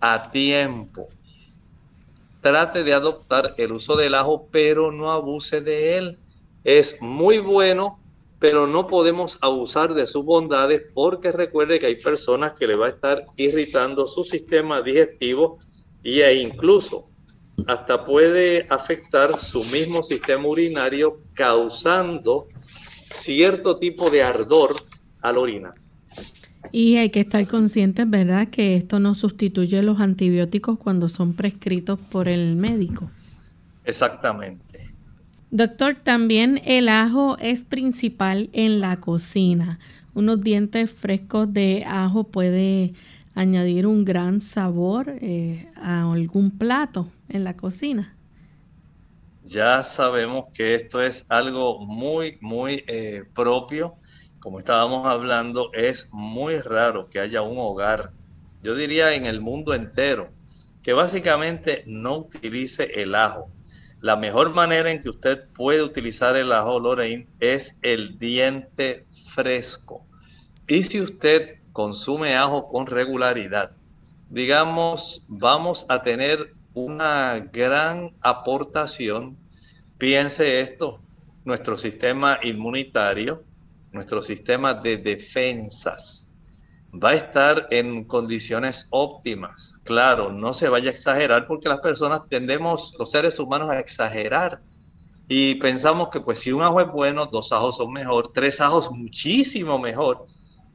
a 0.00 0.30
tiempo. 0.30 1.08
Trate 2.40 2.82
de 2.82 2.92
adoptar 2.92 3.54
el 3.56 3.72
uso 3.72 3.96
del 3.96 4.14
ajo, 4.14 4.48
pero 4.50 4.92
no 4.92 5.12
abuse 5.12 5.60
de 5.60 5.96
él. 5.96 6.18
Es 6.64 7.00
muy 7.00 7.38
bueno 7.38 8.01
pero 8.42 8.66
no 8.66 8.88
podemos 8.88 9.38
abusar 9.40 9.94
de 9.94 10.04
sus 10.04 10.24
bondades 10.24 10.82
porque 10.92 11.30
recuerde 11.30 11.78
que 11.78 11.86
hay 11.86 11.94
personas 11.94 12.54
que 12.54 12.66
le 12.66 12.74
va 12.74 12.86
a 12.86 12.88
estar 12.88 13.24
irritando 13.36 14.04
su 14.08 14.24
sistema 14.24 14.82
digestivo 14.82 15.58
y 16.02 16.22
e 16.22 16.42
incluso 16.42 17.04
hasta 17.68 18.04
puede 18.04 18.66
afectar 18.68 19.38
su 19.38 19.62
mismo 19.66 20.02
sistema 20.02 20.48
urinario 20.48 21.20
causando 21.34 22.48
cierto 23.14 23.78
tipo 23.78 24.10
de 24.10 24.24
ardor 24.24 24.74
al 25.20 25.38
orinar. 25.38 25.74
Y 26.72 26.96
hay 26.96 27.10
que 27.10 27.20
estar 27.20 27.46
conscientes, 27.46 28.10
¿verdad?, 28.10 28.48
que 28.48 28.74
esto 28.74 28.98
no 28.98 29.14
sustituye 29.14 29.82
los 29.84 30.00
antibióticos 30.00 30.80
cuando 30.80 31.08
son 31.08 31.34
prescritos 31.34 31.96
por 32.10 32.26
el 32.26 32.56
médico. 32.56 33.08
Exactamente. 33.84 34.91
Doctor, 35.54 35.96
también 36.02 36.62
el 36.64 36.88
ajo 36.88 37.36
es 37.38 37.66
principal 37.66 38.48
en 38.54 38.80
la 38.80 39.00
cocina. 39.00 39.78
Unos 40.14 40.40
dientes 40.40 40.90
frescos 40.90 41.52
de 41.52 41.84
ajo 41.86 42.24
puede 42.24 42.94
añadir 43.34 43.86
un 43.86 44.06
gran 44.06 44.40
sabor 44.40 45.10
eh, 45.20 45.70
a 45.76 46.10
algún 46.10 46.52
plato 46.56 47.10
en 47.28 47.44
la 47.44 47.54
cocina. 47.54 48.16
Ya 49.44 49.82
sabemos 49.82 50.46
que 50.54 50.74
esto 50.74 51.02
es 51.02 51.26
algo 51.28 51.84
muy, 51.84 52.38
muy 52.40 52.82
eh, 52.86 53.24
propio. 53.34 53.96
Como 54.40 54.58
estábamos 54.58 55.06
hablando, 55.06 55.70
es 55.74 56.08
muy 56.12 56.60
raro 56.60 57.10
que 57.10 57.20
haya 57.20 57.42
un 57.42 57.58
hogar, 57.58 58.10
yo 58.62 58.74
diría 58.74 59.14
en 59.14 59.26
el 59.26 59.42
mundo 59.42 59.74
entero, 59.74 60.30
que 60.82 60.94
básicamente 60.94 61.84
no 61.86 62.16
utilice 62.16 63.02
el 63.02 63.14
ajo 63.14 63.50
la 64.02 64.16
mejor 64.16 64.52
manera 64.52 64.90
en 64.90 65.00
que 65.00 65.08
usted 65.08 65.48
puede 65.54 65.80
utilizar 65.80 66.36
el 66.36 66.50
ajo 66.50 66.80
Lorraine 66.80 67.28
es 67.38 67.76
el 67.82 68.18
diente 68.18 69.06
fresco. 69.32 70.04
Y 70.66 70.82
si 70.82 71.00
usted 71.00 71.60
consume 71.72 72.34
ajo 72.34 72.66
con 72.66 72.88
regularidad, 72.88 73.76
digamos, 74.28 75.24
vamos 75.28 75.86
a 75.88 76.02
tener 76.02 76.52
una 76.74 77.38
gran 77.52 78.12
aportación. 78.22 79.38
Piense 79.98 80.60
esto, 80.60 80.98
nuestro 81.44 81.78
sistema 81.78 82.40
inmunitario, 82.42 83.44
nuestro 83.92 84.20
sistema 84.20 84.74
de 84.74 84.96
defensas, 84.96 86.28
va 86.92 87.10
a 87.10 87.14
estar 87.14 87.66
en 87.70 88.04
condiciones 88.04 88.86
óptimas. 88.90 89.80
Claro, 89.84 90.30
no 90.30 90.52
se 90.52 90.68
vaya 90.68 90.90
a 90.90 90.92
exagerar 90.92 91.46
porque 91.46 91.68
las 91.68 91.78
personas 91.78 92.22
tendemos, 92.28 92.94
los 92.98 93.10
seres 93.10 93.38
humanos, 93.38 93.70
a 93.70 93.80
exagerar. 93.80 94.60
Y 95.28 95.54
pensamos 95.54 96.08
que 96.10 96.20
pues 96.20 96.40
si 96.40 96.52
un 96.52 96.62
ajo 96.62 96.80
es 96.80 96.88
bueno, 96.88 97.26
dos 97.26 97.52
ajos 97.52 97.76
son 97.76 97.92
mejor, 97.92 98.28
tres 98.28 98.60
ajos 98.60 98.90
muchísimo 98.90 99.78
mejor. 99.78 100.20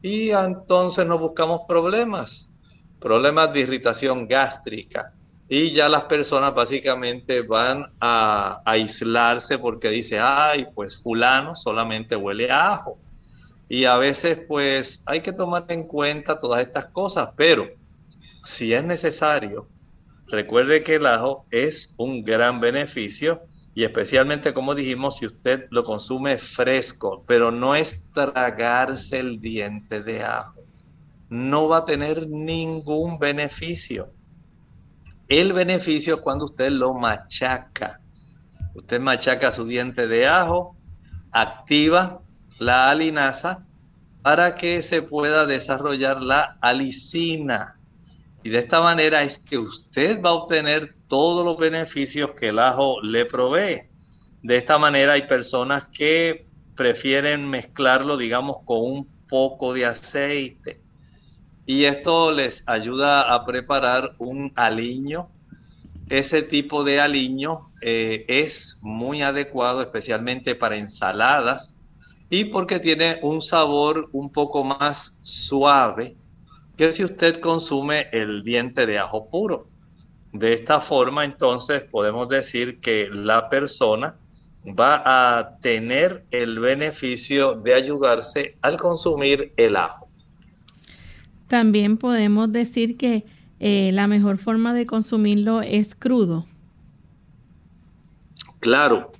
Y 0.02 0.32
entonces 0.32 1.06
nos 1.06 1.20
buscamos 1.20 1.62
problemas, 1.68 2.52
problemas 3.00 3.54
de 3.54 3.60
irritación 3.62 4.28
gástrica. 4.28 5.14
Y 5.50 5.72
ya 5.72 5.88
las 5.88 6.04
personas 6.04 6.54
básicamente 6.54 7.42
van 7.42 7.94
a, 8.02 8.62
aislarse 8.66 9.60
porque 9.60 9.90
dice, 9.90 10.20
ay, 10.20 10.68
pues 10.74 11.02
fulano 11.02 11.56
solamente 11.56 12.16
huele 12.16 12.52
a 12.52 12.74
ajo 12.74 12.98
y 13.70 13.86
a 13.86 13.98
veces 13.98 14.40
pues 14.48 15.04
hay 15.06 15.22
que 15.22 15.34
tomar 15.34 15.66
en 15.70 15.84
cuenta 15.84 16.38
todas 16.38 16.62
estas 16.62 16.86
cosas, 16.88 17.30
pero 17.36 17.68
si 18.44 18.74
es 18.74 18.84
necesario, 18.84 19.68
recuerde 20.28 20.84
que 20.84 20.96
el 20.96 21.06
ajo 21.06 21.46
es 21.52 21.94
un 21.98 22.24
gran 22.24 22.60
beneficio 22.62 23.44
y 23.76 23.84
especialmente 23.84 24.54
como 24.54 24.74
dijimos, 24.74 25.18
si 25.18 25.26
usted 25.26 25.68
lo 25.70 25.84
consume 25.84 26.38
fresco, 26.38 27.24
pero 27.28 27.52
no 27.52 27.76
es 27.76 28.04
tragarse 28.14 29.20
el 29.20 29.40
diente 29.40 30.02
de 30.02 30.24
ajo, 30.24 30.64
no 31.30 31.68
va 31.68 31.80
a 31.80 31.86
tener 31.86 32.28
ningún 32.30 33.20
beneficio. 33.20 34.14
El 35.28 35.52
beneficio 35.52 36.16
es 36.16 36.22
cuando 36.22 36.46
usted 36.46 36.72
lo 36.72 36.94
machaca. 36.94 38.02
Usted 38.74 39.02
machaca 39.02 39.52
su 39.52 39.66
diente 39.66 40.08
de 40.08 40.26
ajo, 40.26 40.78
activa 41.32 42.24
la 42.60 42.90
alinasa 42.90 43.66
para 44.22 44.56
que 44.56 44.82
se 44.82 45.02
pueda 45.02 45.46
desarrollar 45.46 46.22
la 46.22 46.58
alicina. 46.62 47.80
Y 48.44 48.50
de 48.50 48.60
esta 48.60 48.82
manera 48.82 49.24
es 49.24 49.40
que 49.40 49.58
usted 49.58 50.22
va 50.22 50.32
a 50.32 50.34
obtener 50.34 50.96
todos 51.08 51.46
los 51.46 51.58
beneficios 51.58 52.34
que 52.34 52.50
el 52.50 52.60
ajo 52.60 53.02
le 53.02 53.26
provee. 53.26 53.90
De 54.44 54.58
esta 54.58 54.78
manera 54.78 55.14
hay 55.14 55.24
personas 55.24 55.88
que 55.88 56.48
prefieren 56.76 57.50
mezclarlo, 57.50 58.18
digamos, 58.18 58.58
con 58.66 58.80
un 58.80 59.08
poco 59.30 59.74
de 59.74 59.86
aceite. 59.86 60.82
Y 61.66 61.86
esto 61.86 62.32
les 62.32 62.64
ayuda 62.68 63.34
a 63.34 63.46
preparar 63.46 64.16
un 64.20 64.52
aliño. 64.56 65.30
Ese 66.10 66.42
tipo 66.42 66.84
de 66.84 67.02
aliño 67.02 67.72
eh, 67.82 68.26
es 68.28 68.80
muy 68.82 69.22
adecuado, 69.22 69.82
especialmente 69.82 70.56
para 70.56 70.78
ensaladas 70.78 71.77
y 72.30 72.46
porque 72.46 72.80
tiene 72.80 73.20
un 73.22 73.42
sabor 73.42 74.10
un 74.12 74.30
poco 74.32 74.64
más 74.64 75.18
suave 75.22 76.16
que 76.76 76.92
si 76.92 77.04
usted 77.04 77.40
consume 77.40 78.08
el 78.12 78.44
diente 78.44 78.86
de 78.86 79.00
ajo 79.00 79.30
puro. 79.30 79.68
De 80.34 80.54
esta 80.54 80.80
forma, 80.80 81.26
entonces, 81.26 81.84
podemos 81.84 82.28
decir 82.30 82.80
que 82.80 83.10
la 83.12 83.50
persona 83.50 84.16
va 84.68 85.02
a 85.40 85.58
tener 85.60 86.26
el 86.32 86.60
beneficio 86.60 87.56
de 87.56 87.74
ayudarse 87.74 88.58
al 88.62 88.78
consumir 88.78 89.54
el 89.58 89.78
ajo. 89.78 90.08
También 91.48 91.98
podemos 91.98 92.52
decir 92.52 92.98
que 92.98 93.26
eh, 93.60 93.92
la 93.94 94.08
mejor 94.08 94.38
forma 94.38 94.74
de 94.74 94.86
consumirlo 94.86 95.62
es 95.62 95.96
crudo. 95.96 96.46
Claro, 98.60 99.12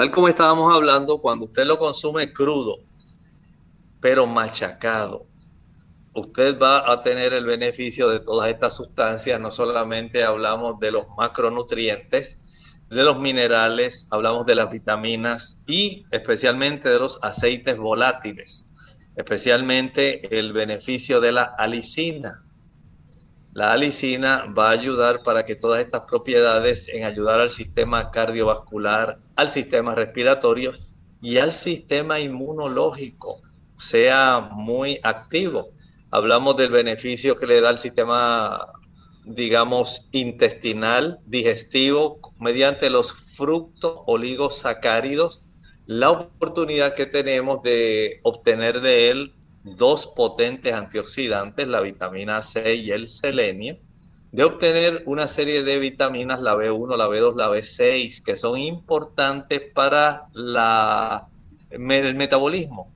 Tal 0.00 0.10
como 0.10 0.28
estábamos 0.28 0.74
hablando, 0.74 1.18
cuando 1.18 1.44
usted 1.44 1.66
lo 1.66 1.78
consume 1.78 2.32
crudo, 2.32 2.78
pero 4.00 4.26
machacado, 4.26 5.26
usted 6.14 6.58
va 6.58 6.90
a 6.90 7.02
tener 7.02 7.34
el 7.34 7.44
beneficio 7.44 8.08
de 8.08 8.18
todas 8.18 8.48
estas 8.48 8.74
sustancias. 8.74 9.38
No 9.38 9.50
solamente 9.50 10.24
hablamos 10.24 10.80
de 10.80 10.92
los 10.92 11.04
macronutrientes, 11.18 12.38
de 12.88 13.04
los 13.04 13.20
minerales, 13.20 14.06
hablamos 14.08 14.46
de 14.46 14.54
las 14.54 14.70
vitaminas 14.70 15.58
y 15.66 16.06
especialmente 16.10 16.88
de 16.88 16.98
los 16.98 17.22
aceites 17.22 17.76
volátiles, 17.76 18.66
especialmente 19.16 20.38
el 20.38 20.54
beneficio 20.54 21.20
de 21.20 21.32
la 21.32 21.42
alicina. 21.42 22.42
La 23.60 23.72
alicina 23.72 24.46
va 24.58 24.68
a 24.68 24.70
ayudar 24.70 25.22
para 25.22 25.44
que 25.44 25.54
todas 25.54 25.82
estas 25.82 26.06
propiedades 26.06 26.88
en 26.88 27.04
ayudar 27.04 27.40
al 27.40 27.50
sistema 27.50 28.10
cardiovascular, 28.10 29.18
al 29.36 29.50
sistema 29.50 29.94
respiratorio 29.94 30.72
y 31.20 31.36
al 31.36 31.52
sistema 31.52 32.20
inmunológico 32.20 33.42
sea 33.76 34.48
muy 34.50 34.98
activo. 35.02 35.72
Hablamos 36.10 36.56
del 36.56 36.70
beneficio 36.70 37.36
que 37.36 37.46
le 37.46 37.60
da 37.60 37.68
al 37.68 37.76
sistema, 37.76 38.66
digamos, 39.26 40.08
intestinal, 40.12 41.18
digestivo, 41.26 42.18
mediante 42.38 42.88
los 42.88 43.12
fructos 43.36 44.00
oligosacáridos, 44.06 45.50
la 45.84 46.10
oportunidad 46.12 46.94
que 46.94 47.04
tenemos 47.04 47.60
de 47.60 48.20
obtener 48.22 48.80
de 48.80 49.10
él 49.10 49.34
dos 49.62 50.06
potentes 50.06 50.74
antioxidantes, 50.74 51.68
la 51.68 51.80
vitamina 51.80 52.42
C 52.42 52.74
y 52.74 52.90
el 52.90 53.08
selenio, 53.08 53.78
de 54.32 54.44
obtener 54.44 55.02
una 55.06 55.26
serie 55.26 55.62
de 55.64 55.78
vitaminas, 55.78 56.40
la 56.40 56.54
B1, 56.54 56.96
la 56.96 57.08
B2, 57.08 57.34
la 57.34 57.50
B6, 57.50 58.22
que 58.22 58.36
son 58.36 58.58
importantes 58.58 59.60
para 59.74 60.28
la, 60.32 61.28
el 61.70 62.14
metabolismo, 62.14 62.92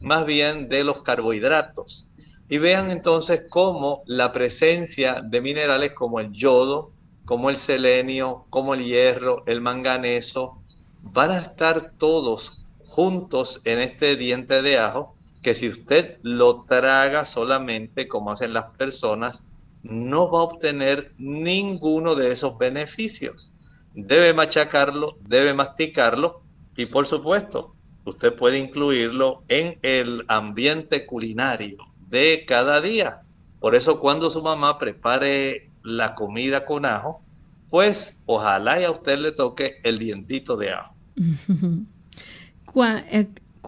más 0.00 0.24
bien 0.24 0.68
de 0.68 0.84
los 0.84 1.02
carbohidratos. 1.02 2.08
Y 2.48 2.56
vean 2.56 2.90
entonces 2.90 3.42
cómo 3.50 4.02
la 4.06 4.32
presencia 4.32 5.20
de 5.22 5.42
minerales 5.42 5.92
como 5.92 6.20
el 6.20 6.32
yodo, 6.32 6.90
como 7.26 7.50
el 7.50 7.58
selenio, 7.58 8.46
como 8.48 8.72
el 8.72 8.82
hierro, 8.82 9.42
el 9.46 9.60
manganeso, 9.60 10.58
van 11.02 11.30
a 11.30 11.38
estar 11.38 11.92
todos 11.98 12.64
juntos 12.86 13.60
en 13.64 13.80
este 13.80 14.16
diente 14.16 14.62
de 14.62 14.78
ajo 14.78 15.14
que 15.48 15.54
si 15.54 15.66
usted 15.66 16.18
lo 16.20 16.64
traga 16.64 17.24
solamente 17.24 18.06
como 18.06 18.32
hacen 18.32 18.52
las 18.52 18.66
personas, 18.76 19.46
no 19.82 20.30
va 20.30 20.40
a 20.40 20.42
obtener 20.42 21.14
ninguno 21.16 22.14
de 22.16 22.32
esos 22.32 22.58
beneficios. 22.58 23.50
Debe 23.94 24.34
machacarlo, 24.34 25.16
debe 25.22 25.54
masticarlo 25.54 26.42
y 26.76 26.84
por 26.84 27.06
supuesto, 27.06 27.74
usted 28.04 28.34
puede 28.34 28.58
incluirlo 28.58 29.42
en 29.48 29.78
el 29.80 30.26
ambiente 30.28 31.06
culinario 31.06 31.78
de 32.10 32.44
cada 32.46 32.82
día. 32.82 33.22
Por 33.58 33.74
eso 33.74 34.00
cuando 34.00 34.28
su 34.28 34.42
mamá 34.42 34.78
prepare 34.78 35.70
la 35.82 36.14
comida 36.14 36.66
con 36.66 36.84
ajo, 36.84 37.22
pues 37.70 38.20
ojalá 38.26 38.82
y 38.82 38.84
a 38.84 38.90
usted 38.90 39.18
le 39.18 39.32
toque 39.32 39.80
el 39.82 39.98
dientito 39.98 40.58
de 40.58 40.72
ajo. 40.72 40.94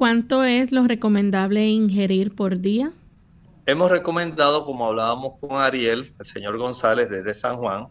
¿Cuánto 0.01 0.45
es 0.45 0.73
lo 0.73 0.85
recomendable 0.85 1.69
ingerir 1.69 2.35
por 2.35 2.59
día? 2.59 2.91
Hemos 3.67 3.91
recomendado, 3.91 4.65
como 4.65 4.87
hablábamos 4.87 5.35
con 5.39 5.61
Ariel, 5.61 6.15
el 6.19 6.25
señor 6.25 6.57
González 6.57 7.11
desde 7.11 7.35
San 7.35 7.59
Juan, 7.59 7.89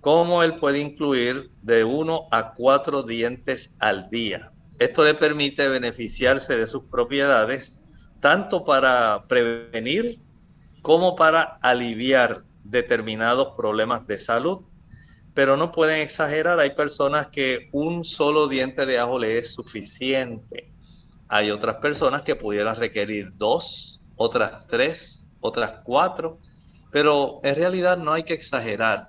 cómo 0.00 0.42
él 0.42 0.56
puede 0.56 0.80
incluir 0.80 1.52
de 1.62 1.84
uno 1.84 2.26
a 2.32 2.54
cuatro 2.54 3.04
dientes 3.04 3.76
al 3.78 4.10
día. 4.10 4.50
Esto 4.80 5.04
le 5.04 5.14
permite 5.14 5.68
beneficiarse 5.68 6.56
de 6.56 6.66
sus 6.66 6.82
propiedades 6.86 7.80
tanto 8.18 8.64
para 8.64 9.28
prevenir 9.28 10.20
como 10.82 11.14
para 11.14 11.60
aliviar 11.62 12.42
determinados 12.64 13.54
problemas 13.56 14.04
de 14.08 14.18
salud. 14.18 14.62
Pero 15.32 15.56
no 15.56 15.70
pueden 15.70 16.00
exagerar, 16.00 16.58
hay 16.58 16.70
personas 16.70 17.28
que 17.28 17.68
un 17.70 18.02
solo 18.02 18.48
diente 18.48 18.84
de 18.84 18.98
ajo 18.98 19.16
le 19.16 19.38
es 19.38 19.54
suficiente. 19.54 20.71
Hay 21.32 21.50
otras 21.50 21.76
personas 21.76 22.20
que 22.20 22.36
pudieran 22.36 22.76
requerir 22.76 23.34
dos, 23.38 24.02
otras 24.16 24.66
tres, 24.66 25.26
otras 25.40 25.76
cuatro, 25.82 26.38
pero 26.90 27.40
en 27.42 27.54
realidad 27.54 27.96
no 27.96 28.12
hay 28.12 28.22
que 28.22 28.34
exagerar. 28.34 29.08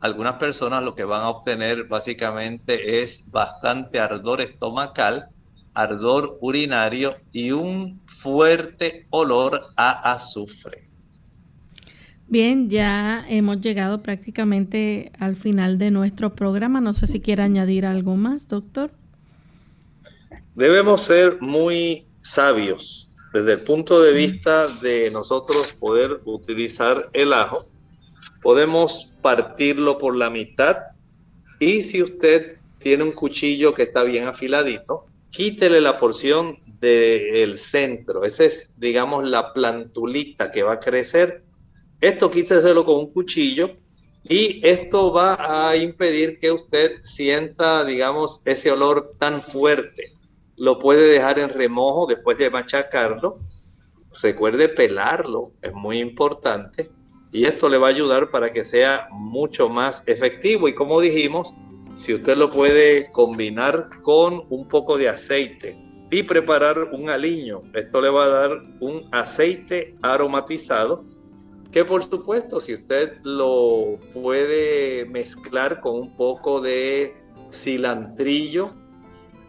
Algunas 0.00 0.34
personas 0.34 0.82
lo 0.82 0.96
que 0.96 1.04
van 1.04 1.22
a 1.22 1.28
obtener 1.28 1.84
básicamente 1.84 3.00
es 3.00 3.30
bastante 3.30 4.00
ardor 4.00 4.40
estomacal, 4.40 5.28
ardor 5.72 6.36
urinario 6.40 7.14
y 7.30 7.52
un 7.52 8.00
fuerte 8.06 9.06
olor 9.10 9.68
a 9.76 10.14
azufre. 10.14 10.90
Bien, 12.26 12.68
ya 12.68 13.24
hemos 13.28 13.60
llegado 13.60 14.02
prácticamente 14.02 15.12
al 15.20 15.36
final 15.36 15.78
de 15.78 15.92
nuestro 15.92 16.34
programa. 16.34 16.80
No 16.80 16.92
sé 16.92 17.06
si 17.06 17.20
quiere 17.20 17.44
añadir 17.44 17.86
algo 17.86 18.16
más, 18.16 18.48
doctor. 18.48 18.90
Debemos 20.56 21.02
ser 21.02 21.40
muy 21.40 22.08
sabios 22.16 23.16
desde 23.32 23.52
el 23.52 23.60
punto 23.60 24.00
de 24.00 24.12
vista 24.12 24.66
de 24.80 25.10
nosotros 25.10 25.74
poder 25.74 26.20
utilizar 26.24 27.04
el 27.12 27.32
ajo. 27.32 27.62
Podemos 28.42 29.12
partirlo 29.22 29.98
por 29.98 30.16
la 30.16 30.30
mitad 30.30 30.78
y 31.60 31.82
si 31.82 32.02
usted 32.02 32.56
tiene 32.80 33.04
un 33.04 33.12
cuchillo 33.12 33.74
que 33.74 33.84
está 33.84 34.02
bien 34.02 34.26
afiladito, 34.26 35.06
quítele 35.30 35.80
la 35.80 35.98
porción 35.98 36.58
del 36.80 37.58
centro. 37.58 38.24
Esa 38.24 38.44
es, 38.44 38.80
digamos, 38.80 39.28
la 39.28 39.52
plantulita 39.52 40.50
que 40.50 40.62
va 40.62 40.74
a 40.74 40.80
crecer 40.80 41.42
esto 42.00 42.30
quíteselo 42.30 42.84
con 42.84 42.96
un 42.96 43.12
cuchillo 43.12 43.70
y 44.28 44.60
esto 44.66 45.12
va 45.12 45.68
a 45.68 45.76
impedir 45.76 46.38
que 46.38 46.52
usted 46.52 47.00
sienta, 47.00 47.84
digamos, 47.84 48.42
ese 48.44 48.70
olor 48.70 49.14
tan 49.18 49.40
fuerte. 49.40 50.15
Lo 50.56 50.78
puede 50.78 51.12
dejar 51.12 51.38
en 51.38 51.50
remojo 51.50 52.06
después 52.06 52.38
de 52.38 52.50
machacarlo. 52.50 53.38
Recuerde 54.22 54.68
pelarlo, 54.68 55.52
es 55.62 55.72
muy 55.72 55.98
importante. 55.98 56.90
Y 57.32 57.44
esto 57.44 57.68
le 57.68 57.78
va 57.78 57.88
a 57.88 57.90
ayudar 57.90 58.30
para 58.30 58.52
que 58.52 58.64
sea 58.64 59.08
mucho 59.12 59.68
más 59.68 60.02
efectivo. 60.06 60.68
Y 60.68 60.74
como 60.74 61.00
dijimos, 61.00 61.54
si 61.98 62.14
usted 62.14 62.36
lo 62.36 62.50
puede 62.50 63.10
combinar 63.12 63.88
con 64.02 64.42
un 64.48 64.68
poco 64.68 64.96
de 64.96 65.08
aceite 65.08 65.76
y 66.10 66.22
preparar 66.22 66.90
un 66.92 67.10
aliño, 67.10 67.62
esto 67.74 68.00
le 68.00 68.10
va 68.10 68.24
a 68.24 68.28
dar 68.28 68.62
un 68.80 69.02
aceite 69.12 69.94
aromatizado 70.02 71.04
que 71.76 71.84
por 71.84 72.02
supuesto, 72.02 72.58
si 72.58 72.72
usted 72.72 73.18
lo 73.22 73.98
puede 74.14 75.04
mezclar 75.04 75.80
con 75.80 75.96
un 75.96 76.16
poco 76.16 76.62
de 76.62 77.14
cilantrillo, 77.52 78.72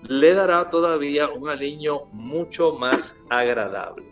le 0.08 0.34
dará 0.34 0.70
todavía 0.70 1.30
un 1.30 1.50
aliño 1.50 2.06
mucho 2.14 2.74
más 2.74 3.16
agradable. 3.30 4.06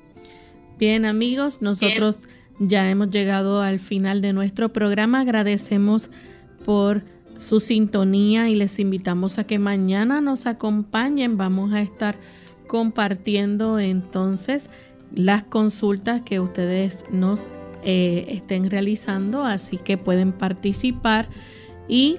Bien 0.78 1.06
amigos, 1.06 1.62
nosotros 1.62 2.28
ya 2.60 2.90
hemos 2.90 3.10
llegado 3.10 3.62
al 3.62 3.80
final 3.80 4.22
de 4.22 4.34
nuestro 4.34 4.70
programa. 4.70 5.22
Agradecemos 5.22 6.10
por 6.66 7.04
su 7.38 7.60
sintonía 7.60 8.50
y 8.50 8.56
les 8.56 8.80
invitamos 8.80 9.40
a 9.40 9.46
que 9.46 9.60
mañana 9.60 10.22
nos 10.22 10.46
acompañen. 10.46 11.38
Vamos 11.38 11.74
a 11.74 11.82
estar 11.82 12.18
compartiendo 12.68 13.80
entonces 13.80 14.70
las 15.14 15.44
consultas 15.44 16.22
que 16.22 16.40
ustedes 16.40 17.00
nos 17.12 17.42
eh, 17.84 18.26
estén 18.30 18.70
realizando, 18.70 19.46
así 19.46 19.78
que 19.78 19.98
pueden 19.98 20.32
participar 20.34 21.30
y 21.88 22.18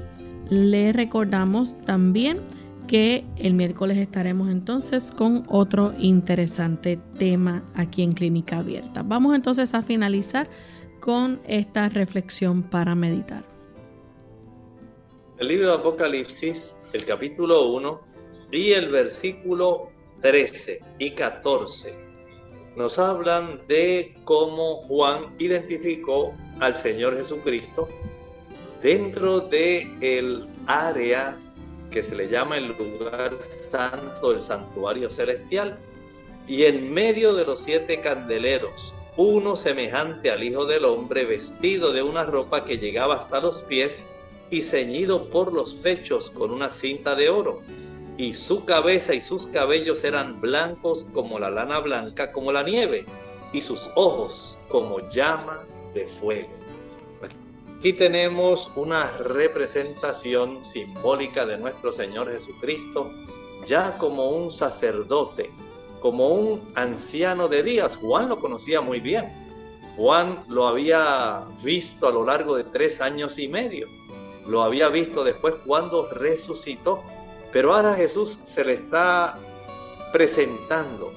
le 0.48 0.92
recordamos 0.92 1.76
también 1.84 2.40
que 2.86 3.24
el 3.36 3.54
miércoles 3.54 3.98
estaremos 3.98 4.48
entonces 4.48 5.12
con 5.12 5.44
otro 5.48 5.94
interesante 5.98 6.98
tema 7.18 7.64
aquí 7.74 8.02
en 8.02 8.12
Clínica 8.12 8.58
Abierta. 8.58 9.02
Vamos 9.02 9.34
entonces 9.34 9.74
a 9.74 9.82
finalizar 9.82 10.48
con 11.00 11.40
esta 11.46 11.88
reflexión 11.88 12.62
para 12.62 12.94
meditar. 12.94 13.44
El 15.38 15.48
libro 15.48 15.68
de 15.68 15.74
Apocalipsis, 15.74 16.76
el 16.94 17.04
capítulo 17.04 17.72
1 17.72 18.00
y 18.52 18.72
el 18.72 18.88
versículo 18.88 19.90
13 20.22 20.80
y 20.98 21.10
14 21.10 22.06
nos 22.76 22.98
hablan 22.98 23.60
de 23.68 24.14
cómo 24.24 24.76
Juan 24.86 25.34
identificó 25.38 26.34
al 26.60 26.74
Señor 26.74 27.16
Jesucristo 27.16 27.88
dentro 28.82 29.40
de 29.40 29.90
el 30.02 30.46
área 30.66 31.38
que 31.96 32.02
se 32.02 32.14
le 32.14 32.28
llama 32.28 32.58
el 32.58 32.76
lugar 32.76 33.38
santo, 33.40 34.32
el 34.32 34.42
santuario 34.42 35.10
celestial, 35.10 35.78
y 36.46 36.64
en 36.64 36.92
medio 36.92 37.32
de 37.32 37.46
los 37.46 37.60
siete 37.60 38.02
candeleros, 38.02 38.94
uno 39.16 39.56
semejante 39.56 40.30
al 40.30 40.44
Hijo 40.44 40.66
del 40.66 40.84
Hombre, 40.84 41.24
vestido 41.24 41.94
de 41.94 42.02
una 42.02 42.24
ropa 42.24 42.66
que 42.66 42.76
llegaba 42.76 43.14
hasta 43.16 43.40
los 43.40 43.62
pies 43.62 44.02
y 44.50 44.60
ceñido 44.60 45.30
por 45.30 45.54
los 45.54 45.72
pechos 45.72 46.30
con 46.30 46.50
una 46.50 46.68
cinta 46.68 47.14
de 47.14 47.30
oro 47.30 47.62
y 48.18 48.34
su 48.34 48.66
cabeza 48.66 49.14
y 49.14 49.22
sus 49.22 49.46
cabellos 49.46 50.04
eran 50.04 50.38
blancos 50.38 51.06
como 51.14 51.38
la 51.38 51.48
lana 51.48 51.78
blanca, 51.78 52.30
como 52.30 52.52
la 52.52 52.62
nieve, 52.62 53.06
y 53.54 53.62
sus 53.62 53.90
ojos 53.94 54.58
como 54.68 55.00
llama 55.08 55.64
de 55.94 56.06
fuego. 56.06 56.55
Aquí 57.78 57.92
tenemos 57.92 58.70
una 58.74 59.10
representación 59.18 60.64
simbólica 60.64 61.46
de 61.46 61.58
nuestro 61.58 61.92
Señor 61.92 62.30
Jesucristo, 62.30 63.10
ya 63.66 63.96
como 63.98 64.30
un 64.30 64.50
sacerdote, 64.50 65.50
como 66.00 66.28
un 66.28 66.72
anciano 66.74 67.48
de 67.48 67.62
días. 67.62 67.96
Juan 67.96 68.28
lo 68.28 68.40
conocía 68.40 68.80
muy 68.80 69.00
bien. 69.00 69.30
Juan 69.96 70.40
lo 70.48 70.66
había 70.66 71.46
visto 71.62 72.08
a 72.08 72.12
lo 72.12 72.24
largo 72.24 72.56
de 72.56 72.64
tres 72.64 73.00
años 73.00 73.38
y 73.38 73.48
medio. 73.48 73.88
Lo 74.46 74.62
había 74.62 74.88
visto 74.88 75.24
después 75.24 75.54
cuando 75.64 76.08
resucitó 76.10 77.02
pero 77.56 77.74
ahora 77.74 77.94
Jesús 77.94 78.38
se 78.42 78.62
le 78.64 78.74
está 78.74 79.38
presentando 80.12 81.10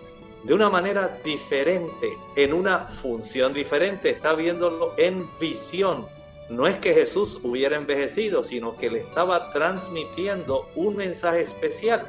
de 0.43 0.53
una 0.53 0.70
manera 0.70 1.20
diferente, 1.22 2.18
en 2.38 2.53
una 2.53 2.88
función 2.88 3.51
diferente, 3.51 4.12
está 4.12 4.36
viéndolo 4.36 4.93
en 4.95 5.30
visión. 5.38 6.07
No 6.50 6.66
es 6.66 6.78
que 6.78 6.93
Jesús 6.93 7.39
hubiera 7.43 7.78
envejecido, 7.78 8.43
sino 8.43 8.76
que 8.76 8.89
le 8.89 9.00
estaba 9.02 9.52
transmitiendo 9.54 10.68
un 10.76 10.95
mensaje 10.95 11.41
especial. 11.41 12.08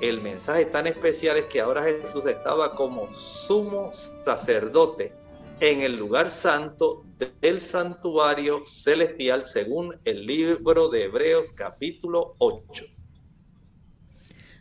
El 0.00 0.20
mensaje 0.20 0.66
tan 0.66 0.86
especial 0.86 1.36
es 1.36 1.46
que 1.46 1.60
ahora 1.60 1.82
Jesús 1.82 2.26
estaba 2.26 2.74
como 2.74 3.12
sumo 3.12 3.90
sacerdote 3.92 5.12
en 5.60 5.80
el 5.80 5.96
lugar 5.96 6.30
santo 6.30 7.00
del 7.40 7.60
santuario 7.60 8.62
celestial 8.64 9.44
según 9.44 9.96
el 10.04 10.26
libro 10.26 10.88
de 10.88 11.04
Hebreos 11.04 11.50
capítulo 11.52 12.34
8. 12.38 12.84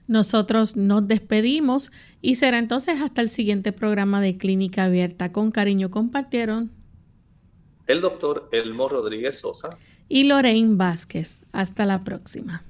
Nosotros 0.07 0.75
nos 0.75 1.07
despedimos 1.07 1.91
y 2.21 2.35
será 2.35 2.59
entonces 2.59 3.01
hasta 3.01 3.21
el 3.21 3.29
siguiente 3.29 3.73
programa 3.73 4.21
de 4.21 4.37
Clínica 4.37 4.85
Abierta. 4.85 5.31
Con 5.31 5.51
cariño 5.51 5.91
compartieron 5.91 6.71
el 7.87 8.01
doctor 8.01 8.49
Elmo 8.51 8.89
Rodríguez 8.89 9.39
Sosa 9.39 9.77
y 10.07 10.25
Lorraine 10.25 10.75
Vázquez. 10.75 11.45
Hasta 11.51 11.85
la 11.85 12.03
próxima. 12.03 12.63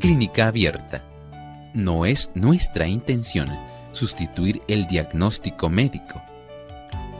Clínica 0.00 0.48
Abierta 0.48 1.02
no 1.72 2.04
es 2.04 2.30
nuestra 2.34 2.86
intención 2.86 3.48
sustituir 3.92 4.60
el 4.68 4.86
diagnóstico 4.86 5.70
médico. 5.70 6.22